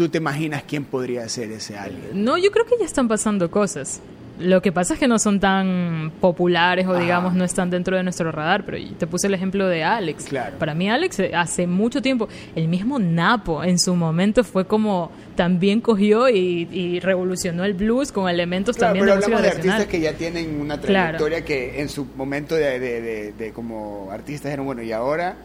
tú 0.00 0.08
te 0.08 0.16
imaginas 0.16 0.62
quién 0.66 0.86
podría 0.86 1.28
ser 1.28 1.52
ese 1.52 1.76
alguien? 1.76 2.24
No, 2.24 2.38
yo 2.38 2.50
creo 2.50 2.64
que 2.64 2.74
ya 2.80 2.86
están 2.86 3.06
pasando 3.06 3.50
cosas. 3.50 4.00
Lo 4.38 4.62
que 4.62 4.72
pasa 4.72 4.94
es 4.94 4.98
que 4.98 5.06
no 5.06 5.18
son 5.18 5.40
tan 5.40 6.10
populares 6.22 6.86
o, 6.86 6.98
digamos, 6.98 7.34
no 7.34 7.44
están 7.44 7.68
dentro 7.68 7.98
de 7.98 8.02
nuestro 8.02 8.32
radar. 8.32 8.64
Pero 8.64 8.78
te 8.98 9.06
puse 9.06 9.26
el 9.26 9.34
ejemplo 9.34 9.68
de 9.68 9.84
Alex. 9.84 10.24
Claro. 10.24 10.56
Para 10.58 10.74
mí, 10.74 10.88
Alex, 10.88 11.18
eh, 11.18 11.32
hace 11.34 11.66
mucho 11.66 12.00
tiempo, 12.00 12.30
el 12.56 12.66
mismo 12.66 12.98
Napo 12.98 13.62
en 13.62 13.78
su 13.78 13.94
momento 13.94 14.42
fue 14.42 14.66
como 14.66 15.12
también 15.36 15.82
cogió 15.82 16.30
y, 16.30 16.98
revolucionó 17.00 17.64
el 17.64 17.74
blues 17.74 18.10
con 18.10 18.28
elementos 18.28 18.76
también 18.76 19.04
pero 19.04 19.18
de 19.18 19.24
hablamos 19.24 19.42
de 19.42 19.48
artistas 19.48 19.86
que 19.86 20.00
ya 20.00 20.12
tienen 20.14 20.60
una 20.60 20.80
trayectoria 20.80 21.44
que 21.44 21.80
en 21.80 21.88
su 21.88 22.04
momento 22.16 22.54
de, 22.54 23.52
como 23.54 24.10
artistas 24.10 24.52
eran 24.52 24.66
bueno 24.66 24.82
y 24.82 24.92
ahora 24.92 25.36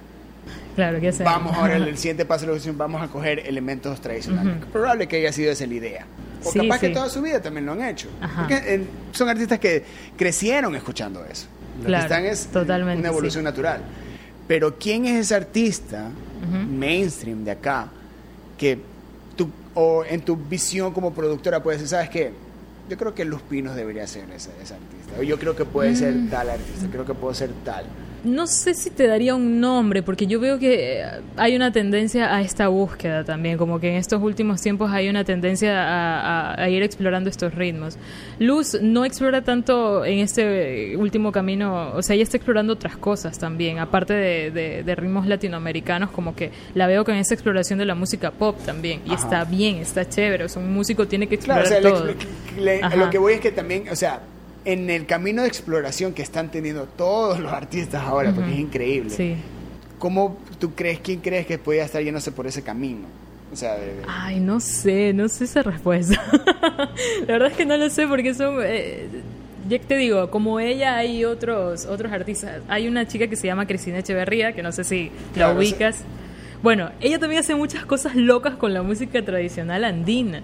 Claro, 0.76 1.00
que 1.00 1.12
Vamos 1.24 1.56
ahora, 1.56 1.78
el 1.78 1.98
siguiente 1.98 2.26
paso 2.26 2.42
de 2.42 2.48
la 2.48 2.52
evolución, 2.52 2.78
vamos 2.78 3.02
a 3.02 3.08
coger 3.08 3.40
elementos 3.40 4.02
tradicionales. 4.02 4.58
Probable 4.72 5.08
que 5.08 5.18
haya 5.18 5.32
sido 5.32 5.52
esa 5.52 5.66
la 5.66 5.74
idea. 5.74 6.06
O 6.44 6.52
capaz 6.52 6.80
que 6.80 6.90
toda 6.90 7.10
su 7.10 7.22
vida 7.22 7.42
también 7.42 7.66
lo 7.66 7.72
han 7.72 7.84
hecho. 7.84 8.10
Porque 8.36 8.86
son 9.12 9.30
artistas 9.30 9.58
que 9.60 9.84
crecieron 10.18 10.76
escuchando 10.76 11.26
eso. 11.26 11.48
Lo 11.82 11.88
que 11.88 11.98
están 11.98 12.26
es 12.26 12.48
totalmente, 12.48 13.00
una 13.00 13.10
evolución 13.10 13.44
natural. 13.44 13.82
Pero 14.48 14.78
¿quién 14.78 15.06
es 15.06 15.26
ese 15.26 15.36
artista 15.36 16.10
mainstream 16.70 17.44
de 17.44 17.52
acá 17.52 17.90
que 18.58 18.78
tú, 19.36 19.50
o 19.74 20.04
en 20.06 20.22
tu 20.22 20.36
visión 20.36 20.94
como 20.94 21.14
productora 21.14 21.64
puedes 21.64 21.82
decir, 21.82 21.98
¿sabes 21.98 22.10
qué? 22.10 22.32
Yo 22.88 22.98
creo 22.98 23.16
que 23.16 23.26
Luz 23.26 23.42
Pinos 23.42 23.76
debería 23.76 24.06
ser 24.06 24.30
ese, 24.30 24.52
artista. 24.52 25.20
O 25.20 25.24
yo 25.24 25.40
creo 25.40 25.56
que 25.56 25.66
puede 25.66 25.96
ser 25.96 26.14
mm. 26.14 26.30
tal 26.30 26.50
artista, 26.52 26.88
creo 26.92 27.06
que 27.06 27.16
puedo 27.16 27.34
ser 27.34 27.50
tal 27.64 27.86
no 28.26 28.48
sé 28.48 28.74
si 28.74 28.90
te 28.90 29.08
daría 29.08 29.36
un 29.36 29.60
nombre, 29.60 30.04
porque 30.04 30.28
yo 30.28 30.40
veo 30.40 30.60
que 30.60 31.04
hay 31.38 31.56
una 31.56 31.72
tendencia 31.72 32.36
a 32.36 32.42
esta 32.42 32.68
búsqueda 32.68 33.24
también, 33.24 33.58
como 33.58 33.80
que 33.80 33.90
en 33.90 33.96
estos 33.96 34.22
últimos 34.22 34.62
tiempos 34.62 34.92
hay 34.92 35.08
una 35.10 35.24
tendencia 35.24 36.54
a, 36.62 36.70
ir 36.70 36.84
explorando 36.84 37.30
estos 37.30 37.54
ritmos. 37.54 37.98
Luz 38.40 38.78
no 38.82 39.06
explora 39.06 39.44
tanto 39.44 40.04
en 40.04 40.20
este 40.20 40.98
último 40.98 41.32
camino, 41.32 41.92
o 41.94 42.02
sea, 42.02 42.16
ella 42.16 42.24
está 42.24 42.38
explorando 42.38 42.74
otras 42.74 42.98
cosas 42.98 43.38
también, 43.38 43.80
aparte 43.80 44.14
de, 44.14 44.96
ritmos 44.96 45.28
latinoamericanos, 45.28 46.10
como 46.12 46.36
que 46.36 46.52
la 46.74 46.88
veo 46.88 47.06
con 47.06 47.16
esa 47.16 47.34
exploración 47.34 47.80
de 47.80 47.86
la 47.86 47.96
música 47.96 48.32
pop 48.32 48.58
también, 48.66 49.02
y 49.06 49.14
está 49.14 49.44
bien, 49.44 49.78
está 49.78 50.08
chévere, 50.08 50.46
o 50.46 50.50
sea, 50.50 50.62
un 50.62 50.74
músico 50.74 51.08
tiene 51.08 51.28
que 51.28 51.36
explorar 51.36 51.68
todo. 51.82 52.08
lo 52.96 53.10
que 53.10 53.18
voy 53.18 53.34
es 53.34 53.40
que 53.40 53.52
también, 53.52 53.90
o 53.90 53.96
sea, 53.96 54.22
en 54.66 54.90
el 54.90 55.06
camino 55.06 55.44
de 55.44 55.48
exploración 55.48 56.14
que 56.14 56.22
están 56.24 56.50
teniendo 56.52 56.84
todos 56.86 57.40
los 57.40 57.52
artistas 57.54 58.04
ahora, 58.04 58.32
porque 58.34 58.52
es 58.54 58.60
increíble. 58.60 59.10
Sí. 59.12 59.36
¿Cómo 60.00 60.38
tú 60.60 60.74
crees, 60.76 61.00
quién 61.00 61.20
crees 61.22 61.46
que 61.46 61.58
podría 61.58 61.86
estar 61.86 62.02
yéndose 62.04 62.32
por 62.32 62.48
ese 62.48 62.62
camino? 62.64 63.08
O 63.54 63.56
sea, 63.56 63.76
de- 63.76 63.86
de- 63.98 64.04
Ay, 64.08 64.40
no 64.40 64.60
sé, 64.60 65.14
no 65.14 65.30
sé 65.30 65.46
esa 65.46 65.62
respuesta. 65.64 66.22
la 67.28 67.34
verdad 67.34 67.52
es 67.52 67.58
que 67.58 67.66
no 67.66 67.78
lo 67.78 67.90
sé 67.90 68.08
porque 68.08 68.34
son... 68.34 68.58
eh, 68.64 69.08
ya 69.70 69.80
te 69.80 69.96
digo, 69.98 70.30
como 70.30 70.60
ella 70.60 70.96
hay 70.98 71.26
otros 71.26 71.86
otros 71.86 72.12
artistas. 72.12 72.62
Hay 72.68 72.88
una 72.88 73.08
chica 73.08 73.28
que 73.28 73.36
se 73.36 73.48
llama 73.48 73.66
Cristina 73.66 74.00
Echeverría, 74.00 74.54
que 74.54 74.62
no 74.62 74.72
sé 74.72 74.84
si 74.84 75.12
Claro, 75.34 75.54
la 75.54 75.60
ubicas. 75.60 76.02
Bueno, 76.62 76.92
ella 77.02 77.18
también 77.20 77.40
hace 77.42 77.56
muchas 77.56 77.86
cosas 77.86 78.16
locas 78.16 78.56
con 78.56 78.74
la 78.74 78.82
música 78.84 79.24
tradicional 79.24 79.84
andina. 79.84 80.42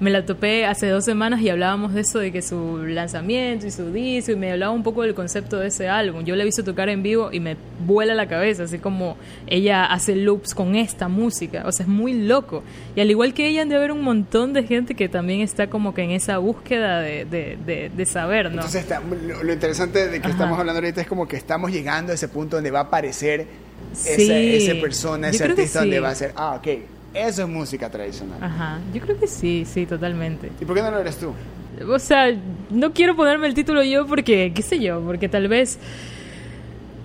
Me 0.00 0.10
la 0.10 0.26
topé 0.26 0.66
hace 0.66 0.88
dos 0.88 1.04
semanas 1.04 1.40
y 1.40 1.48
hablábamos 1.48 1.94
de 1.94 2.00
eso, 2.00 2.18
de 2.18 2.32
que 2.32 2.42
su 2.42 2.84
lanzamiento 2.86 3.66
y 3.66 3.70
su 3.70 3.92
disco, 3.92 4.32
y 4.32 4.36
me 4.36 4.50
hablaba 4.50 4.72
un 4.72 4.82
poco 4.82 5.02
del 5.02 5.14
concepto 5.14 5.58
de 5.58 5.68
ese 5.68 5.88
álbum. 5.88 6.24
Yo 6.24 6.34
la 6.36 6.42
he 6.42 6.46
visto 6.46 6.64
tocar 6.64 6.88
en 6.88 7.02
vivo 7.02 7.30
y 7.32 7.40
me 7.40 7.56
vuela 7.86 8.14
la 8.14 8.26
cabeza, 8.26 8.64
así 8.64 8.78
como 8.78 9.16
ella 9.46 9.84
hace 9.84 10.16
loops 10.16 10.54
con 10.54 10.74
esta 10.74 11.08
música. 11.08 11.62
O 11.66 11.72
sea, 11.72 11.84
es 11.84 11.88
muy 11.88 12.12
loco. 12.12 12.62
Y 12.96 13.00
al 13.00 13.10
igual 13.10 13.34
que 13.34 13.46
ella, 13.48 13.62
han 13.62 13.68
de 13.68 13.76
haber 13.76 13.92
un 13.92 14.02
montón 14.02 14.52
de 14.52 14.64
gente 14.64 14.94
que 14.94 15.08
también 15.08 15.40
está 15.40 15.68
como 15.68 15.94
que 15.94 16.02
en 16.02 16.10
esa 16.10 16.38
búsqueda 16.38 17.00
de, 17.00 17.24
de, 17.24 17.56
de, 17.64 17.90
de 17.96 18.06
saber, 18.06 18.46
¿no? 18.46 18.56
Entonces, 18.56 18.82
está- 18.82 19.00
lo, 19.00 19.42
lo 19.42 19.52
interesante 19.52 20.08
de 20.08 20.12
que 20.20 20.26
Ajá. 20.26 20.30
estamos 20.30 20.58
hablando 20.58 20.80
ahorita 20.80 21.00
es 21.00 21.06
como 21.06 21.28
que 21.28 21.36
estamos 21.36 21.70
llegando 21.70 22.12
a 22.12 22.14
ese 22.16 22.28
punto 22.28 22.56
donde 22.56 22.70
va 22.70 22.80
a 22.80 22.82
aparecer 22.84 23.46
Sí. 23.92 24.30
ese 24.30 24.76
persona, 24.76 25.28
ese 25.28 25.44
artista, 25.44 25.80
donde 25.80 26.00
va 26.00 26.08
a 26.10 26.14
ser, 26.14 26.32
ah, 26.36 26.54
ok, 26.56 26.68
eso 27.14 27.42
es 27.42 27.48
música 27.48 27.88
tradicional. 27.90 28.38
Ajá, 28.42 28.80
yo 28.92 29.00
creo 29.00 29.18
que 29.18 29.26
sí, 29.26 29.64
sí, 29.66 29.86
totalmente. 29.86 30.50
¿Y 30.60 30.64
por 30.64 30.74
qué 30.76 30.82
no 30.82 30.90
lo 30.90 30.98
eres 31.00 31.16
tú? 31.16 31.32
O 31.88 31.98
sea, 31.98 32.26
no 32.70 32.92
quiero 32.92 33.16
ponerme 33.16 33.46
el 33.46 33.54
título 33.54 33.82
yo 33.82 34.06
porque, 34.06 34.52
qué 34.54 34.62
sé 34.62 34.78
yo, 34.80 35.00
porque 35.00 35.28
tal 35.28 35.48
vez, 35.48 35.78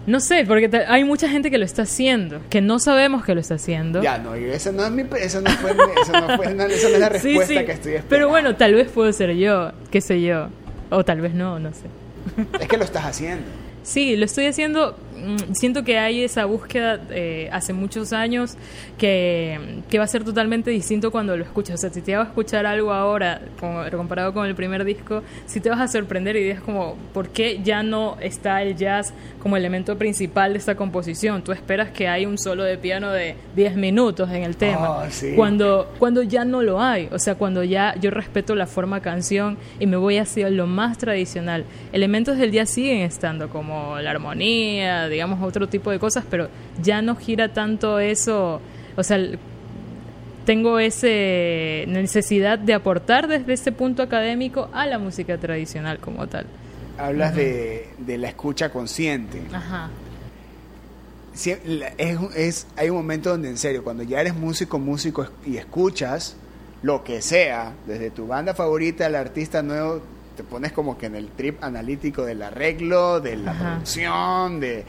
no 0.06 0.20
sé, 0.20 0.46
porque 0.48 0.70
hay 0.88 1.04
mucha 1.04 1.28
gente 1.30 1.50
que 1.50 1.58
lo 1.58 1.66
está 1.66 1.84
haciendo, 1.84 2.42
que 2.50 2.62
no 2.62 2.80
sabemos 2.80 3.24
que 3.26 3.34
lo 3.34 3.42
está 3.42 3.56
haciendo. 3.56 4.02
Ya, 4.02 4.18
no, 4.18 4.36
esa 4.36 4.72
no 4.72 4.86
es 4.86 4.92
mi, 4.92 5.04
esa 5.20 5.42
no 5.42 5.50
fue, 5.52 5.72
esa 6.02 6.22
no 6.22 6.38
fue, 6.38 6.54
no, 6.54 6.64
esa 6.66 6.90
no 6.90 6.96
es 6.96 7.00
la 7.00 7.08
Sí, 7.20 7.30
respuesta 7.38 7.60
sí, 7.60 7.66
que 7.66 7.72
estoy 7.72 7.92
esperando. 7.94 8.10
Pero 8.10 8.30
bueno, 8.30 8.56
tal 8.56 8.74
vez 8.76 8.90
puedo 8.90 9.12
ser 9.14 9.36
yo, 9.36 9.72
qué 9.92 10.02
sé 10.02 10.22
yo, 10.22 10.50
o 10.90 11.04
tal 11.04 11.22
vez 11.22 11.34
no, 11.34 11.60
no 11.60 11.72
sé. 11.72 11.88
Es 12.60 12.68
que 12.68 12.78
lo 12.78 12.84
estás 12.84 13.06
haciendo. 13.06 13.46
Sí, 13.84 14.16
lo 14.18 14.26
estoy 14.26 14.46
haciendo. 14.46 14.96
Mm, 15.20 15.54
Siento 15.54 15.84
que 15.84 15.98
hay 15.98 16.24
esa 16.24 16.46
búsqueda 16.46 17.00
eh, 17.10 17.50
hace 17.52 17.74
muchos 17.74 18.14
años 18.14 18.56
que, 18.98 19.82
que 19.90 19.98
va 19.98 20.06
a 20.06 20.08
ser 20.08 20.24
totalmente 20.24 20.72
distinto 20.72 21.12
cuando 21.12 21.36
lo 21.36 21.44
escuchas. 21.44 21.76
O 21.76 21.78
sea, 21.78 21.90
si 21.90 22.02
te 22.02 22.16
vas 22.16 22.28
a 22.28 22.30
escuchar 22.30 22.66
algo 22.66 22.94
ahora, 22.94 23.42
comparado 23.92 24.34
con 24.34 24.46
el 24.46 24.56
primer 24.56 24.84
disco, 24.86 25.24
si 25.46 25.60
te 25.60 25.70
vas 25.70 25.80
a 25.80 25.88
sorprender 25.88 26.36
y 26.36 26.44
dices 26.44 26.62
como, 26.62 26.96
¿por 27.14 27.30
qué 27.30 27.60
ya 27.64 27.84
no 27.84 28.18
está 28.22 28.62
el 28.62 28.76
jazz 28.76 29.14
como 29.42 29.58
elemento 29.58 29.98
principal 29.98 30.54
de 30.54 30.60
esta 30.60 30.76
composición? 30.76 31.44
Tú 31.44 31.52
esperas 31.52 31.90
que 31.92 32.08
hay 32.08 32.26
un 32.26 32.38
solo 32.38 32.64
de 32.64 32.78
piano 32.78 33.12
de 33.12 33.36
10 33.56 33.76
minutos 33.76 34.30
en 34.30 34.44
el 34.44 34.56
tema. 34.56 34.92
Oh, 34.92 35.06
sí. 35.10 35.34
Cuando, 35.36 35.94
cuando 36.00 36.24
ya 36.24 36.46
no 36.46 36.62
lo 36.62 36.82
hay. 36.82 37.10
O 37.12 37.20
sea, 37.20 37.36
cuando 37.36 37.64
ya 37.64 37.96
yo 38.00 38.12
respeto 38.12 38.56
la 38.56 38.68
forma 38.68 39.02
canción 39.02 39.58
y 39.80 39.86
me 39.86 39.98
voy 39.98 40.18
hacia 40.18 40.50
lo 40.50 40.68
más 40.68 40.98
tradicional. 40.98 41.66
Elementos 41.92 42.38
del 42.38 42.52
jazz 42.52 42.70
siguen 42.70 43.02
estando, 43.02 43.50
como 43.50 44.00
la 44.00 44.12
armonía, 44.12 45.09
digamos, 45.10 45.42
otro 45.42 45.68
tipo 45.68 45.92
de 45.92 46.00
cosas, 46.00 46.24
pero 46.30 46.48
ya 46.82 47.02
no 47.02 47.16
gira 47.16 47.52
tanto 47.54 48.00
eso. 48.00 48.62
O 48.96 49.04
sea, 49.04 49.18
el- 49.18 49.40
tengo 50.46 50.80
ese 50.80 51.86
necesidad 51.88 52.58
de 52.58 52.74
aportar 52.74 53.28
desde 53.28 53.54
ese 53.54 53.72
punto 53.72 54.02
académico 54.02 54.70
a 54.74 54.86
la 54.88 54.98
música 54.98 55.38
tradicional 55.38 56.00
como 56.00 56.26
tal. 56.28 56.46
Hablas 56.98 57.36
de, 57.36 57.88
de 58.00 58.18
la 58.18 58.28
escucha 58.30 58.72
consciente. 58.72 59.42
Ajá. 59.54 59.90
Es, 62.36 62.68
hay 62.76 62.90
un 62.90 62.98
momento 62.98 63.30
donde 63.30 63.50
en 63.50 63.58
serio, 63.58 63.84
cuando 63.84 64.04
ya 64.04 64.20
eres 64.20 64.36
músico, 64.36 64.80
músico 64.80 65.28
y 65.46 65.58
escuchas 65.58 66.36
lo 66.82 67.04
que 67.04 67.22
sea, 67.22 67.74
desde 67.86 68.10
tu 68.10 68.28
banda 68.28 68.54
favorita 68.54 69.06
al 69.06 69.16
artista 69.16 69.62
nuevo, 69.62 70.02
te 70.40 70.44
pones 70.46 70.72
como 70.72 70.98
que 70.98 71.08
en 71.08 71.16
el 71.16 71.28
trip 71.32 71.62
analítico 71.62 72.24
del 72.24 72.42
arreglo, 72.42 73.20
de 73.20 73.36
la 73.36 73.52
Ajá. 73.52 73.60
producción, 73.72 74.62
de 74.62 74.86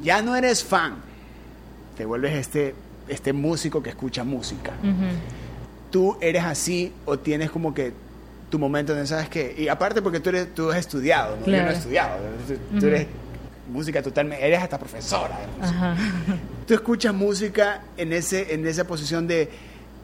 ya 0.00 0.22
no 0.22 0.36
eres 0.36 0.62
fan, 0.62 0.94
te 1.96 2.04
vuelves 2.04 2.34
este 2.36 2.76
este 3.08 3.32
músico 3.32 3.82
que 3.82 3.90
escucha 3.90 4.22
música. 4.22 4.70
Tú 5.90 6.16
eres 6.20 6.44
así 6.44 6.92
o 7.04 7.18
tienes 7.18 7.50
como 7.50 7.74
que 7.74 7.92
tu 8.48 8.60
momento 8.60 8.92
donde 8.92 9.08
sabes 9.08 9.28
que 9.28 9.52
y 9.58 9.66
aparte 9.66 10.02
porque 10.02 10.20
tú 10.20 10.28
eres 10.28 10.54
tú 10.54 10.70
has 10.70 10.78
estudiado, 10.78 11.34
¿no? 11.34 11.46
Yo 11.46 11.50
no 11.50 11.56
Claro. 11.58 11.70
he 11.70 11.74
estudiado, 11.74 12.18
tú, 12.78 12.86
eres 12.86 13.08
música 13.72 14.00
totalmente, 14.04 14.46
eres 14.46 14.62
hasta 14.62 14.78
profesora 14.78 15.36
de 15.40 15.46
música 15.60 15.92
Ajá. 15.92 15.96
tú 16.64 16.74
escuchas 16.74 17.12
música 17.12 17.80
en 17.96 18.12
ese 18.12 18.54
en 18.54 18.64
esa 18.68 18.84
posición 18.84 19.26
de 19.26 19.48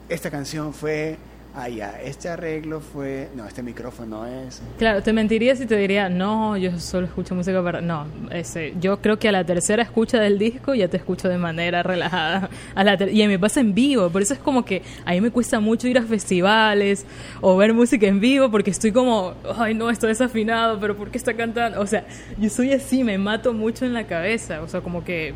esta 0.09 0.29
canción 0.29 0.73
fue 0.73 1.17
ah 1.59 1.67
ya 1.69 1.99
este 2.03 2.29
arreglo 2.29 2.81
fue 2.81 3.29
no 3.35 3.47
este 3.47 3.63
micrófono 3.63 4.27
es 4.27 4.61
Claro, 4.77 5.01
te 5.01 5.11
mentiría 5.11 5.55
si 5.55 5.65
te 5.65 5.75
diría, 5.75 6.07
no, 6.07 6.55
yo 6.55 6.79
solo 6.79 7.07
escucho 7.07 7.33
música 7.33 7.63
para... 7.63 7.81
No, 7.81 8.05
ese, 8.31 8.73
yo 8.79 9.01
creo 9.01 9.17
que 9.17 9.27
a 9.27 9.31
la 9.31 9.43
tercera 9.43 9.81
escucha 9.81 10.19
del 10.19 10.37
disco 10.37 10.75
ya 10.75 10.87
te 10.87 10.97
escucho 10.97 11.27
de 11.29 11.39
manera 11.39 11.81
relajada. 11.81 12.49
A 12.75 12.83
la 12.83 12.95
ter- 12.95 13.11
y 13.11 13.25
me 13.27 13.39
pasa 13.39 13.59
en 13.59 13.73
vivo, 13.73 14.09
por 14.11 14.21
eso 14.21 14.35
es 14.35 14.39
como 14.39 14.63
que 14.63 14.83
a 15.03 15.11
mí 15.13 15.21
me 15.21 15.31
cuesta 15.31 15.59
mucho 15.59 15.87
ir 15.87 15.97
a 15.97 16.03
festivales 16.03 17.05
o 17.41 17.57
ver 17.57 17.73
música 17.73 18.05
en 18.05 18.19
vivo 18.19 18.51
porque 18.51 18.69
estoy 18.69 18.91
como, 18.91 19.33
ay 19.57 19.73
no, 19.73 19.89
estoy 19.89 20.09
desafinado, 20.09 20.79
pero 20.79 20.95
¿por 20.95 21.09
qué 21.09 21.17
está 21.17 21.33
cantando? 21.33 21.81
O 21.81 21.87
sea, 21.87 22.05
yo 22.37 22.49
soy 22.51 22.71
así, 22.73 23.03
me 23.03 23.17
mato 23.17 23.51
mucho 23.53 23.83
en 23.83 23.93
la 23.93 24.05
cabeza, 24.05 24.61
o 24.61 24.67
sea, 24.67 24.81
como 24.81 25.03
que... 25.03 25.33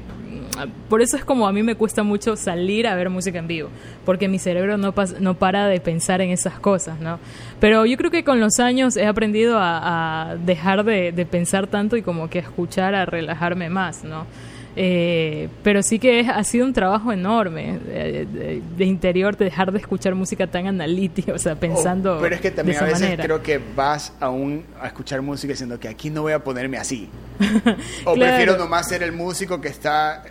Por 0.90 1.02
eso 1.02 1.18
es 1.18 1.26
como 1.26 1.48
a 1.48 1.52
mí 1.54 1.64
me 1.64 1.76
cuesta 1.76 2.04
mucho 2.04 2.36
salir 2.36 2.88
a 2.88 2.96
ver 2.96 3.10
música 3.10 3.40
en 3.40 3.48
vivo, 3.48 3.70
porque 4.06 4.28
mi 4.28 4.40
cerebro 4.40 4.78
no, 4.78 4.94
pas- 4.94 5.18
no 5.20 5.34
para 5.36 5.68
de 5.68 5.80
pensar 5.80 6.22
en 6.22 6.30
esas 6.32 6.60
cosas, 6.60 7.00
¿no? 7.00 7.20
Pero 7.60 7.86
yo 7.86 7.98
creo 7.98 8.12
que 8.12 8.24
con 8.24 8.40
los 8.40 8.60
años 8.60 8.98
he 8.98 9.06
aprendido 9.06 9.58
a, 9.60 10.32
a 10.32 10.36
dejar 10.36 10.84
de, 10.84 11.12
de 11.12 11.26
pensar 11.26 11.68
tanto 11.68 11.98
y 11.98 12.02
como 12.02 12.30
que 12.30 12.40
a 12.40 12.42
escuchar, 12.42 12.96
a 12.96 13.06
relajarme 13.06 13.70
más, 13.70 14.04
¿no? 14.04 14.26
Eh, 14.74 15.50
pero 15.64 15.84
sí 15.84 16.00
que 16.00 16.22
es- 16.22 16.30
ha 16.30 16.42
sido 16.46 16.66
un 16.66 16.72
trabajo 16.72 17.12
enorme 17.12 17.78
de, 17.80 18.26
de- 18.26 18.62
de 18.78 18.86
interior, 18.86 19.36
de 19.36 19.44
dejar 19.46 19.70
de 19.74 19.80
escuchar 19.80 20.16
música 20.16 20.48
tan 20.48 20.66
analítica, 20.66 21.34
o 21.34 21.38
sea, 21.38 21.56
pensando 21.56 22.18
Oh, 22.18 22.22
pero 22.22 22.36
es 22.36 22.42
que 22.42 22.52
también 22.52 22.78
de 22.78 22.84
a 22.86 22.88
veces 22.88 23.02
manera. 23.02 23.24
creo 23.26 23.44
que 23.44 23.60
vas 23.76 24.14
a 24.22 24.30
un 24.30 24.64
a 24.82 24.88
escuchar 24.88 25.22
música 25.22 25.52
diciendo 25.52 25.78
que 25.78 25.90
aquí 25.90 26.10
no 26.10 26.22
voy 26.22 26.32
a 26.32 26.40
ponerme 26.42 26.78
así 26.78 27.10
o 28.06 28.14
Claro. 28.14 28.32
prefiero 28.32 28.58
nomás 28.58 28.88
ser 28.88 29.04
el 29.04 29.12
músico 29.12 29.60
que 29.60 29.68
está 29.68 30.24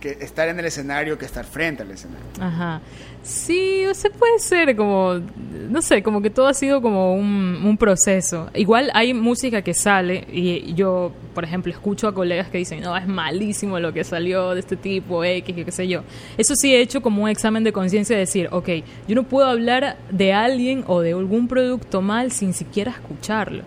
que 0.00 0.18
estar 0.20 0.48
en 0.48 0.58
el 0.58 0.64
escenario 0.64 1.18
que 1.18 1.26
estar 1.26 1.44
frente 1.44 1.82
al 1.82 1.90
escenario 1.90 2.26
Ajá. 2.40 2.80
Sí, 3.22 3.84
o 3.84 3.92
sea, 3.92 4.10
puede 4.10 4.38
ser 4.38 4.74
como, 4.74 5.20
no 5.68 5.82
sé, 5.82 6.02
como 6.02 6.22
que 6.22 6.30
todo 6.30 6.46
ha 6.46 6.54
sido 6.54 6.80
como 6.80 7.14
un, 7.14 7.60
un 7.62 7.76
proceso. 7.76 8.48
Igual 8.54 8.90
hay 8.94 9.12
música 9.12 9.60
que 9.60 9.74
sale 9.74 10.26
y 10.32 10.72
yo, 10.72 11.12
por 11.34 11.44
ejemplo, 11.44 11.70
escucho 11.70 12.08
a 12.08 12.14
colegas 12.14 12.48
que 12.48 12.56
dicen, 12.56 12.80
no, 12.80 12.96
es 12.96 13.06
malísimo 13.06 13.78
lo 13.78 13.92
que 13.92 14.04
salió 14.04 14.54
de 14.54 14.60
este 14.60 14.76
tipo, 14.76 15.22
X, 15.22 15.54
qué 15.54 15.70
sé 15.70 15.86
yo. 15.86 16.02
Eso 16.38 16.54
sí 16.56 16.74
he 16.74 16.80
hecho 16.80 17.02
como 17.02 17.22
un 17.22 17.28
examen 17.28 17.62
de 17.62 17.72
conciencia 17.72 18.16
de 18.16 18.20
decir, 18.20 18.48
ok, 18.52 18.68
yo 19.06 19.14
no 19.14 19.24
puedo 19.24 19.46
hablar 19.46 19.98
de 20.10 20.32
alguien 20.32 20.84
o 20.86 21.02
de 21.02 21.12
algún 21.12 21.46
producto 21.46 22.00
mal 22.00 22.32
sin 22.32 22.54
siquiera 22.54 22.92
escucharlo. 22.92 23.64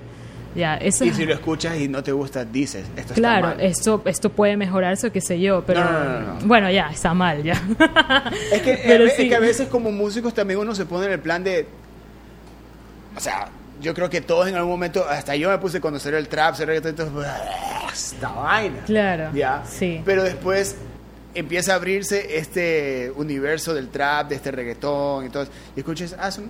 Ya, 0.55 0.75
eso 0.77 1.03
y 1.05 1.11
si 1.13 1.25
lo 1.25 1.33
escuchas 1.33 1.77
y 1.79 1.87
no 1.87 2.03
te 2.03 2.11
gusta 2.11 2.45
dices 2.45 2.85
esto 2.95 3.13
Claro, 3.15 3.47
está 3.47 3.57
mal 3.57 3.65
esto, 3.65 4.01
esto 4.05 4.29
puede 4.29 4.55
mejorarse 4.55 5.07
o 5.07 5.11
qué 5.11 5.19
sé 5.21 5.39
yo, 5.39 5.63
pero 5.65 5.83
No, 5.83 5.91
no, 5.91 6.03
no, 6.03 6.19
no. 6.39 6.47
bueno, 6.47 6.69
ya, 6.69 6.89
está 6.91 7.13
mal, 7.13 7.41
ya. 7.43 7.59
Es 8.51 8.61
que, 8.61 8.79
Pero 8.85 9.03
a 9.03 9.07
ve- 9.07 9.13
sí. 9.15 9.23
es 9.23 9.29
que 9.29 9.35
a 9.35 9.39
veces 9.39 9.67
como 9.67 9.91
músicos 9.91 10.33
también 10.33 10.59
uno 10.59 10.75
se 10.75 10.85
pone 10.85 11.07
en 11.07 11.13
el 11.13 11.19
plan 11.19 11.43
de... 11.43 11.67
O 13.15 13.19
sea, 13.19 13.47
yo 13.81 13.93
creo 13.93 14.09
que 14.09 14.21
todos 14.21 14.47
en 14.47 14.55
algún 14.55 14.71
momento, 14.71 15.05
hasta 15.09 15.35
yo 15.35 15.49
me 15.49 15.57
puse 15.57 15.81
cuando 15.81 15.99
salió 15.99 16.17
el 16.17 16.27
trap, 16.27 16.59
el 16.59 16.67
reggaetón, 16.67 16.89
entonces, 16.91 17.31
"Ah, 17.31 17.87
esta 17.91 18.29
vaina. 18.29 18.79
Claro, 18.85 19.29
Ya. 19.33 19.63
sí. 19.67 20.01
Pero 20.05 20.23
después 20.23 20.75
empieza 21.35 21.73
a 21.73 21.75
abrirse 21.75 22.37
este 22.37 23.11
universo 23.15 23.73
del 23.73 23.89
trap, 23.89 24.29
de 24.29 24.35
este 24.35 24.51
reggaetón, 24.51 25.25
y 25.25 25.29
todo. 25.29 25.47
Y 25.75 25.79
escuchas, 25.79 26.15
ah, 26.19 26.31
son- 26.31 26.49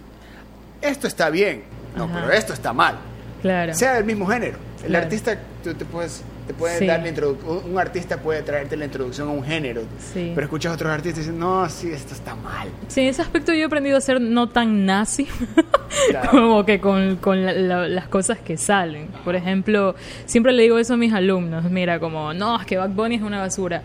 esto 0.82 1.08
está 1.08 1.30
bien. 1.30 1.64
No, 1.96 2.06
Ajá. 2.06 2.14
pero 2.22 2.32
esto 2.34 2.54
está 2.54 2.74
mal. 2.74 2.98
Claro. 3.44 3.74
Sea 3.76 3.94
del 3.94 4.06
mismo 4.06 4.26
género. 4.26 4.58
El 4.82 4.88
Claro. 4.88 5.04
artista, 5.06 5.38
tú 5.64 5.74
te 5.76 5.86
puedes, 5.86 6.24
te 6.48 6.54
puede 6.54 6.80
Sí. 6.80 6.88
dar 6.88 7.02
la 7.02 7.10
introducción, 7.10 7.62
un 7.72 7.78
artista 7.80 8.18
puede 8.18 8.42
traerte 8.42 8.76
la 8.76 8.86
introducción 8.86 9.28
a 9.30 9.32
un 9.32 9.44
género, 9.44 9.82
Sí. 10.14 10.32
pero 10.34 10.46
escuchas 10.46 10.72
a 10.72 10.76
otros 10.76 10.92
artistas 10.92 11.20
y 11.20 11.22
dicen, 11.28 11.40
no, 11.40 11.70
sí, 11.70 11.92
esto 11.92 12.14
está 12.16 12.36
mal. 12.36 12.68
Sí, 12.88 13.02
en 13.02 13.08
ese 13.08 13.22
aspecto 13.22 13.54
yo 13.54 13.60
he 13.60 13.64
aprendido 13.66 13.98
a 13.98 14.02
ser 14.02 14.20
no 14.20 14.50
tan 14.50 14.86
nazi 14.86 15.28
Claro. 16.10 16.32
como 16.32 16.66
que 16.66 16.80
con, 16.82 17.18
con 17.18 17.46
la- 17.46 17.54
la- 17.54 17.88
las 17.88 18.08
cosas 18.08 18.40
que 18.40 18.58
salen. 18.58 19.08
Por 19.24 19.36
ejemplo, 19.36 19.96
siempre 20.26 20.52
le 20.54 20.64
digo 20.64 20.80
eso 20.80 20.96
a 20.96 20.98
mis 20.98 21.14
alumnos, 21.14 21.64
mira, 21.70 22.00
como, 22.00 22.34
no, 22.34 22.60
es 22.60 22.66
que 22.66 22.78
Back 22.78 22.94
Bunny 22.96 23.16
es 23.16 23.22
una 23.22 23.40
basura. 23.40 23.82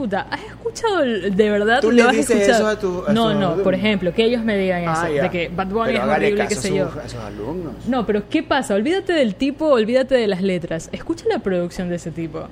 Chuta, 0.00 0.26
¿has 0.30 0.42
escuchado 0.44 1.00
de 1.00 1.50
verdad? 1.50 1.80
¿Tú 1.80 1.90
le 1.90 2.02
has 2.02 2.12
dices 2.12 2.30
escuchado? 2.30 2.58
eso 2.58 2.66
a 2.68 2.78
tu- 2.78 3.04
a 3.06 3.12
no, 3.12 3.34
no, 3.34 3.62
por 3.62 3.74
ejemplo, 3.74 4.12
que 4.14 4.24
ellos 4.24 4.42
me 4.42 4.56
digan 4.56 4.84
Ah, 4.86 5.04
eso, 5.04 5.14
ya. 5.14 5.22
de 5.24 5.30
que 5.30 5.48
Bad 5.48 5.66
Bunny 5.68 5.84
Pero 5.86 5.98
es 5.98 6.02
hágale 6.04 6.26
horrible, 6.26 6.42
qué 6.48 6.54
caso 6.54 6.60
sé 6.62 6.68
a 6.68 6.74
yo. 6.76 6.88
sus- 6.90 6.96
a 7.04 7.08
sus 7.08 7.20
alumnos. 7.20 7.72
No, 7.86 8.06
pero 8.06 8.28
¿qué 8.28 8.42
pasa? 8.42 8.74
Olvídate 8.74 9.12
del 9.12 9.34
tipo, 9.34 9.66
olvídate 9.66 10.14
de 10.14 10.26
las 10.26 10.42
letras. 10.42 10.88
Escucha 10.92 11.24
la 11.28 11.38
producción 11.40 11.88
de 11.88 11.96
ese 11.96 12.10
tipo. 12.10 12.46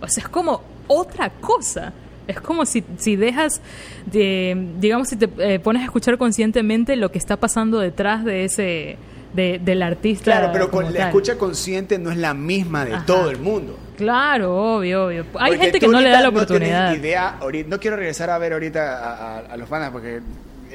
O 0.00 0.08
sea, 0.08 0.22
es 0.24 0.28
como 0.28 0.62
otra 0.86 1.30
cosa. 1.40 1.92
Es 2.28 2.40
como 2.40 2.64
si, 2.66 2.84
si 2.98 3.16
dejas 3.16 3.60
de, 4.06 4.68
digamos, 4.78 5.08
si 5.08 5.16
te 5.16 5.28
eh, 5.38 5.58
pones 5.58 5.82
a 5.82 5.86
escuchar 5.86 6.18
conscientemente 6.18 6.94
lo 6.96 7.10
que 7.10 7.18
está 7.18 7.36
pasando 7.36 7.80
detrás 7.80 8.24
de 8.24 8.44
ese, 8.44 8.96
de, 9.34 9.58
del 9.62 9.82
artista. 9.82 10.24
Claro, 10.24 10.50
pero 10.52 10.70
con 10.70 10.84
la 10.84 10.92
tal. 10.92 11.08
escucha 11.08 11.36
consciente 11.36 11.98
no 11.98 12.10
es 12.12 12.16
la 12.16 12.32
misma 12.34 12.84
de 12.84 12.94
Ajá. 12.94 13.06
todo 13.06 13.28
el 13.30 13.38
mundo. 13.38 13.76
Claro, 14.02 14.76
obvio, 14.76 15.06
obvio. 15.06 15.24
Hay 15.38 15.52
Porque 15.52 15.64
gente 15.64 15.80
que 15.80 15.86
no 15.88 16.00
le 16.00 16.08
da 16.10 16.20
la 16.20 16.26
ahorita 16.26 16.30
no 16.40 16.44
oportunidad. 16.44 16.94
idea, 16.94 17.38
no 17.68 17.78
quiero 17.80 17.96
regresar 17.96 18.30
a 18.30 18.38
ver 18.38 18.52
ahorita 18.52 18.98
a, 18.98 19.12
a- 19.12 19.38
a 19.52 19.56
los 19.56 19.68
fans 19.68 19.90
porque 19.92 20.20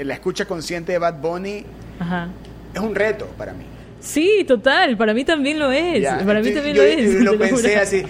la 0.03 0.13
escucha 0.13 0.45
consciente 0.45 0.93
de 0.93 0.97
Bad 0.97 1.15
Bunny 1.21 1.65
Ajá. 1.99 2.30
es 2.73 2.80
un 2.80 2.95
reto 2.95 3.25
para 3.38 3.51
mí. 3.53 3.65
Sí, 3.99 4.45
total, 4.47 4.95
para 4.95 5.13
mí 5.13 5.25
también 5.25 5.59
lo 5.59 5.71
es. 5.71 6.01
Ya, 6.01 6.19
para 6.25 6.39
mí 6.39 6.49
yo- 6.49 6.55
también 6.55 6.75
yo- 6.75 6.84
lo 6.84 6.88
es. 6.88 7.13
lo 7.21 7.38
pensé 7.38 7.78
así. 7.78 8.03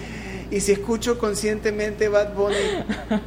Y 0.50 0.60
si 0.60 0.72
escucho 0.72 1.18
conscientemente 1.18 2.08
Bad 2.08 2.32
Bunny, 2.34 2.56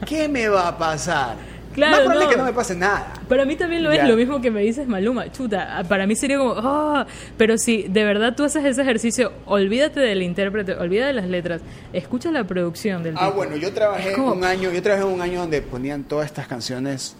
¿qué 0.07 0.27
me 0.29 0.47
va 0.47 0.67
a 0.69 0.77
pasar? 0.77 1.35
Claro, 1.73 1.91
Más 1.91 1.99
probable 2.01 2.25
no. 2.25 2.29
que 2.31 2.37
no 2.37 2.43
me 2.43 2.53
pase 2.53 2.75
nada. 2.75 3.13
Para 3.29 3.45
mí 3.45 3.55
también 3.55 3.81
lo 3.83 3.93
Ya. 3.93 4.03
es, 4.03 4.09
lo 4.09 4.17
mismo 4.17 4.41
que 4.41 4.51
me 4.51 4.61
dices 4.61 4.87
Maluma, 4.87 5.31
chuta, 5.31 5.83
para 5.87 6.05
mí 6.05 6.15
sería 6.15 6.37
como, 6.37 6.53
ah, 6.57 7.05
pero 7.37 7.57
si 7.57 7.83
de 7.83 8.03
verdad 8.03 8.35
tú 8.35 8.43
haces 8.43 8.65
ese 8.65 8.81
ejercicio, 8.81 9.31
olvídate 9.45 9.99
del 10.01 10.21
intérprete, 10.21 10.73
olvídate 10.73 11.07
de 11.07 11.13
las 11.13 11.27
letras, 11.29 11.61
escucha 11.93 12.29
la 12.31 12.43
producción 12.43 13.03
del 13.03 13.15
Ah, 13.17 13.25
tipo. 13.27 13.37
bueno, 13.37 13.55
yo 13.55 13.71
trabajé 13.73 14.13
como- 14.13 14.33
un 14.33 14.43
año, 14.43 14.69
yo 14.71 14.81
trabajé 14.81 15.05
un 15.05 15.21
año 15.21 15.39
donde 15.41 15.61
ponían 15.61 16.03
todas 16.03 16.25
estas 16.25 16.47
canciones 16.47 17.15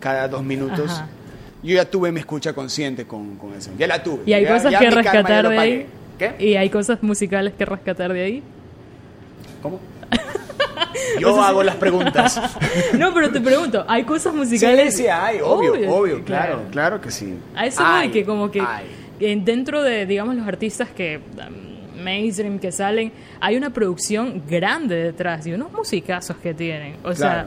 cada 0.00 0.28
dos 0.28 0.42
minutos. 0.44 0.90
Ajá. 0.90 1.08
Yo 1.62 1.74
ya 1.76 1.86
tuve 1.86 2.12
mi 2.12 2.20
escucha 2.20 2.52
consciente 2.52 3.06
con, 3.06 3.36
con 3.36 3.54
eso. 3.54 3.70
Ya 3.78 3.86
la 3.86 4.02
tuve. 4.02 4.20
Y 4.26 4.34
hay 4.34 4.42
Ya- 4.44 4.52
cosas 4.52 4.70
ya 4.72 4.78
que 4.80 4.90
rescatar 4.90 5.48
de 5.48 5.58
ahí. 5.58 5.86
¿Qué? 6.18 6.34
Y 6.38 6.56
hay 6.56 6.68
cosas 6.68 7.02
musicales 7.02 7.54
que 7.56 7.64
rescatar 7.64 8.12
de 8.12 8.22
ahí. 8.22 8.42
¿Cómo? 9.62 9.80
Yo 11.20 11.40
hago 11.42 11.62
las 11.62 11.76
preguntas. 11.76 12.40
No, 12.98 13.12
pero 13.12 13.30
te 13.30 13.40
pregunto, 13.40 13.84
¿hay 13.88 14.04
cosas 14.04 14.32
Sí, 14.32 14.38
musicales? 14.38 14.96
sí, 14.96 15.06
hay, 15.08 15.40
obvio, 15.42 15.72
obvio, 15.92 16.24
claro, 16.24 16.62
claro 16.70 17.00
que 17.00 17.10
sí. 17.10 17.34
A 17.54 17.66
eso 17.66 17.82
Hay, 17.84 18.10
que 18.10 18.24
como 18.24 18.50
que 18.50 18.60
hay. 18.60 18.86
dentro 19.40 19.82
de, 19.82 20.06
digamos, 20.06 20.34
los 20.36 20.46
artistas 20.46 20.88
que 20.90 21.18
um, 21.18 22.02
mainstream 22.02 22.58
que 22.58 22.70
salen, 22.72 23.12
hay 23.40 23.56
una 23.56 23.70
producción 23.70 24.42
grande 24.48 24.94
detrás 24.96 25.46
y 25.46 25.52
unos 25.52 25.72
musicazos 25.72 26.36
que 26.36 26.54
tienen. 26.54 26.94
O 27.04 27.12
Claro. 27.12 27.14
sea, 27.14 27.46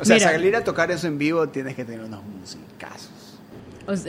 o 0.00 0.04
sea, 0.04 0.16
mira, 0.16 0.30
salir 0.30 0.56
a 0.56 0.64
tocar 0.64 0.90
eso 0.90 1.06
en 1.06 1.18
vivo 1.18 1.48
tienes 1.48 1.74
que 1.74 1.84
tener 1.84 2.00
unos 2.04 2.20
musicazos. 2.24 3.10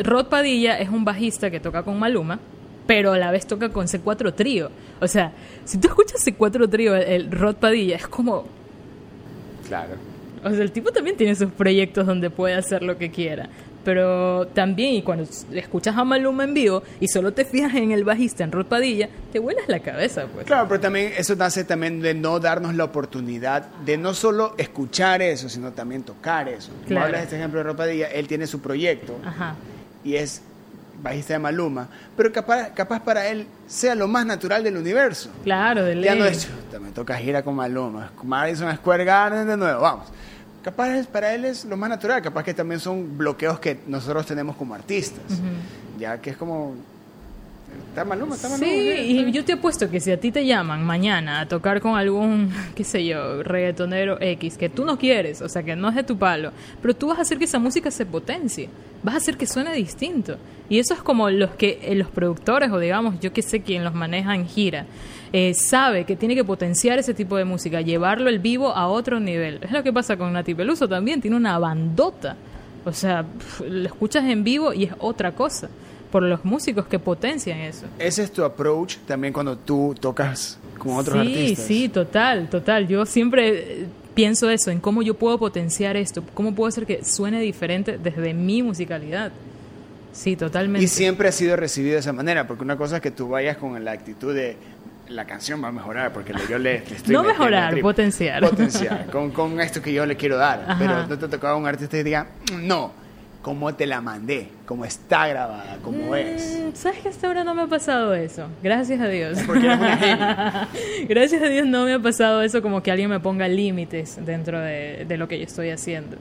Rod 0.04 0.28
Padilla 0.28 0.78
es 0.80 0.90
un 0.90 1.06
bajista 1.06 1.52
que 1.52 1.60
toca 1.60 1.84
con 1.84 2.00
Maluma, 2.00 2.40
pero 2.88 3.14
a 3.14 3.18
la 3.18 3.32
vez 3.32 3.46
toca 3.46 3.70
con 3.70 3.86
C4 3.88 4.34
Trío. 4.34 4.70
O 5.00 5.08
sea, 5.08 5.32
si 5.66 5.78
tú 5.78 5.88
escuchas 5.88 6.26
C4 6.26 6.70
Trío, 6.70 6.96
el, 6.96 7.04
el 7.04 7.32
Rod 7.32 7.56
Padilla 7.58 7.96
es 7.98 8.08
como 8.08 8.46
Claro. 9.68 9.94
O 10.44 10.50
sea, 10.52 10.62
el 10.62 10.72
tipo 10.72 10.92
también 10.92 11.18
tiene 11.18 11.36
sus 11.36 11.52
proyectos 11.52 12.06
donde 12.06 12.30
puede 12.30 12.54
hacer 12.54 12.84
lo 12.84 12.98
que 12.98 13.10
quiera. 13.12 13.50
Pero 13.84 14.48
también, 14.48 14.96
y 14.96 15.02
cuando 15.02 15.26
escuchas 15.54 15.96
a 15.96 16.04
Maluma 16.04 16.44
en 16.44 16.54
vivo 16.54 16.84
y 17.00 17.08
solo 17.08 17.32
te 17.34 17.46
fijas 17.46 17.74
en 17.76 17.92
el 17.94 18.04
bajista, 18.04 18.44
en 18.44 18.52
Rod 18.52 18.66
Padilla, 18.66 19.08
te 19.32 19.40
vuelas 19.40 19.64
la 19.70 19.80
cabeza, 19.80 20.26
pues. 20.34 20.46
Claro, 20.46 20.68
pero 20.68 20.82
también 20.82 21.14
eso 21.18 21.36
nace 21.38 21.64
también 21.64 22.02
de 22.02 22.14
no 22.14 22.40
darnos 22.42 22.76
la 22.76 22.84
oportunidad 22.84 23.64
de 23.86 23.98
no 23.98 24.14
solo 24.14 24.56
escuchar 24.58 25.22
eso, 25.22 25.48
sino 25.48 25.72
también 25.72 26.04
tocar 26.04 26.50
eso. 26.50 26.72
Como 26.74 26.86
Claro. 26.88 27.06
hablas 27.06 27.22
de 27.22 27.24
este 27.26 27.36
ejemplo 27.38 27.60
de 27.60 27.64
Ropadilla, 27.64 28.08
él 28.08 28.28
tiene 28.28 28.46
su 28.46 28.60
proyecto 28.60 29.18
Ajá. 29.26 29.56
y 30.04 30.16
es 30.16 30.42
bajista 31.02 31.34
de 31.34 31.40
Maluma, 31.40 31.88
pero 32.16 32.32
capaz, 32.32 32.70
capaz 32.74 33.00
para 33.02 33.28
él 33.28 33.46
sea 33.68 33.94
lo 33.96 34.08
más 34.08 34.26
natural 34.26 34.64
del 34.64 34.78
universo. 34.78 35.30
Claro, 35.44 35.84
de 35.84 35.96
Ya 36.02 36.12
ley. 36.14 36.20
no 36.20 36.26
es, 36.26 36.48
"Chuta, 36.48 36.80
me 36.80 36.90
toca 36.92 37.16
gira 37.18 37.44
con 37.44 37.56
Maluma, 37.56 38.12
Madison 38.24 38.74
Square 38.76 39.06
Garden 39.06 39.48
de 39.48 39.58
nuevo, 39.58 39.82
vamos. 39.82 40.08
Capaz 40.64 41.06
para 41.08 41.34
él 41.34 41.46
es 41.46 41.64
lo 41.66 41.78
más 41.78 41.90
natural, 41.90 42.22
capaz 42.22 42.44
que 42.44 42.54
también 42.54 42.80
son 42.82 43.18
bloqueos 43.18 43.60
que 43.60 43.80
nosotros 43.88 44.26
tenemos 44.26 44.56
como 44.58 44.74
artistas. 44.76 45.24
Ya 45.98 46.18
que 46.20 46.32
es 46.32 46.38
como, 46.38 46.76
está 47.90 48.06
Maluma, 48.06 48.36
está 48.36 48.50
Maluma. 48.50 48.68
Sí, 48.68 48.80
y 48.80 49.32
yo 49.32 49.44
te 49.44 49.54
apuesto 49.54 49.90
que 49.90 50.00
si 50.00 50.12
a 50.12 50.20
ti 50.20 50.32
te 50.32 50.46
llaman 50.46 50.86
mañana 50.86 51.42
a 51.42 51.48
tocar 51.48 51.82
con 51.82 51.98
algún, 51.98 52.52
qué 52.76 52.84
sé 52.84 53.06
yo, 53.06 53.44
reggaetonero 53.44 54.18
X, 54.22 54.58
que 54.58 54.70
tú 54.70 54.86
no 54.86 54.98
quieres, 54.98 55.42
o 55.42 55.50
sea, 55.50 55.64
que 55.64 55.76
no 55.76 55.90
es 55.90 55.96
de 55.96 56.04
tu 56.04 56.18
palo, 56.18 56.52
pero 56.82 56.96
tú 56.96 57.08
vas 57.08 57.20
a 57.20 57.22
hacer 57.22 57.38
que 57.38 57.46
esa 57.46 57.60
música 57.60 57.90
se 57.92 58.06
potencie, 58.06 58.70
vas 59.04 59.16
a 59.16 59.18
hacer 59.18 59.38
que 59.38 59.48
suene 59.48 59.74
distinto. 59.74 60.38
Y 60.70 60.80
eso 60.80 60.94
es 60.94 61.02
como 61.02 61.30
los 61.30 61.52
que 61.52 61.80
eh, 61.82 61.96
los 61.96 62.10
productores, 62.10 62.72
o 62.72 62.80
digamos, 62.80 63.20
yo 63.20 63.32
que 63.32 63.42
sé 63.42 63.62
quién 63.62 63.84
los 63.84 63.94
maneja 63.94 64.36
en 64.36 64.48
gira, 64.48 64.86
eh, 65.34 65.54
sabe 65.54 66.06
que 66.06 66.16
tiene 66.16 66.36
que 66.36 66.44
potenciar 66.44 67.00
ese 67.00 67.14
tipo 67.14 67.38
de 67.38 67.46
música, 67.46 67.82
llevarlo 67.82 68.30
el 68.30 68.40
vivo 68.40 68.76
a 68.76 68.88
otro 68.88 69.20
nivel. 69.20 69.60
Es 69.62 69.72
lo 69.72 69.84
que 69.84 69.92
pasa 69.92 70.18
con 70.18 70.32
Nati 70.34 70.56
Peluso 70.56 70.88
también, 70.88 71.22
tiene 71.22 71.36
una 71.36 71.58
bandota. 71.60 72.36
O 72.86 72.94
sea, 72.94 73.24
pf, 73.24 73.70
lo 73.70 73.86
escuchas 73.88 74.24
en 74.26 74.44
vivo 74.44 74.74
y 74.74 74.86
es 74.86 74.94
otra 75.00 75.34
cosa, 75.34 75.70
por 76.12 76.24
los 76.24 76.44
músicos 76.46 76.86
que 76.88 77.00
potencian 77.00 77.60
eso. 77.60 77.86
Ese 78.00 78.24
es 78.24 78.32
tu 78.32 78.44
approach 78.44 78.98
también 79.06 79.34
cuando 79.34 79.58
tú 79.58 79.96
tocas 80.00 80.58
con 80.78 80.96
otros 80.96 81.16
sí, 81.16 81.28
artistas. 81.28 81.66
Sí, 81.66 81.90
total, 81.90 82.50
total. 82.50 82.88
Yo 82.88 83.06
siempre 83.06 83.82
eh, 83.82 83.86
pienso 84.14 84.50
eso, 84.50 84.72
en 84.72 84.80
cómo 84.80 85.02
yo 85.02 85.14
puedo 85.16 85.38
potenciar 85.38 85.98
esto, 85.98 86.24
cómo 86.34 86.54
puedo 86.56 86.68
hacer 86.70 86.86
que 86.86 87.04
suene 87.04 87.40
diferente 87.42 87.98
desde 87.98 88.34
mi 88.34 88.64
musicalidad. 88.64 89.32
Sí, 90.14 90.36
totalmente. 90.36 90.84
Y 90.84 90.88
siempre 90.88 91.28
ha 91.28 91.32
sido 91.32 91.56
recibido 91.56 91.94
de 91.94 92.00
esa 92.00 92.14
manera, 92.14 92.48
porque 92.48 92.64
una 92.64 92.76
cosa 92.78 92.96
es 92.96 93.02
que 93.02 93.12
tú 93.12 93.28
vayas 93.30 93.58
con 93.58 93.84
la 93.84 93.92
actitud 93.92 94.34
de 94.34 94.58
la 95.10 95.26
canción 95.26 95.64
va 95.64 95.68
a 95.68 95.72
mejorar, 95.72 96.12
porque 96.12 96.34
yo 96.50 96.58
le, 96.58 96.80
le 96.80 96.96
estoy 96.96 97.14
No 97.14 97.24
mejorar, 97.24 97.72
trip". 97.72 97.84
potenciar. 97.84 98.42
Potenciar, 98.42 99.06
con, 99.12 99.32
con 99.32 99.60
esto 99.62 99.82
que 99.82 99.94
yo 99.94 100.06
le 100.06 100.16
quiero 100.18 100.38
dar. 100.38 100.66
Ajá. 100.68 100.76
Pero 100.80 101.08
no 101.08 101.18
te 101.18 101.28
tocaba 101.28 101.56
un 101.56 101.68
artista 101.68 101.98
y 101.98 102.04
diga, 102.04 102.28
no, 102.62 102.92
como 103.48 103.74
te 103.74 103.88
la 103.88 104.02
mandé, 104.02 104.50
como 104.66 104.84
está 104.84 105.26
grabada, 105.26 105.78
como 105.82 106.14
es. 106.18 106.60
Mm, 106.60 106.76
¿Sabes 106.76 107.00
que 107.00 107.08
hasta 107.08 107.28
ahora 107.28 107.46
no 107.46 107.56
me 107.56 107.62
ha 107.62 107.68
pasado 107.68 108.14
eso? 108.14 108.46
Gracias 108.62 109.00
a 109.00 109.08
Dios. 109.08 109.40
Porque 109.48 109.68
eres 109.68 109.80
una 109.80 109.96
genia. 109.96 110.68
Gracias 111.08 111.42
a 111.42 111.46
Dios 111.46 111.66
no 111.66 111.86
me 111.86 111.94
ha 111.94 112.00
pasado 112.00 112.42
eso 112.42 112.62
como 112.62 112.84
que 112.84 112.92
alguien 112.92 113.10
me 113.10 113.22
ponga 113.22 113.48
límites 113.48 114.20
dentro 114.26 114.60
de, 114.60 115.06
de 115.08 115.18
lo 115.18 115.30
que 115.30 115.38
yo 115.38 115.46
estoy 115.46 115.70
haciendo. 115.70 116.18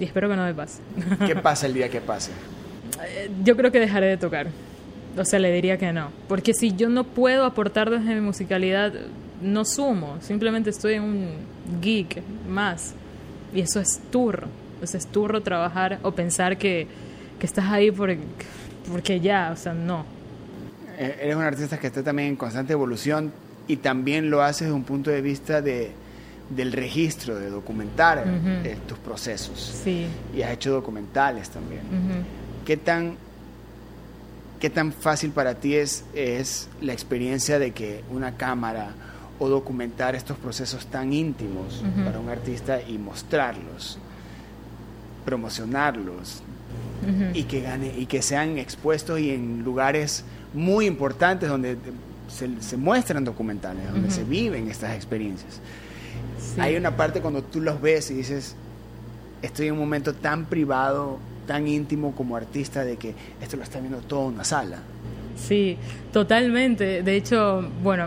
Y 0.00 0.04
espero 0.04 0.30
que 0.30 0.36
no 0.36 0.44
me 0.46 0.54
pase. 0.54 0.80
¿Qué 1.26 1.36
pasa 1.42 1.66
el 1.66 1.74
día 1.74 1.90
que 1.90 2.00
pase? 2.00 2.30
Eh, 3.06 3.30
Yo 3.44 3.54
creo 3.54 3.70
que 3.70 3.78
dejaré 3.78 4.06
de 4.06 4.16
tocar. 4.16 4.46
O 5.18 5.26
sea, 5.26 5.38
le 5.38 5.52
diría 5.52 5.76
que 5.76 5.92
no. 5.92 6.08
Porque 6.26 6.54
si 6.54 6.74
yo 6.74 6.88
no 6.88 7.04
puedo 7.04 7.44
aportar 7.44 7.90
desde 7.90 8.14
mi 8.14 8.22
musicalidad, 8.22 8.94
no 9.42 9.66
sumo. 9.66 10.16
Simplemente 10.22 10.70
estoy 10.70 10.94
en 10.94 11.02
un 11.02 11.28
geek 11.82 12.22
más. 12.48 12.94
Y 13.54 13.60
eso 13.60 13.78
es 13.78 14.00
turro. 14.10 14.63
O 14.84 14.86
sea, 14.86 14.98
es 14.98 15.06
turro 15.06 15.42
trabajar 15.42 15.98
o 16.02 16.12
pensar 16.12 16.56
que, 16.58 16.86
que 17.38 17.46
estás 17.46 17.66
ahí 17.66 17.90
porque, 17.90 18.18
porque 18.90 19.20
ya. 19.20 19.50
O 19.52 19.56
sea, 19.56 19.74
no. 19.74 20.04
Eh, 20.98 21.18
Eres 21.22 21.36
un 21.36 21.42
artista 21.42 21.78
que 21.78 21.88
está 21.88 22.02
también 22.02 22.28
en 22.28 22.36
constante 22.36 22.72
evolución 22.72 23.32
y 23.66 23.76
también 23.76 24.30
lo 24.30 24.42
haces 24.42 24.62
desde 24.68 24.72
un 24.74 24.84
punto 24.84 25.10
de 25.10 25.20
vista 25.22 25.60
de, 25.62 25.90
del 26.50 26.72
registro, 26.72 27.36
de 27.36 27.50
documentar 27.50 28.18
Ujú. 28.18 28.48
eh, 28.68 28.76
tus 28.86 28.98
procesos. 28.98 29.58
Sí. 29.82 30.06
Y 30.36 30.42
has 30.42 30.52
hecho 30.52 30.70
documentales 30.72 31.48
también. 31.50 31.80
Ujú. 31.80 32.24
¿Qué 32.64 32.76
tan, 32.76 33.16
qué 34.60 34.70
tan 34.70 34.92
fácil 34.92 35.30
para 35.30 35.54
ti 35.54 35.74
es, 35.74 36.04
es 36.14 36.68
la 36.80 36.92
experiencia 36.92 37.58
de 37.58 37.72
que 37.72 38.04
una 38.10 38.36
cámara 38.36 38.90
o 39.38 39.48
documentar 39.48 40.14
estos 40.14 40.36
procesos 40.38 40.86
tan 40.86 41.12
íntimos 41.12 41.82
Ujú. 41.82 42.04
para 42.04 42.20
un 42.20 42.28
artista 42.28 42.80
y 42.82 42.98
mostrarlos, 42.98 43.98
promocionarlos 45.24 46.42
y 47.34 47.42
que 47.44 47.60
gane 47.60 47.92
y 47.98 48.06
que 48.06 48.22
sean 48.22 48.56
expuestos 48.56 49.20
y 49.20 49.30
en 49.30 49.62
lugares 49.62 50.24
muy 50.54 50.86
importantes 50.86 51.48
donde 51.48 51.76
se, 52.28 52.48
se 52.62 52.76
muestran 52.76 53.24
documentales, 53.24 53.90
donde 53.92 54.10
se 54.10 54.24
viven 54.24 54.68
estas 54.68 54.94
experiencias. 54.94 55.60
Sí. 56.38 56.60
Hay 56.60 56.76
una 56.76 56.96
parte 56.96 57.20
cuando 57.20 57.42
tú 57.42 57.60
los 57.60 57.80
ves 57.80 58.10
y 58.10 58.14
dices, 58.14 58.56
estoy 59.42 59.66
en 59.66 59.74
un 59.74 59.80
momento 59.80 60.14
tan 60.14 60.46
privado, 60.46 61.18
tan 61.46 61.68
íntimo 61.68 62.14
como 62.14 62.36
artista 62.36 62.84
de 62.84 62.96
que 62.96 63.14
esto 63.40 63.56
lo 63.56 63.62
está 63.62 63.80
viendo 63.80 63.98
toda 63.98 64.26
una 64.26 64.44
sala. 64.44 64.78
Sí, 65.36 65.76
totalmente. 66.12 67.02
De 67.02 67.16
hecho, 67.16 67.68
bueno, 67.82 68.06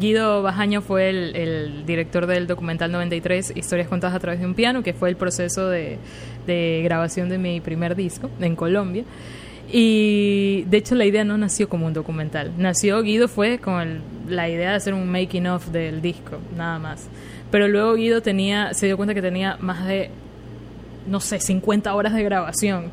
Guido 0.00 0.42
Bajaño 0.42 0.82
fue 0.82 1.08
el, 1.08 1.36
el 1.36 1.86
director 1.86 2.26
del 2.26 2.46
documental 2.46 2.90
93, 2.90 3.52
Historias 3.54 3.88
contadas 3.88 4.16
a 4.16 4.20
través 4.20 4.40
de 4.40 4.46
un 4.46 4.54
piano, 4.54 4.82
que 4.82 4.92
fue 4.92 5.08
el 5.08 5.16
proceso 5.16 5.68
de, 5.68 5.98
de 6.46 6.80
grabación 6.84 7.28
de 7.28 7.38
mi 7.38 7.60
primer 7.60 7.94
disco 7.96 8.30
en 8.40 8.56
Colombia. 8.56 9.04
Y 9.72 10.64
de 10.68 10.76
hecho 10.76 10.94
la 10.94 11.04
idea 11.06 11.24
no 11.24 11.36
nació 11.38 11.68
como 11.68 11.86
un 11.86 11.92
documental. 11.94 12.52
Nació, 12.58 13.02
Guido 13.02 13.28
fue 13.28 13.58
con 13.58 13.80
el- 13.80 14.00
la 14.28 14.48
idea 14.48 14.70
de 14.70 14.76
hacer 14.76 14.94
un 14.94 15.10
making 15.10 15.46
of 15.46 15.66
del 15.68 16.00
disco, 16.02 16.38
nada 16.56 16.78
más. 16.78 17.06
pero 17.50 17.68
luego 17.68 17.94
Guido 17.94 18.20
tenía, 18.20 18.74
se 18.74 18.86
dio 18.86 18.96
cuenta 18.96 19.14
que 19.14 19.22
tenía 19.22 19.56
más 19.60 19.86
de, 19.86 20.10
no 21.06 21.20
sé, 21.20 21.38
50 21.38 21.94
horas 21.94 22.12
de 22.12 22.24
grabación. 22.24 22.90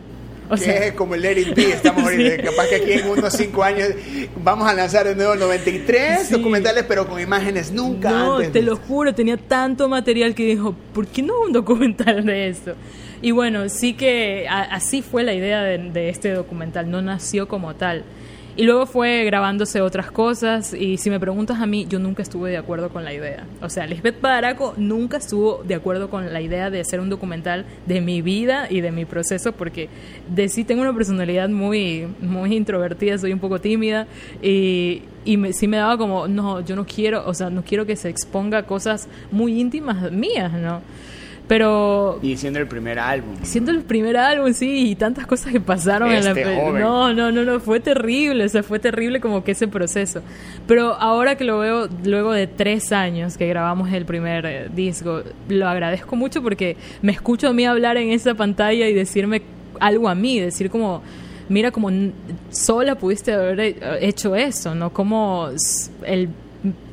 O 0.51 0.57
sea, 0.57 0.85
es 0.85 0.93
como 0.93 1.15
el 1.15 1.25
It 1.25 1.55
Be, 1.55 1.71
estamos 1.71 2.03
ahorita, 2.11 2.43
capaz 2.43 2.67
que 2.67 2.75
aquí 2.75 2.91
en 2.91 3.07
unos 3.09 3.33
5 3.33 3.63
años 3.63 3.87
vamos 4.43 4.67
a 4.69 4.73
lanzar 4.75 5.07
de 5.07 5.15
nuevo 5.15 5.35
93 5.35 6.29
documentales, 6.29 6.83
pero 6.87 7.07
con 7.07 7.19
imágenes 7.19 7.71
nunca 7.71 8.11
no, 8.11 8.35
antes. 8.35 8.51
te 8.51 8.61
lo 8.61 8.75
juro, 8.75 9.15
tenía 9.15 9.37
tanto 9.37 9.89
material 9.89 10.35
que 10.35 10.45
dijo, 10.45 10.75
¿por 10.93 11.07
qué 11.07 11.23
no 11.23 11.41
un 11.41 11.53
documental 11.53 12.23
de 12.25 12.49
esto? 12.49 12.75
Y 13.21 13.31
bueno, 13.31 13.69
sí 13.69 13.93
que 13.93 14.47
así 14.49 15.01
fue 15.01 15.23
la 15.23 15.33
idea 15.33 15.61
de 15.61 16.09
este 16.09 16.31
documental, 16.31 16.89
no 16.89 17.01
nació 17.01 17.47
como 17.47 17.75
tal. 17.75 18.03
Y 18.57 18.63
luego 18.63 18.85
fue 18.85 19.23
grabándose 19.23 19.79
otras 19.79 20.11
cosas 20.11 20.73
y 20.73 20.97
si 20.97 21.09
me 21.09 21.21
preguntas 21.21 21.61
a 21.61 21.65
mí, 21.65 21.85
yo 21.87 21.99
nunca 21.99 22.21
estuve 22.21 22.49
de 22.49 22.57
acuerdo 22.57 22.89
con 22.89 23.05
la 23.05 23.13
idea. 23.13 23.45
O 23.61 23.69
sea, 23.69 23.87
Lisbeth 23.87 24.17
Padaraco 24.17 24.73
nunca 24.75 25.17
estuvo 25.17 25.63
de 25.63 25.73
acuerdo 25.73 26.09
con 26.09 26.33
la 26.33 26.41
idea 26.41 26.69
de 26.69 26.81
hacer 26.81 26.99
un 26.99 27.09
documental 27.09 27.65
de 27.85 28.01
mi 28.01 28.21
vida 28.21 28.67
y 28.69 28.81
de 28.81 28.91
mi 28.91 29.05
proceso 29.05 29.53
porque 29.53 29.87
de 30.27 30.49
sí 30.49 30.65
tengo 30.65 30.81
una 30.81 30.93
personalidad 30.93 31.47
muy, 31.47 32.07
muy 32.19 32.53
introvertida, 32.53 33.17
soy 33.17 33.31
un 33.31 33.39
poco 33.39 33.61
tímida 33.61 34.05
y, 34.41 35.03
y 35.23 35.37
me, 35.37 35.53
sí 35.53 35.69
me 35.69 35.77
daba 35.77 35.97
como, 35.97 36.27
no, 36.27 36.59
yo 36.59 36.75
no 36.75 36.85
quiero, 36.85 37.25
o 37.25 37.33
sea, 37.33 37.49
no 37.49 37.63
quiero 37.63 37.85
que 37.85 37.95
se 37.95 38.09
exponga 38.09 38.63
cosas 38.63 39.07
muy 39.31 39.61
íntimas 39.61 40.11
mías, 40.11 40.51
¿no? 40.51 40.81
Pero. 41.51 42.17
Y 42.21 42.37
siendo 42.37 42.59
el 42.59 42.67
primer 42.67 42.97
álbum. 42.97 43.35
Siendo 43.41 43.71
el 43.71 43.81
primer 43.81 44.15
álbum, 44.15 44.53
sí, 44.53 44.89
y 44.89 44.95
tantas 44.95 45.27
cosas 45.27 45.51
que 45.51 45.59
pasaron 45.59 46.09
en 46.09 46.23
la. 46.23 46.31
Este 46.31 46.45
joven. 46.45 46.81
No, 46.81 47.13
no, 47.13 47.29
no, 47.29 47.43
no, 47.43 47.59
fue 47.59 47.81
terrible, 47.81 48.45
o 48.45 48.47
sea, 48.47 48.63
fue 48.63 48.79
terrible 48.79 49.19
como 49.19 49.43
que 49.43 49.51
ese 49.51 49.67
proceso. 49.67 50.21
Pero 50.65 50.93
ahora 50.93 51.35
que 51.35 51.43
lo 51.43 51.59
veo, 51.59 51.89
luego 52.05 52.31
de 52.31 52.47
tres 52.47 52.93
años 52.93 53.35
que 53.35 53.47
grabamos 53.47 53.91
el 53.91 54.05
primer 54.05 54.45
eh, 54.45 54.69
disco, 54.73 55.23
lo 55.49 55.67
agradezco 55.67 56.15
mucho 56.15 56.41
porque 56.41 56.77
me 57.01 57.11
escucho 57.11 57.49
a 57.49 57.53
mí 57.53 57.65
hablar 57.65 57.97
en 57.97 58.11
esa 58.11 58.33
pantalla 58.33 58.87
y 58.87 58.93
decirme 58.93 59.41
algo 59.81 60.07
a 60.07 60.15
mí, 60.15 60.39
decir 60.39 60.69
como 60.69 61.01
mira 61.49 61.71
como 61.71 61.89
sola 62.49 62.95
pudiste 62.95 63.33
haber 63.33 63.75
hecho 63.99 64.37
eso, 64.37 64.73
¿no? 64.73 64.93
Como 64.93 65.49
el 66.05 66.29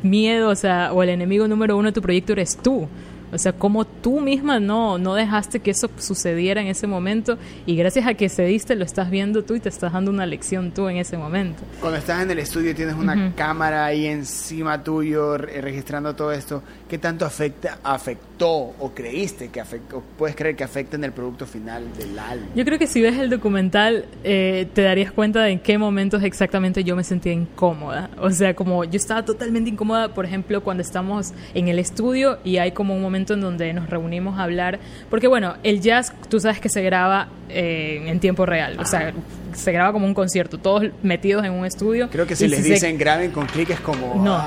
miedo, 0.03 0.49
o 0.49 0.57
sea, 0.57 0.93
o 0.93 1.01
el 1.05 1.11
enemigo 1.11 1.47
número 1.47 1.77
uno 1.77 1.91
de 1.91 1.93
tu 1.93 2.03
proyecto 2.03 2.33
eres 2.33 2.57
tú. 2.57 2.89
O 3.33 3.39
sea, 3.39 3.53
como 3.53 3.85
tú 3.85 4.21
misma 4.21 4.61
no, 4.61 4.99
no 4.99 5.15
dejaste 5.15 5.61
que 5.61 5.71
eso 5.71 5.91
sucediera 5.99 6.61
en 6.61 6.69
ese 6.69 6.87
momento 6.87 7.39
y 7.67 7.77
gracias 7.77 8.07
a 8.07 8.15
que 8.15 8.29
cediste 8.29 8.75
lo 8.75 8.85
estás 8.85 9.11
viendo 9.11 9.43
tú 9.45 9.55
y 9.55 9.61
te 9.61 9.69
estás 9.69 9.93
dando 9.93 10.11
una 10.11 10.27
lección 10.27 10.73
tú 10.73 10.89
en 10.89 10.97
ese 10.97 11.17
momento. 11.17 11.63
Cuando 11.81 11.99
estás 11.99 12.23
en 12.23 12.31
el 12.31 12.39
estudio 12.39 12.71
y 12.71 12.75
tienes 12.75 12.95
una 12.95 13.35
cámara 13.35 13.87
ahí 13.87 14.07
encima 14.07 14.83
tuyo 14.83 15.37
registrando 15.37 16.15
todo 16.15 16.33
esto, 16.33 16.63
¿qué 16.89 16.99
tanto 16.99 17.25
afecta, 17.25 17.79
afectó 17.83 18.75
o 18.79 18.93
creíste 18.95 19.49
que 19.49 19.61
afectó, 19.61 20.03
puedes 20.17 20.37
creer 20.37 20.57
que 20.57 20.65
afecta 20.65 20.97
en 20.97 21.05
el 21.05 21.13
producto 21.13 21.47
final 21.47 21.85
del 21.97 22.19
álbum? 22.19 22.49
Yo 22.55 22.65
creo 22.65 22.79
que 22.79 22.87
si 22.87 23.01
ves 23.01 23.19
el 23.19 23.31
documental 23.31 24.07
eh, 24.25 24.69
te 24.73 24.83
darías 24.83 25.13
cuenta 25.13 25.43
de 25.43 25.53
en 25.53 25.61
qué 25.61 25.79
momentos 25.79 26.23
exactamente 26.23 26.85
yo 26.85 26.97
me 26.97 27.05
sentía 27.05 27.33
incómoda. 27.33 28.11
O 28.21 28.31
sea, 28.31 28.55
como 28.55 28.85
yo 28.85 28.97
estaba 28.97 29.25
totalmente 29.25 29.71
incómoda, 29.71 30.15
por 30.15 30.25
ejemplo, 30.25 30.63
cuando 30.63 30.83
estamos 30.83 31.33
en 31.55 31.69
el 31.69 31.79
estudio 31.79 32.39
y 32.45 32.59
hay 32.59 32.73
como 32.73 32.95
un 32.95 33.03
momento 33.03 33.18
en 33.27 33.41
donde 33.41 33.73
nos 33.73 33.89
reunimos 33.89 34.39
a 34.39 34.45
hablar, 34.45 34.79
porque 35.11 35.27
bueno, 35.27 35.55
el 35.63 35.81
jazz, 35.81 36.13
tú 36.29 36.41
sabes 36.41 36.61
que 36.61 36.69
se 36.69 36.83
graba 36.83 37.29
eh, 37.49 38.03
en 38.07 38.21
tiempo 38.21 38.47
real, 38.47 38.79
o 38.79 38.85
sea, 38.85 39.13
se 39.53 39.73
graba 39.73 39.93
como 39.93 40.07
un 40.07 40.15
concierto, 40.15 40.59
todos 40.59 40.85
metidos 41.03 41.45
en 41.45 41.53
un 41.53 41.65
estudio. 41.65 42.09
Creo 42.11 42.27
que 42.27 42.37
si 42.37 42.49
les 42.49 42.65
dicen 42.65 42.99
graben 42.99 43.31
con 43.31 43.47
clic 43.47 43.71
es 43.71 43.81
como... 43.81 44.15
No, 44.17 44.39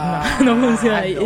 no, 0.42 0.56
no 0.56 0.68
funciona 0.68 1.00
ahí. 1.00 1.18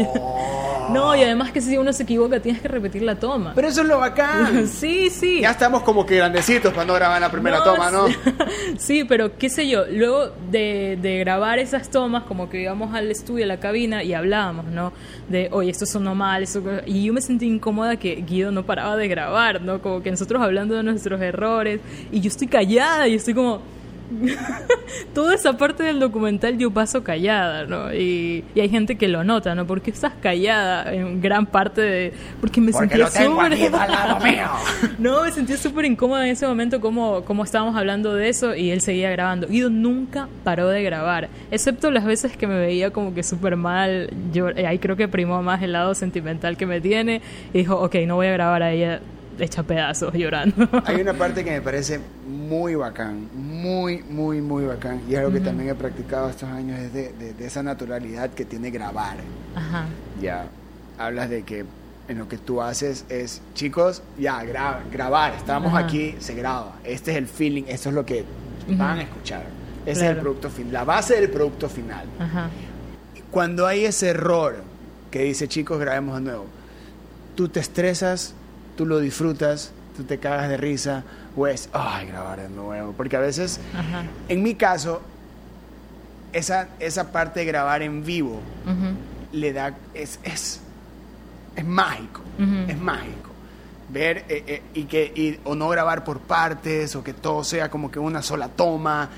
No, 0.90 1.16
y 1.16 1.24
además 1.24 1.52
que 1.52 1.62
si 1.62 1.78
uno 1.78 1.94
se 1.94 2.04
equivoca 2.04 2.40
tienes 2.40 2.62
que 2.62 2.68
repetir 2.68 3.02
la 3.02 3.16
toma. 3.16 3.54
Pero 3.56 3.68
eso 3.68 3.82
es 3.82 3.88
lo 3.88 4.00
bacán. 4.00 4.68
sí, 4.80 5.10
sí. 5.10 5.42
Ya 5.42 5.52
estamos 5.52 5.84
como 5.84 6.06
que 6.06 6.18
grandecitos 6.18 6.74
cuando 6.74 6.94
graban 6.94 7.22
la 7.22 7.32
primera 7.32 7.64
toma, 7.64 7.92
¿no? 7.92 8.06
Sí, 8.78 9.04
pero 9.04 9.38
qué 9.38 9.50
sé 9.50 9.68
yo, 9.68 9.86
luego 9.90 10.32
de, 10.52 10.98
de, 11.02 11.20
grabar 11.20 11.60
esas 11.60 11.90
tomas, 11.90 12.24
como 12.24 12.50
que 12.50 12.62
íbamos 12.62 12.94
al 12.94 13.10
estudio, 13.10 13.46
a 13.46 13.48
la 13.48 13.60
cabina 13.60 14.04
y 14.04 14.14
hablábamos, 14.14 14.66
¿no? 14.66 14.94
De, 15.30 15.50
oye, 15.52 15.72
esto 15.72 15.86
sonó 15.86 16.14
mal, 16.14 16.44
eso... 16.44 16.62
Y 16.86 17.06
yo 17.06 17.14
me 17.14 17.22
sentí 17.22 17.35
incómoda 17.44 17.98
que 17.98 18.16
Guido 18.16 18.52
no 18.52 18.66
paraba 18.66 18.96
de 18.96 19.08
grabar, 19.08 19.62
¿no? 19.62 19.82
Como 19.82 20.02
que 20.02 20.12
nosotros 20.12 20.42
hablando 20.42 20.76
de 20.76 20.84
nuestros 20.84 21.20
errores 21.22 21.82
y 22.12 22.22
yo 22.22 22.30
estoy 22.30 22.48
callada 22.48 23.08
y 23.08 23.16
estoy 23.16 23.34
como 23.34 23.62
toda 25.14 25.36
esa 25.36 25.58
parte 25.58 25.84
del 25.84 26.00
documental 26.00 26.58
yo 26.58 26.72
paso 26.72 27.04
callada, 27.04 27.66
¿no? 27.66 27.94
Y, 27.94 28.44
hay 28.56 28.70
gente 28.70 28.98
que 28.98 29.08
lo 29.08 29.24
nota, 29.24 29.56
¿no? 29.56 29.66
Porque 29.66 29.92
estás 29.92 30.14
callada 30.22 30.94
en 30.94 31.22
gran 31.22 31.46
parte 31.46 31.82
de... 31.82 32.14
Porque 32.40 32.62
me 32.62 32.72
sentía 32.72 33.08
súper... 33.08 33.58
no, 35.00 35.24
me 35.24 35.32
sentía 35.32 35.58
súper 35.58 35.86
incómoda 35.86 36.26
en 36.26 36.32
ese 36.32 36.48
momento 36.48 36.80
como, 36.82 37.24
como 37.24 37.44
estábamos 37.44 37.76
hablando 37.76 38.14
de 38.14 38.30
eso 38.30 38.56
y 38.56 38.72
él 38.72 38.82
seguía 38.82 39.10
grabando. 39.12 39.48
Guido 39.48 39.70
nunca 39.70 40.28
paró 40.44 40.70
de 40.70 40.84
grabar, 40.84 41.30
excepto 41.52 41.92
las 41.92 42.06
veces 42.06 42.38
que 42.38 42.48
me 42.48 42.60
veía 42.60 42.92
como 42.92 43.14
que 43.14 43.24
súper 43.24 43.56
mal. 43.56 44.10
Yo, 44.34 44.48
ahí 44.48 44.80
creo 44.80 44.96
que 44.96 45.08
primó 45.08 45.42
más 45.42 45.62
el 45.62 45.74
lado 45.74 45.96
sentimental 45.96 46.58
que 46.58 46.66
me 46.66 46.82
tiene 46.82 47.22
y 47.54 47.60
dijo, 47.60 47.76
ok, 47.76 47.96
no 48.08 48.16
voy 48.16 48.28
a 48.28 48.32
grabar 48.32 48.64
a 48.64 48.72
ella 48.72 49.02
hecha 49.40 49.64
pedazos 49.64 50.14
llorando. 50.14 50.68
Hay 50.86 51.02
una 51.02 51.14
parte 51.14 51.44
que 51.44 51.52
me 51.52 51.62
parece 51.64 52.00
muy 52.28 52.76
bacán, 52.76 53.30
muy, 53.34 54.04
muy, 54.04 54.42
muy 54.42 54.66
bacán. 54.66 55.02
Y 55.10 55.16
algo 55.16 55.32
que 55.32 55.40
también 55.40 55.70
he 55.70 55.76
practicado 55.76 56.30
estos 56.30 56.50
años 56.50 56.80
es 56.80 56.94
de, 56.94 57.36
esa 57.40 57.64
naturalidad 57.64 58.30
que 58.32 58.46
tiene 58.46 58.72
grabar. 58.72 59.18
Ajá. 59.56 59.86
Ya, 60.22 60.48
hablas 60.98 61.30
de 61.30 61.44
que 61.44 61.66
en 62.08 62.18
lo 62.18 62.28
que 62.28 62.38
tú 62.38 62.62
haces 62.62 63.06
es, 63.10 63.42
chicos, 63.54 64.04
ya, 64.18 64.44
grabar, 64.44 65.34
estamos 65.34 65.74
aquí, 65.76 66.16
se 66.20 66.36
graba. 66.36 66.76
Este 66.84 67.12
es 67.12 67.18
el 67.18 67.28
feeling, 67.28 67.64
esto 67.68 67.90
es 67.90 67.96
lo 67.96 68.06
que 68.06 68.24
van 68.70 69.00
a 69.00 69.02
escuchar. 69.04 69.44
Ese 69.86 70.06
es 70.06 70.12
el 70.12 70.18
producto 70.18 70.50
final, 70.50 70.74
la 70.74 70.84
base 70.84 71.16
del 71.16 71.30
producto 71.30 71.70
final. 71.70 72.08
Ajá. 72.20 72.50
Cuando 73.30 73.68
hay 73.68 73.86
ese 73.86 74.10
error 74.10 74.64
que 75.12 75.24
dice, 75.24 75.48
chicos, 75.48 75.80
grabemos 75.80 76.16
de 76.16 76.22
nuevo, 76.22 76.46
tú 77.36 77.50
te 77.50 77.60
estresas, 77.60 78.34
tú 78.76 78.86
lo 78.86 79.00
disfrutas, 79.00 79.72
tú 79.96 80.04
te 80.04 80.18
cagas 80.18 80.50
de 80.50 80.58
risa, 80.58 81.04
o 81.36 81.48
es, 81.48 81.70
ay, 81.74 82.08
grabar 82.08 82.42
de 82.42 82.50
nuevo. 82.50 82.94
Porque 82.96 83.16
a 83.16 83.20
veces, 83.20 83.60
en 84.28 84.44
mi 84.44 84.56
caso, 84.56 85.02
esa, 86.34 86.70
esa 86.80 87.12
parte 87.12 87.42
de 87.42 87.46
grabar 87.46 87.82
en 87.82 88.04
vivo 88.04 88.40
le 89.32 89.54
da, 89.54 89.76
es, 89.94 90.20
es, 90.24 90.60
es 91.56 91.66
mágico, 91.66 92.22
es 92.68 92.78
mágico. 92.78 93.32
Ver 93.88 94.26
eh, 94.30 94.44
eh, 94.48 94.62
y 94.74 94.86
que, 94.86 95.06
y, 95.16 95.40
o 95.44 95.54
no 95.54 95.70
grabar 95.70 96.04
por 96.04 96.20
partes, 96.20 96.96
o 96.96 97.04
que 97.04 97.14
todo 97.14 97.44
sea 97.44 97.70
como 97.70 97.92
que 97.92 98.00
una 98.00 98.22
sola 98.24 98.50
toma, 98.50 99.10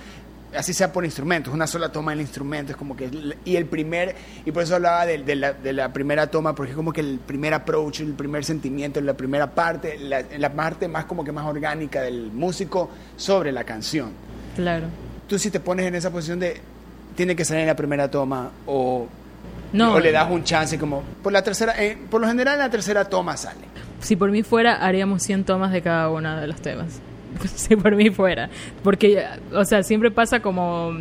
así 0.57 0.73
sea 0.73 0.91
por 0.91 1.05
instrumentos, 1.05 1.53
una 1.53 1.67
sola 1.67 1.89
toma 1.89 2.11
del 2.11 2.21
instrumento, 2.21 2.71
es 2.71 2.77
como 2.77 2.95
que, 2.95 3.09
y 3.45 3.55
el 3.55 3.65
primer, 3.65 4.15
y 4.45 4.51
por 4.51 4.63
eso 4.63 4.75
hablaba 4.75 5.05
de, 5.05 5.35
la, 5.35 5.53
de 5.53 5.73
la, 5.73 5.93
primera 5.93 6.27
toma, 6.27 6.53
porque 6.55 6.71
es 6.71 6.75
como 6.75 6.91
que 6.91 7.01
el 7.01 7.19
primer 7.19 7.53
approach, 7.53 8.01
el 8.01 8.13
primer 8.13 8.43
sentimiento, 8.43 8.99
la 9.01 9.15
primera 9.15 9.53
parte, 9.53 9.97
la, 9.99 10.23
la, 10.37 10.53
parte 10.53 10.87
más 10.87 11.05
como 11.05 11.23
que 11.23 11.31
más 11.31 11.45
orgánica 11.45 12.01
del 12.01 12.31
músico 12.31 12.89
sobre 13.15 13.51
la 13.51 13.63
canción. 13.63 14.11
Claro. 14.55 14.87
Tú 15.27 15.37
si 15.37 15.51
te 15.51 15.59
pones 15.59 15.85
en 15.85 15.95
esa 15.95 16.11
posición 16.11 16.39
de, 16.39 16.59
tiene 17.15 17.35
que 17.35 17.45
salir 17.45 17.61
en 17.61 17.67
la 17.67 17.75
primera 17.75 18.09
toma, 18.09 18.51
o, 18.65 19.07
no, 19.73 19.93
o 19.93 19.99
le 19.99 20.11
das 20.11 20.29
un 20.29 20.43
chance, 20.43 20.77
como, 20.79 21.03
por 21.21 21.31
la 21.31 21.43
tercera, 21.43 21.81
eh, 21.83 21.97
por 22.09 22.21
lo 22.21 22.27
general 22.27 22.55
en 22.55 22.59
la 22.61 22.69
tercera 22.69 23.05
toma 23.05 23.37
sale. 23.37 23.65
Si 23.99 24.15
por 24.15 24.31
mí 24.31 24.43
fuera, 24.43 24.75
haríamos 24.75 25.23
100 25.23 25.43
tomas 25.43 25.71
de 25.71 25.81
cada 25.81 26.09
uno 26.09 26.39
de 26.39 26.47
los 26.47 26.61
temas. 26.61 27.01
si 27.55 27.75
por 27.75 27.95
mí 27.95 28.09
fuera. 28.09 28.49
Porque, 28.83 29.23
o 29.53 29.65
sea, 29.65 29.83
siempre 29.83 30.11
pasa 30.11 30.39
como 30.39 30.93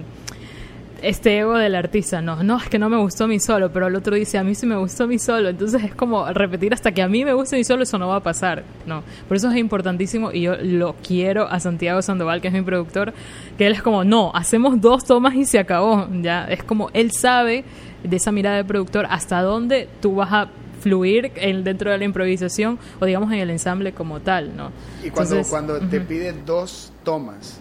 este 1.03 1.39
ego 1.39 1.57
del 1.57 1.75
artista, 1.75 2.23
no, 2.23 2.43
no, 2.43 2.57
es 2.57 2.69
que 2.69 2.79
no 2.79 2.89
me 2.89 2.97
gustó 2.97 3.29
mi 3.29 3.39
solo, 3.39 3.71
pero 3.71 3.87
el 3.87 3.95
otro 3.95 4.17
dice, 4.17 4.39
a 4.39 4.45
mí 4.45 4.55
sí 4.55 4.67
me 4.67 4.77
gustó 4.77 5.07
mi 5.07 5.19
solo, 5.19 5.51
entonces 5.51 5.83
es 5.85 5.95
como 5.95 6.27
repetir 6.33 6.73
hasta 6.73 6.93
que 6.93 7.03
a 7.03 7.09
mí 7.09 7.25
me 7.25 7.33
guste 7.33 7.57
mi 7.57 7.65
solo, 7.65 7.83
eso 7.83 7.99
no 7.99 8.09
va 8.09 8.17
a 8.17 8.23
pasar, 8.23 8.65
no, 8.87 9.03
por 9.29 9.37
eso 9.37 9.51
es 9.51 9.57
importantísimo 9.57 10.33
y 10.33 10.43
yo 10.43 10.57
lo 10.57 10.97
quiero 11.07 11.49
a 11.49 11.61
Santiago 11.61 12.01
Sandoval, 12.03 12.41
que 12.41 12.49
es 12.49 12.55
mi 12.55 12.63
productor, 12.63 13.13
que 13.59 13.67
él 13.67 13.75
es 13.75 13.83
como, 13.83 14.05
no, 14.05 14.33
hacemos 14.35 14.81
dos 14.81 15.05
tomas 15.05 15.35
y 15.35 15.45
se 15.45 15.59
acabó, 15.59 16.09
ya, 16.23 16.47
es 16.47 16.63
como, 16.63 16.91
él 16.93 17.13
sabe 17.13 17.65
de 18.03 18.17
esa 18.17 18.33
mirada 18.33 18.57
de 18.57 18.65
productor 18.65 19.07
hasta 19.11 19.43
dónde 19.43 19.89
tú 20.01 20.15
vas 20.15 20.33
a 20.33 20.49
fluir 20.81 21.33
en, 21.37 21.65
dentro 21.65 21.91
de 21.91 21.99
la 21.99 22.05
improvisación 22.05 22.79
o 23.01 23.07
digamos 23.07 23.33
en 23.33 23.41
el 23.41 23.51
ensamble 23.51 23.93
como 23.93 24.21
tal, 24.21 24.57
¿no? 24.57 24.71
Y 25.05 25.11
cuando, 25.11 25.43
cuando 25.45 25.79
te 25.81 26.01
pide 26.01 26.33
dos 26.45 26.93
tomas, 27.05 27.59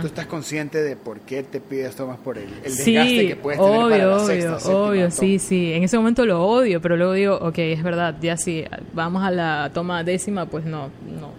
tú 0.00 0.06
estás 0.06 0.26
consciente 0.26 0.82
de 0.82 0.96
por 0.96 1.20
qué 1.20 1.42
te 1.42 1.60
pides 1.60 1.94
tomas 1.96 2.18
por 2.18 2.38
el, 2.38 2.48
el 2.64 2.76
desgaste 2.76 3.28
que 3.28 3.36
puedes 3.36 3.60
tener 3.60 3.80
para 3.80 3.96
la 3.98 4.16
obvio, 4.16 4.58
obvio, 4.68 5.10
sí, 5.10 5.38
sí. 5.38 5.72
En 5.72 5.82
ese 5.82 5.96
momento 5.96 6.24
lo 6.24 6.44
odio, 6.44 6.80
pero 6.80 6.96
luego 6.96 7.12
digo, 7.12 7.36
ok, 7.36 7.58
es 7.58 7.82
verdad, 7.82 8.16
ya 8.20 8.36
si 8.36 8.64
vamos 8.92 9.22
a 9.22 9.30
la 9.30 9.70
toma 9.72 10.02
décima, 10.02 10.46
pues 10.46 10.64
no, 10.64 10.90
no, 11.20 11.32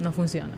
no 0.00 0.12
funciona. 0.12 0.52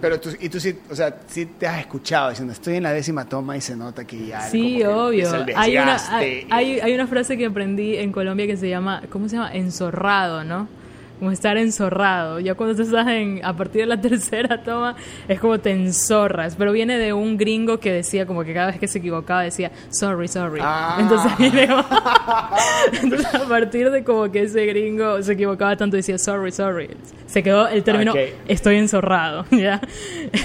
Pero 0.00 0.20
tú, 0.20 0.30
y 0.38 0.48
tú 0.50 0.60
sí, 0.60 0.78
o 0.90 0.94
sea, 0.94 1.16
sí 1.28 1.46
te 1.46 1.66
has 1.66 1.80
escuchado 1.80 2.28
diciendo, 2.30 2.52
estoy 2.52 2.76
en 2.76 2.82
la 2.82 2.92
décima 2.92 3.24
toma 3.26 3.56
y 3.56 3.60
se 3.62 3.74
nota 3.74 4.04
que 4.04 4.26
ya... 4.26 4.42
Sí, 4.42 4.82
obvio. 4.84 5.30
Hay 5.56 5.76
una, 5.78 5.96
hay, 6.16 6.46
hay- 6.50 6.80
hay 6.80 6.94
una 6.94 7.06
frase 7.06 7.38
que 7.38 7.46
aprendí 7.46 7.96
en 7.96 8.12
Colombia 8.12 8.46
que 8.46 8.56
se 8.58 8.68
llama, 8.68 9.02
¿cómo 9.10 9.28
se 9.28 9.36
llama? 9.36 9.54
Enzorrado, 9.54 10.44
¿no? 10.44 10.68
Como 11.18 11.30
estar 11.30 11.56
enzorrado. 11.56 12.40
Ya 12.40 12.54
cuando 12.54 12.74
tú 12.74 12.82
estás 12.82 13.06
en, 13.08 13.40
a 13.44 13.56
partir 13.56 13.82
de 13.82 13.86
la 13.86 14.00
tercera 14.00 14.62
toma, 14.62 14.96
es 15.28 15.40
como 15.40 15.58
te 15.58 15.70
enzorras. 15.70 16.56
Pero 16.56 16.72
viene 16.72 16.98
de 16.98 17.12
un 17.12 17.36
gringo 17.36 17.78
que 17.78 17.92
decía, 17.92 18.26
como 18.26 18.44
que 18.44 18.52
cada 18.52 18.68
vez 18.68 18.78
que 18.78 18.88
se 18.88 18.98
equivocaba 18.98 19.42
decía, 19.42 19.70
sorry, 19.90 20.28
sorry. 20.28 20.60
Ah. 20.62 20.98
Entonces 21.00 21.36
viene 21.38 21.64
Entonces 23.02 23.34
a 23.34 23.48
partir 23.48 23.90
de 23.90 24.04
como 24.04 24.30
que 24.30 24.42
ese 24.42 24.66
gringo 24.66 25.22
se 25.22 25.32
equivocaba 25.32 25.76
tanto 25.76 25.96
decía, 25.96 26.18
sorry, 26.18 26.52
sorry. 26.52 26.90
Se 27.26 27.42
quedó 27.42 27.68
el 27.68 27.82
término, 27.82 28.12
estoy 28.46 28.76
enzorrado, 28.76 29.44
¿ya? 29.50 29.80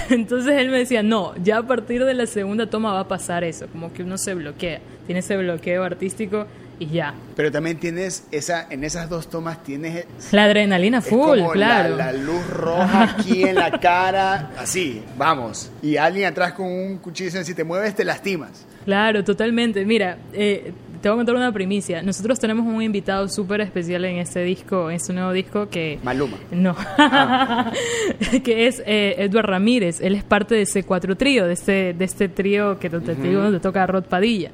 Entonces 0.08 0.54
él 0.58 0.70
me 0.70 0.78
decía, 0.78 1.02
no, 1.02 1.34
ya 1.36 1.58
a 1.58 1.62
partir 1.62 2.04
de 2.04 2.14
la 2.14 2.26
segunda 2.26 2.68
toma 2.68 2.92
va 2.92 3.00
a 3.00 3.08
pasar 3.08 3.44
eso, 3.44 3.66
como 3.68 3.92
que 3.92 4.02
uno 4.02 4.18
se 4.18 4.34
bloquea, 4.34 4.80
tiene 5.06 5.20
ese 5.20 5.36
bloqueo 5.36 5.84
artístico 5.84 6.46
y 6.80 6.86
ya. 6.86 7.14
Pero 7.36 7.52
también 7.52 7.78
tienes 7.78 8.24
esa, 8.32 8.66
en 8.70 8.82
esas 8.82 9.08
dos 9.08 9.28
tomas 9.28 9.62
tienes 9.62 10.06
La 10.32 10.44
adrenalina 10.44 10.98
es 10.98 11.06
full, 11.06 11.38
como 11.38 11.52
claro. 11.52 11.94
la, 11.94 12.10
la 12.10 12.18
luz 12.18 12.44
roja 12.48 13.02
aquí 13.04 13.44
en 13.44 13.54
la 13.54 13.78
cara, 13.78 14.50
así, 14.58 15.02
vamos. 15.16 15.70
Y 15.82 15.96
alguien 15.96 16.26
atrás 16.26 16.54
con 16.54 16.66
un 16.66 16.98
cuchillo 16.98 17.44
si 17.44 17.54
te 17.54 17.62
mueves 17.62 17.94
te 17.94 18.04
lastimas. 18.04 18.66
Claro, 18.84 19.22
totalmente. 19.22 19.84
Mira, 19.84 20.16
eh, 20.32 20.72
te 21.02 21.08
voy 21.08 21.16
a 21.16 21.18
contar 21.18 21.34
una 21.34 21.52
primicia. 21.52 22.02
Nosotros 22.02 22.38
tenemos 22.38 22.66
un 22.66 22.82
invitado 22.82 23.28
súper 23.28 23.60
especial 23.60 24.04
en 24.06 24.16
este 24.16 24.42
disco, 24.42 24.90
en 24.90 24.96
este 24.96 25.12
nuevo 25.12 25.32
disco 25.32 25.68
que... 25.68 25.98
Maluma. 26.02 26.38
No, 26.50 26.74
que 28.44 28.66
es 28.66 28.82
eh, 28.86 29.16
Edward 29.18 29.46
Ramírez. 29.46 30.00
Él 30.00 30.14
es 30.14 30.24
parte 30.24 30.54
de 30.54 30.62
ese 30.62 30.82
cuatro 30.82 31.16
trío, 31.16 31.46
de 31.46 31.52
este, 31.52 31.94
de 31.94 32.04
este 32.04 32.28
trío 32.28 32.78
que 32.78 32.90
te, 32.90 33.00
te 33.00 33.14
digo 33.14 33.42
donde 33.42 33.60
toca 33.60 33.86
Rod 33.86 34.04
Padilla. 34.04 34.50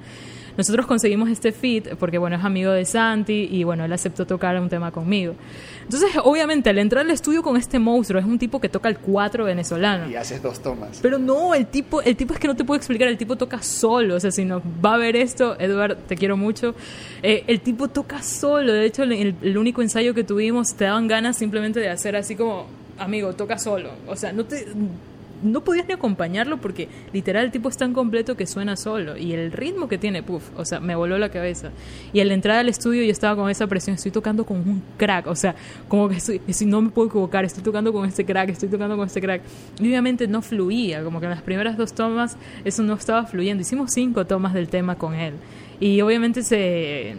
Nosotros 0.57 0.87
conseguimos 0.87 1.29
este 1.29 1.53
fit 1.53 1.95
porque, 1.99 2.19
bueno, 2.19 2.37
es 2.37 2.45
amigo 2.45 2.73
de 2.73 2.85
Santi 2.85 3.49
y, 3.51 3.65
bueno, 3.65 3.85
él 3.85 3.93
aceptó 3.93 4.27
tocar 4.27 4.59
un 4.61 4.69
tema 4.69 4.91
conmigo. 4.91 5.35
Entonces, 5.83 6.11
obviamente, 6.25 6.71
al 6.71 6.79
entrar 6.79 7.05
al 7.05 7.11
estudio 7.11 7.43
con 7.43 7.57
este 7.57 7.79
monstruo, 7.79 8.21
es 8.21 8.27
un 8.27 8.39
tipo 8.39 8.61
que 8.61 8.69
toca 8.69 8.89
el 8.89 8.99
cuatro 8.99 9.45
venezolano. 9.45 10.11
Y 10.11 10.17
haces 10.17 10.43
dos 10.43 10.61
tomas. 10.61 10.99
Pero 11.03 11.19
no, 11.19 11.55
el 11.55 11.67
tipo, 11.67 12.03
el 12.03 12.17
tipo 12.17 12.35
es 12.35 12.41
que 12.41 12.49
no 12.49 12.57
te 12.57 12.65
puedo 12.65 12.77
explicar, 12.77 13.09
el 13.09 13.19
tipo 13.19 13.37
toca 13.37 13.63
solo, 13.63 14.17
o 14.17 14.21
sea, 14.21 14.31
si 14.31 14.45
no 14.45 14.63
va 14.85 14.95
a 14.95 14.99
ver 14.99 15.17
esto, 15.17 15.57
Edward, 15.59 15.97
te 16.09 16.17
quiero 16.17 16.37
mucho, 16.37 16.75
eh, 17.23 17.45
el 17.47 17.61
tipo 17.61 17.89
toca 17.89 18.23
solo, 18.23 18.73
de 18.73 18.87
hecho, 18.87 19.03
el, 19.05 19.35
el 19.41 19.59
único 19.59 19.83
ensayo 19.83 20.15
que 20.15 20.25
tuvimos 20.25 20.75
te 20.75 20.85
daban 20.85 21.07
ganas 21.07 21.37
simplemente 21.37 21.81
de 21.81 21.89
hacer 21.89 22.17
así 22.17 22.35
como, 22.35 22.67
amigo, 22.99 23.35
toca 23.35 23.59
solo, 23.59 23.91
o 24.07 24.17
sea, 24.17 24.33
no 24.33 24.45
te... 24.45 24.67
No 25.47 25.62
podías 25.62 25.86
ni 25.86 25.94
acompañarlo 25.94 26.59
porque 26.59 26.88
literal 27.12 27.47
el 27.47 27.51
tipo 27.51 27.68
es 27.68 27.76
tan 27.76 27.92
completo 27.92 28.36
que 28.36 28.47
suena 28.47 28.76
solo 28.76 29.16
y 29.16 29.32
el 29.32 29.53
ritmo 29.53 29.88
que 29.88 29.99
tiene, 29.99 30.22
puff, 30.22 30.51
o 30.57 30.64
sea, 30.64 30.80
me 30.80 30.94
voló 30.94 31.18
la 31.18 31.28
cabeza. 31.30 31.70
Y 32.12 32.20
al 32.20 32.30
entrar 32.30 32.59
al 32.59 32.68
estudio 32.68 33.03
yo 33.03 33.12
estaba 33.12 33.36
con 33.36 33.51
esa 33.51 33.66
presión, 33.66 33.94
estoy 33.94 34.12
tocando 34.12 34.44
con 34.44 34.59
un 34.59 34.82
crack, 34.97 35.26
o 35.26 35.34
sea, 35.34 35.55
como 35.88 36.09
que 36.09 36.16
estoy, 36.16 36.40
si 36.49 36.66
no 36.66 36.82
me 36.82 36.90
puedo 36.90 37.09
equivocar, 37.09 37.44
estoy 37.44 37.62
tocando 37.62 37.92
con 37.92 38.07
este 38.07 38.24
crack, 38.24 38.51
estoy 38.51 38.68
tocando 38.68 38.97
con 38.97 39.07
este 39.07 39.20
crack. 39.20 39.42
Y 39.80 39.88
obviamente 39.88 40.26
no 40.28 40.42
fluía, 40.42 41.03
como 41.05 41.20
que 41.20 41.26
en 41.26 41.30
las 41.30 41.42
primeras 41.42 41.76
dos 41.76 41.92
tomas 41.92 42.36
eso 42.64 42.82
no 42.82 42.94
estaba 42.94 43.24
fluyendo. 43.26 43.62
Hicimos 43.62 43.92
cinco 43.92 44.26
tomas 44.26 44.55
del 44.55 44.68
tema 44.68 44.97
con 44.97 45.14
él. 45.14 45.34
Y 45.78 46.01
obviamente 46.01 46.42
se, 46.42 47.14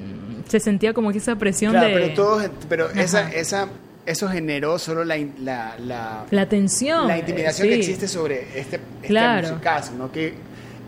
se 0.47 0.59
sentía 0.59 0.93
como 0.93 1.11
que 1.11 1.19
esa 1.19 1.36
presión 1.36 1.73
Claro, 1.73 1.88
de... 1.88 1.93
pero, 1.93 2.13
todos, 2.13 2.49
pero 2.67 2.89
esa, 2.91 3.32
esa, 3.32 3.69
eso 4.08 4.28
generó 4.30 4.80
solo 4.80 5.03
la, 5.03 5.18
la, 5.39 5.76
la, 5.80 6.26
La 6.32 6.49
tensión. 6.49 7.08
la 7.08 7.18
intimidación 7.20 7.68
eh, 7.68 7.72
que 7.72 7.76
existe 7.78 8.08
sobre 8.08 8.41
este, 8.60 8.78
este 8.78 9.08
Claro. 9.08 9.49
musicazo, 9.49 9.93
¿no? 9.93 10.12
Que 10.12 10.34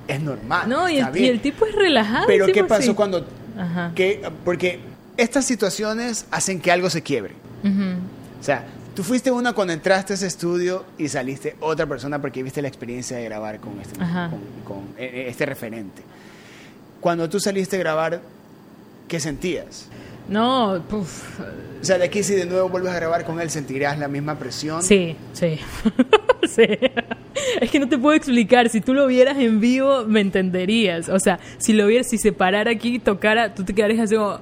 es 0.08 0.22
normal. 0.22 0.68
No, 0.68 0.90
y 0.90 0.98
el, 0.98 1.08
y 1.10 1.12
bien. 1.12 1.34
el 1.36 1.42
tipo 1.42 1.66
es 1.66 1.76
relajado. 1.76 2.26
Pero 2.28 2.48
¿qué 2.48 2.64
pasó 2.64 2.92
sí. 2.92 2.94
cuando... 2.94 3.28
Ajá. 3.58 3.92
Que, 3.94 4.22
porque 4.46 4.80
estas 5.18 5.46
situaciones 5.46 6.26
hacen 6.32 6.62
que 6.62 6.72
algo 6.72 6.90
se 6.90 7.04
quiebre. 7.04 7.34
O 8.40 8.44
sea, 8.44 8.66
tú 8.96 9.04
fuiste 9.04 9.32
una 9.32 9.52
cuando 9.52 9.74
entraste 9.74 10.14
a 10.14 10.16
ese 10.16 10.28
estudio 10.28 10.86
y 10.98 11.10
saliste 11.10 11.58
otra 11.60 11.86
persona 11.86 12.20
porque 12.22 12.42
viste 12.42 12.62
la 12.62 12.70
experiencia 12.70 13.18
de 13.18 13.26
grabar 13.26 13.60
con 13.60 13.80
este, 13.82 13.98
con, 14.00 14.40
con, 14.66 14.94
eh, 14.98 15.26
este 15.28 15.46
referente. 15.46 16.02
Cuando 17.02 17.30
tú 17.30 17.40
saliste 17.42 17.76
a 17.76 17.80
grabar, 17.80 18.22
¿qué 19.10 19.20
sentías? 19.20 19.88
No, 20.30 20.84
puf, 20.88 21.40
O 21.82 21.84
sea, 21.84 21.98
de 21.98 22.06
aquí 22.06 22.22
si 22.24 22.36
de 22.36 22.46
nuevo 22.46 22.70
vuelves 22.70 22.92
a 22.92 22.96
grabar 22.96 23.26
con 23.26 23.42
él, 23.42 23.50
¿sentirás 23.50 23.98
la 23.98 24.08
misma 24.08 24.38
presión? 24.38 24.84
Sí, 24.84 25.16
sí. 25.34 25.60
sí. 26.48 26.68
Es 27.60 27.72
que 27.72 27.80
no 27.80 27.90
te 27.90 27.98
puedo 27.98 28.16
explicar. 28.16 28.70
Si 28.70 28.80
tú 28.80 28.94
lo 28.94 29.08
vieras 29.08 29.38
en 29.38 29.60
vivo, 29.60 30.06
me 30.06 30.22
entenderías. 30.22 31.10
O 31.10 31.20
sea, 31.20 31.40
si 31.58 31.74
lo 31.74 31.88
vieras, 31.88 32.08
si 32.10 32.18
se 32.18 32.32
parara 32.32 32.72
aquí 32.72 32.96
y 32.96 33.00
tocara, 33.00 33.56
tú 33.56 33.64
te 33.64 33.74
quedarías 33.74 34.02
así 34.02 34.16
como. 34.16 34.40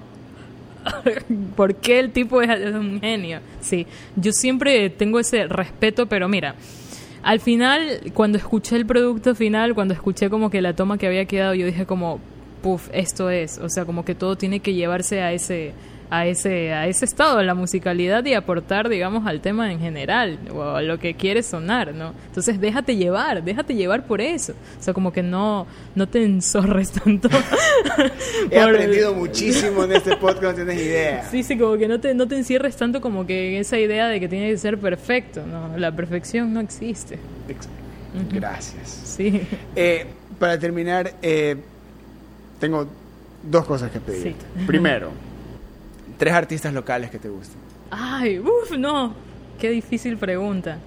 ¿Por 1.55 1.75
qué 1.75 1.99
el 1.99 2.11
tipo 2.11 2.41
es, 2.41 2.49
es 2.49 2.73
un 2.73 2.99
genio? 2.99 3.39
Sí, 3.61 3.87
yo 4.15 4.31
siempre 4.31 4.89
tengo 4.89 5.19
ese 5.19 5.47
respeto, 5.47 6.07
pero 6.07 6.27
mira, 6.29 6.55
al 7.23 7.39
final, 7.39 8.11
cuando 8.13 8.37
escuché 8.37 8.75
el 8.75 8.85
producto 8.85 9.35
final, 9.35 9.73
cuando 9.75 9.93
escuché 9.93 10.29
como 10.29 10.49
que 10.49 10.61
la 10.61 10.75
toma 10.75 10.97
que 10.97 11.07
había 11.07 11.25
quedado, 11.25 11.53
yo 11.53 11.65
dije 11.65 11.85
como, 11.85 12.21
puff, 12.61 12.89
esto 12.93 13.29
es. 13.29 13.57
O 13.57 13.69
sea, 13.69 13.85
como 13.85 14.03
que 14.05 14.15
todo 14.15 14.35
tiene 14.37 14.59
que 14.59 14.73
llevarse 14.73 15.21
a 15.21 15.31
ese 15.33 15.73
a 16.09 16.25
ese 16.25 16.71
a 16.71 16.87
ese 16.87 17.03
estado, 17.03 17.39
a 17.39 17.43
la 17.43 17.53
musicalidad 17.53 18.23
y 18.23 18.33
aportar, 18.33 18.87
digamos, 18.87 19.27
al 19.27 19.41
tema 19.41 19.73
en 19.73 19.79
general 19.81 20.39
o 20.55 20.61
a 20.63 20.81
lo 20.81 20.99
que 20.99 21.15
quieres 21.15 21.47
sonar, 21.47 21.93
¿no? 21.93 22.13
Entonces, 22.27 22.61
déjate 22.61 22.95
llevar, 22.95 23.43
déjate 23.43 23.75
llevar 23.75 24.05
por 24.07 24.21
eso. 24.21 24.53
O 24.79 24.81
sea, 24.83 24.93
como 24.93 25.11
que 25.11 25.21
no 25.21 25.67
no 25.95 26.07
te 26.07 26.23
enzorres 26.23 26.91
tanto. 27.03 27.27
He 28.49 28.57
aprendido 28.59 29.13
muchísimo 29.13 29.83
en 29.83 29.91
este 29.93 30.15
podcast, 30.15 30.57
no 30.57 30.65
tienes 30.65 30.81
idea. 30.81 31.27
Sí, 31.29 31.43
sí, 31.43 31.57
como 31.57 31.75
que 31.77 31.89
no 31.89 31.99
te, 31.99 32.13
no 32.13 32.25
te 32.25 32.37
encierres 32.37 32.77
tanto 32.77 33.01
como 33.01 33.25
que 33.27 33.49
en 33.55 33.61
esa 33.61 33.77
idea 33.77 34.07
de 34.07 34.19
que 34.21 34.29
tiene 34.29 34.49
que 34.49 34.57
ser 34.57 34.77
perfecto, 34.77 35.43
¿no? 35.45 35.77
La 35.77 35.91
perfección 35.91 36.53
no 36.53 36.61
existe. 36.61 37.19
Ex- 37.49 37.67
Gracias. 38.31 38.89
Sí. 39.17 39.41
Eh, 39.75 40.05
para 40.39 40.57
terminar, 40.57 41.13
eh, 41.21 41.57
tengo 42.59 42.87
dos 43.43 43.65
cosas 43.65 43.91
que 43.91 43.99
pedir. 43.99 44.23
Sí. 44.23 44.35
Primero, 44.67 45.11
tres 46.17 46.33
artistas 46.33 46.73
locales 46.73 47.09
que 47.09 47.19
te 47.19 47.29
gusten. 47.29 47.59
Ay, 47.91 48.39
uff, 48.39 48.71
no. 48.77 49.13
Qué 49.59 49.69
difícil 49.69 50.17
pregunta. 50.17 50.77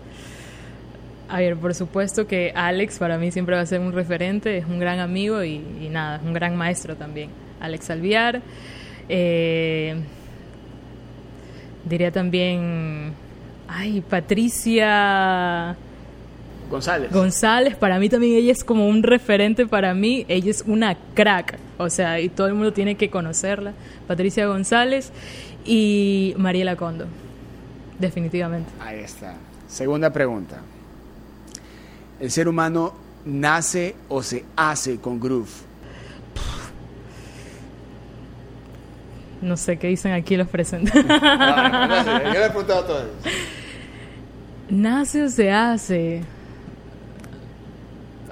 A 1.28 1.38
ver, 1.38 1.56
por 1.56 1.74
supuesto 1.74 2.26
que 2.26 2.52
Alex 2.54 2.98
para 2.98 3.16
mí 3.16 3.30
siempre 3.30 3.54
va 3.54 3.62
a 3.62 3.66
ser 3.66 3.80
un 3.80 3.92
referente, 3.92 4.58
es 4.58 4.66
un 4.66 4.80
gran 4.80 4.98
amigo 4.98 5.44
y, 5.44 5.62
y 5.80 5.88
nada, 5.88 6.16
es 6.16 6.22
un 6.22 6.32
gran 6.32 6.56
maestro 6.56 6.96
también. 6.96 7.30
Alex 7.60 7.90
Alviar. 7.90 8.42
Eh, 9.08 9.94
diría 11.84 12.10
también, 12.10 13.12
ay, 13.68 14.00
Patricia 14.02 15.76
González. 16.70 17.12
González, 17.12 17.74
para 17.74 17.98
mí 17.98 18.08
también 18.08 18.36
ella 18.36 18.52
es 18.52 18.62
como 18.62 18.86
un 18.88 19.02
referente 19.02 19.66
para 19.66 19.92
mí, 19.92 20.24
ella 20.28 20.50
es 20.50 20.62
una 20.66 20.96
crack, 21.14 21.58
o 21.78 21.90
sea, 21.90 22.20
y 22.20 22.28
todo 22.28 22.46
el 22.46 22.54
mundo 22.54 22.72
tiene 22.72 22.94
que 22.94 23.10
conocerla. 23.10 23.72
Patricia 24.06 24.46
González 24.46 25.10
y 25.64 26.34
Mariela 26.36 26.76
Condo, 26.76 27.06
definitivamente. 27.98 28.70
Ahí 28.80 29.00
está. 29.00 29.34
Segunda 29.68 30.12
pregunta. 30.12 30.60
¿El 32.20 32.30
ser 32.30 32.48
humano 32.48 32.94
nace 33.24 33.96
o 34.08 34.22
se 34.22 34.44
hace 34.56 34.98
con 34.98 35.18
groove? 35.18 35.50
No 39.42 39.56
sé 39.56 39.78
qué 39.78 39.88
dicen 39.88 40.12
aquí 40.12 40.36
los 40.36 40.48
presentes. 40.48 40.92
Ah, 41.10 42.04
no, 42.04 42.04
no, 42.04 42.24
yo 42.24 42.40
le 42.40 42.46
he 42.46 42.48
preguntado 42.50 42.80
a 42.80 42.86
todos. 42.86 43.04
¿Nace 44.68 45.24
o 45.24 45.28
se 45.28 45.50
hace? 45.50 46.22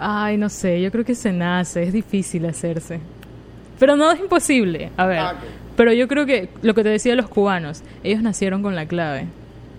Ay, 0.00 0.36
no 0.36 0.48
sé, 0.48 0.80
yo 0.80 0.90
creo 0.90 1.04
que 1.04 1.14
se 1.14 1.32
nace, 1.32 1.82
es 1.82 1.92
difícil 1.92 2.46
hacerse. 2.46 3.00
Pero 3.78 3.96
no 3.96 4.10
es 4.10 4.20
imposible, 4.20 4.90
a 4.96 5.06
ver. 5.06 5.18
Ah, 5.18 5.32
ok. 5.36 5.48
Pero 5.76 5.92
yo 5.92 6.08
creo 6.08 6.26
que 6.26 6.48
lo 6.62 6.74
que 6.74 6.82
te 6.82 6.88
decía 6.88 7.12
de 7.12 7.16
los 7.16 7.28
cubanos, 7.28 7.82
ellos 8.02 8.22
nacieron 8.22 8.62
con 8.62 8.74
la 8.74 8.86
clave. 8.86 9.26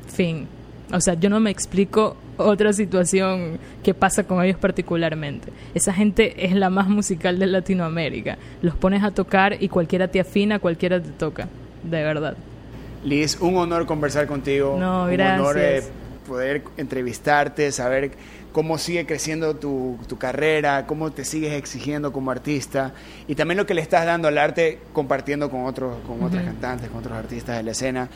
Fin. 0.07 0.47
O 0.91 1.01
sea, 1.01 1.13
yo 1.15 1.29
no 1.29 1.39
me 1.39 1.51
explico 1.51 2.15
otra 2.37 2.71
situación 2.73 3.59
que 3.83 3.93
pasa 3.93 4.23
con 4.23 4.43
ellos 4.43 4.57
particularmente. 4.57 5.51
Esa 5.73 5.93
gente 5.93 6.45
es 6.45 6.53
la 6.55 6.69
más 6.69 6.87
musical 6.87 7.37
de 7.37 7.47
Latinoamérica. 7.47 8.37
Los 8.61 8.75
pones 8.75 9.03
a 9.03 9.11
tocar 9.11 9.61
y 9.61 9.67
cualquiera 9.67 10.07
te 10.07 10.19
afina, 10.19 10.59
cualquiera 10.59 11.01
te 11.01 11.09
toca. 11.09 11.47
De 11.83 12.01
verdad. 12.01 12.35
Liz, 13.03 13.37
un 13.39 13.57
honor 13.57 13.85
conversar 13.85 14.25
contigo. 14.25 14.77
No, 14.79 15.03
un 15.03 15.21
honor 15.21 15.55
gracias. 15.57 15.85
eh, 15.85 15.91
poder 16.27 16.63
entrevistarte, 16.77 17.71
saber 17.71 18.11
cómo 18.51 18.77
sigue 18.77 19.05
creciendo 19.05 19.55
tu, 19.55 19.97
tu 20.07 20.17
carrera, 20.17 20.85
cómo 20.87 21.11
te 21.11 21.25
sigues 21.25 21.53
exigiendo 21.53 22.11
como 22.11 22.31
artista 22.31 22.93
y 23.27 23.35
también 23.35 23.57
lo 23.57 23.65
que 23.65 23.73
le 23.73 23.81
estás 23.81 24.05
dando 24.05 24.27
al 24.27 24.37
arte 24.37 24.79
compartiendo 24.93 25.49
con 25.49 25.65
otros 25.65 25.97
con 26.05 26.23
otras 26.23 26.43
cantantes, 26.43 26.89
con 26.89 26.99
otros 26.99 27.17
artistas 27.17 27.57
de 27.57 27.63
la 27.63 27.71
escena. 27.71 28.09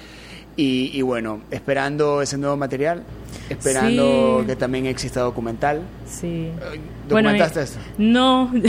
Y, 0.56 1.02
bueno, 1.02 1.42
esperando 1.50 2.22
ese 2.22 2.38
nuevo 2.38 2.56
material, 2.56 3.04
esperando 3.50 4.44
que 4.46 4.56
también 4.56 4.86
exista 4.86 5.22
documental. 5.22 5.82
Sí. 6.08 6.28
Eh, 6.28 6.80
¿Documentaste 7.08 7.62
esto? 7.62 7.80
No. 7.98 8.52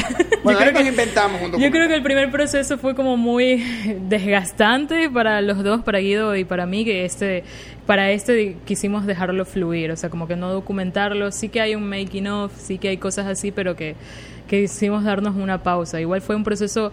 Bueno, 0.45 0.61
yo 0.61 0.67
creo 0.67 0.83
que 0.83 0.89
inventamos 0.91 1.41
un 1.41 1.59
Yo 1.59 1.71
creo 1.71 1.89
que 1.89 1.95
el 1.95 2.03
primer 2.03 2.31
proceso 2.31 2.77
fue 2.77 2.95
como 2.95 3.17
muy 3.17 3.65
desgastante 4.09 5.09
para 5.09 5.41
los 5.41 5.65
dos, 5.65 5.83
para 5.83 6.01
Guido 6.01 6.37
y 6.37 6.45
para 6.45 6.67
mí, 6.67 6.85
que 6.85 7.07
este 7.07 7.45
para 7.87 8.11
este 8.11 8.57
quisimos 8.65 9.07
dejarlo 9.07 9.45
fluir, 9.45 9.91
o 9.91 9.97
sea, 9.97 10.11
como 10.11 10.27
que 10.27 10.37
no 10.37 10.53
documentarlo. 10.53 11.33
Sí 11.33 11.49
que 11.49 11.61
hay 11.61 11.75
un 11.75 11.89
making 11.89 12.27
of, 12.29 12.53
sí 12.59 12.79
que 12.79 12.89
hay 12.89 12.99
cosas 12.99 13.27
así, 13.27 13.53
pero 13.53 13.75
que, 13.75 13.95
que 14.47 14.63
quisimos 14.63 15.05
darnos 15.05 15.35
una 15.37 15.63
pausa. 15.63 16.01
Igual 16.01 16.21
fue 16.21 16.37
un 16.37 16.45
proceso 16.45 16.93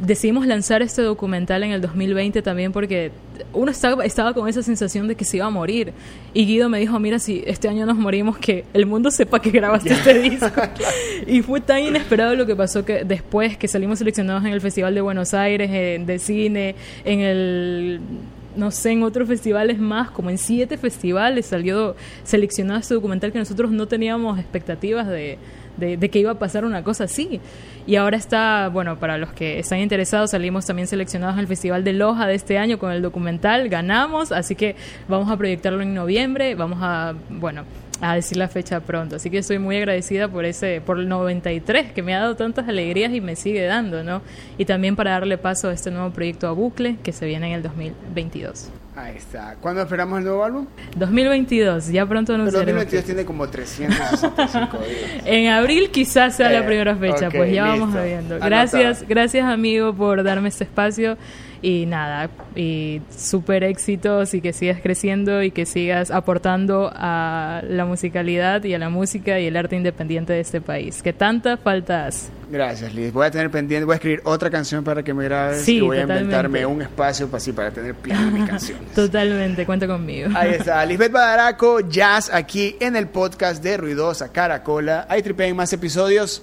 decidimos 0.00 0.46
lanzar 0.46 0.82
este 0.82 1.02
documental 1.02 1.62
en 1.64 1.72
el 1.72 1.80
2020 1.80 2.42
también 2.42 2.72
porque 2.72 3.10
uno 3.52 3.70
estaba, 3.70 4.04
estaba 4.04 4.32
con 4.32 4.48
esa 4.48 4.62
sensación 4.62 5.08
de 5.08 5.16
que 5.16 5.24
se 5.24 5.38
iba 5.38 5.46
a 5.46 5.50
morir. 5.50 5.92
Y 6.32 6.46
Guido 6.46 6.68
me 6.68 6.78
dijo, 6.78 6.98
mira, 7.00 7.18
si 7.18 7.42
este 7.46 7.68
año 7.68 7.84
nos 7.86 7.96
morimos, 7.96 8.38
que 8.38 8.64
el 8.72 8.86
mundo 8.86 9.10
sepa 9.10 9.40
que 9.40 9.50
grabaste 9.50 9.92
este 9.92 10.20
disco. 10.20 10.62
Y 11.26 11.42
fue 11.42 11.60
tan 11.60 11.80
inesperado 11.80 12.34
lo 12.34 12.46
que 12.46 12.54
pasó 12.54 12.84
que 12.84 13.04
después 13.04 13.56
que 13.56 13.66
salimos 13.66 13.98
seleccionados 13.98 14.44
en 14.44 14.52
el 14.52 14.60
Festival 14.60 14.94
de 14.94 15.00
Buenos 15.00 15.34
Aires, 15.34 15.70
de 15.70 16.18
cine, 16.18 16.74
en 17.04 17.20
el 17.20 18.00
no 18.56 18.70
sé, 18.70 18.92
en 18.92 19.02
otros 19.02 19.26
festivales 19.26 19.80
más, 19.80 20.12
como 20.12 20.30
en 20.30 20.38
siete 20.38 20.78
festivales 20.78 21.46
salió 21.46 21.96
seleccionado 22.22 22.78
este 22.78 22.94
documental 22.94 23.32
que 23.32 23.38
nosotros 23.40 23.72
no 23.72 23.88
teníamos 23.88 24.38
expectativas 24.38 25.08
de, 25.08 25.38
de, 25.76 25.98
que 26.10 26.18
iba 26.18 26.32
a 26.32 26.38
pasar 26.38 26.64
una 26.64 26.82
cosa 26.82 27.04
así. 27.04 27.40
Y 27.86 27.96
ahora 27.96 28.16
está, 28.16 28.68
bueno, 28.68 28.98
para 28.98 29.18
los 29.18 29.32
que 29.32 29.58
están 29.58 29.78
interesados, 29.80 30.30
salimos 30.30 30.66
también 30.66 30.88
seleccionados 30.88 31.38
el 31.38 31.46
Festival 31.46 31.84
de 31.84 31.92
Loja 31.92 32.26
de 32.26 32.34
este 32.34 32.58
año 32.58 32.78
con 32.78 32.92
el 32.92 33.02
documental, 33.02 33.68
ganamos, 33.68 34.32
así 34.32 34.54
que 34.54 34.76
vamos 35.08 35.30
a 35.30 35.36
proyectarlo 35.36 35.82
en 35.82 35.94
noviembre, 35.94 36.54
vamos 36.54 36.78
a, 36.80 37.14
bueno, 37.28 37.64
a 38.00 38.14
decir 38.14 38.36
la 38.36 38.48
fecha 38.48 38.80
pronto. 38.80 39.16
Así 39.16 39.30
que 39.30 39.38
estoy 39.38 39.58
muy 39.58 39.76
agradecida 39.76 40.28
por 40.28 40.44
ese, 40.44 40.80
por 40.80 40.98
el 40.98 41.08
93, 41.08 41.92
que 41.92 42.02
me 42.02 42.14
ha 42.14 42.20
dado 42.20 42.36
tantas 42.36 42.68
alegrías 42.68 43.12
y 43.12 43.20
me 43.20 43.36
sigue 43.36 43.64
dando, 43.64 44.02
¿no? 44.02 44.22
Y 44.58 44.64
también 44.64 44.96
para 44.96 45.12
darle 45.12 45.38
paso 45.38 45.68
a 45.68 45.72
este 45.72 45.90
nuevo 45.90 46.10
proyecto 46.10 46.48
a 46.48 46.52
Bucle, 46.52 46.96
que 47.02 47.12
se 47.12 47.26
viene 47.26 47.48
en 47.48 47.52
el 47.54 47.62
2022. 47.62 48.70
Ahí 48.96 49.16
está. 49.16 49.56
¿Cuándo 49.60 49.82
esperamos 49.82 50.18
el 50.18 50.24
nuevo 50.24 50.44
álbum? 50.44 50.66
2022, 50.96 51.88
ya 51.88 52.06
pronto 52.06 52.38
nos 52.38 52.48
El 52.48 52.54
2022 52.54 53.04
tiene 53.04 53.24
como 53.24 53.48
365 53.48 54.78
días. 54.86 55.22
en 55.24 55.48
abril 55.48 55.90
quizás 55.90 56.36
sea 56.36 56.50
la 56.50 56.60
eh, 56.60 56.62
primera 56.62 56.94
fecha, 56.94 57.28
pues 57.28 57.52
ya 57.52 57.64
vamos 57.64 57.92
viendo. 58.04 58.38
Gracias, 58.38 59.04
gracias 59.08 59.44
amigo 59.46 59.94
por 59.94 60.22
darme 60.22 60.48
este 60.48 60.64
espacio 60.64 61.16
y 61.64 61.86
nada, 61.86 62.28
y 62.54 63.00
súper 63.16 63.64
éxitos 63.64 64.34
y 64.34 64.42
que 64.42 64.52
sigas 64.52 64.80
creciendo 64.82 65.42
y 65.42 65.50
que 65.50 65.64
sigas 65.64 66.10
aportando 66.10 66.92
a 66.94 67.62
la 67.66 67.86
musicalidad 67.86 68.62
y 68.64 68.74
a 68.74 68.78
la 68.78 68.90
música 68.90 69.40
y 69.40 69.46
el 69.46 69.56
arte 69.56 69.74
independiente 69.74 70.34
de 70.34 70.40
este 70.40 70.60
país, 70.60 71.02
que 71.02 71.14
tanta 71.14 71.56
falta 71.56 72.06
hace. 72.06 72.28
Gracias, 72.50 72.94
Liz. 72.94 73.14
Voy 73.14 73.26
a 73.26 73.30
tener 73.30 73.50
pendiente, 73.50 73.86
voy 73.86 73.94
a 73.94 73.96
escribir 73.96 74.20
otra 74.24 74.50
canción 74.50 74.84
para 74.84 75.02
que 75.02 75.14
me 75.14 75.24
grabes 75.24 75.66
y 75.66 75.80
voy 75.80 75.96
a 75.96 76.02
inventarme 76.02 76.66
un 76.66 76.82
espacio 76.82 77.28
para, 77.28 77.38
así, 77.38 77.52
para 77.52 77.70
tener 77.70 77.94
mis 78.30 78.44
canciones. 78.48 78.92
Totalmente, 78.92 79.64
cuenta 79.64 79.86
conmigo. 79.86 80.28
Ahí 80.34 80.50
está, 80.50 80.84
Lisbeth 80.84 81.12
Badaraco, 81.12 81.80
Jazz, 81.80 82.30
aquí 82.30 82.76
en 82.78 82.94
el 82.94 83.08
podcast 83.08 83.62
de 83.62 83.78
Ruidosa 83.78 84.30
Caracola. 84.30 85.06
Hay 85.08 85.22
tripe 85.22 85.54
más 85.54 85.72
episodios. 85.72 86.42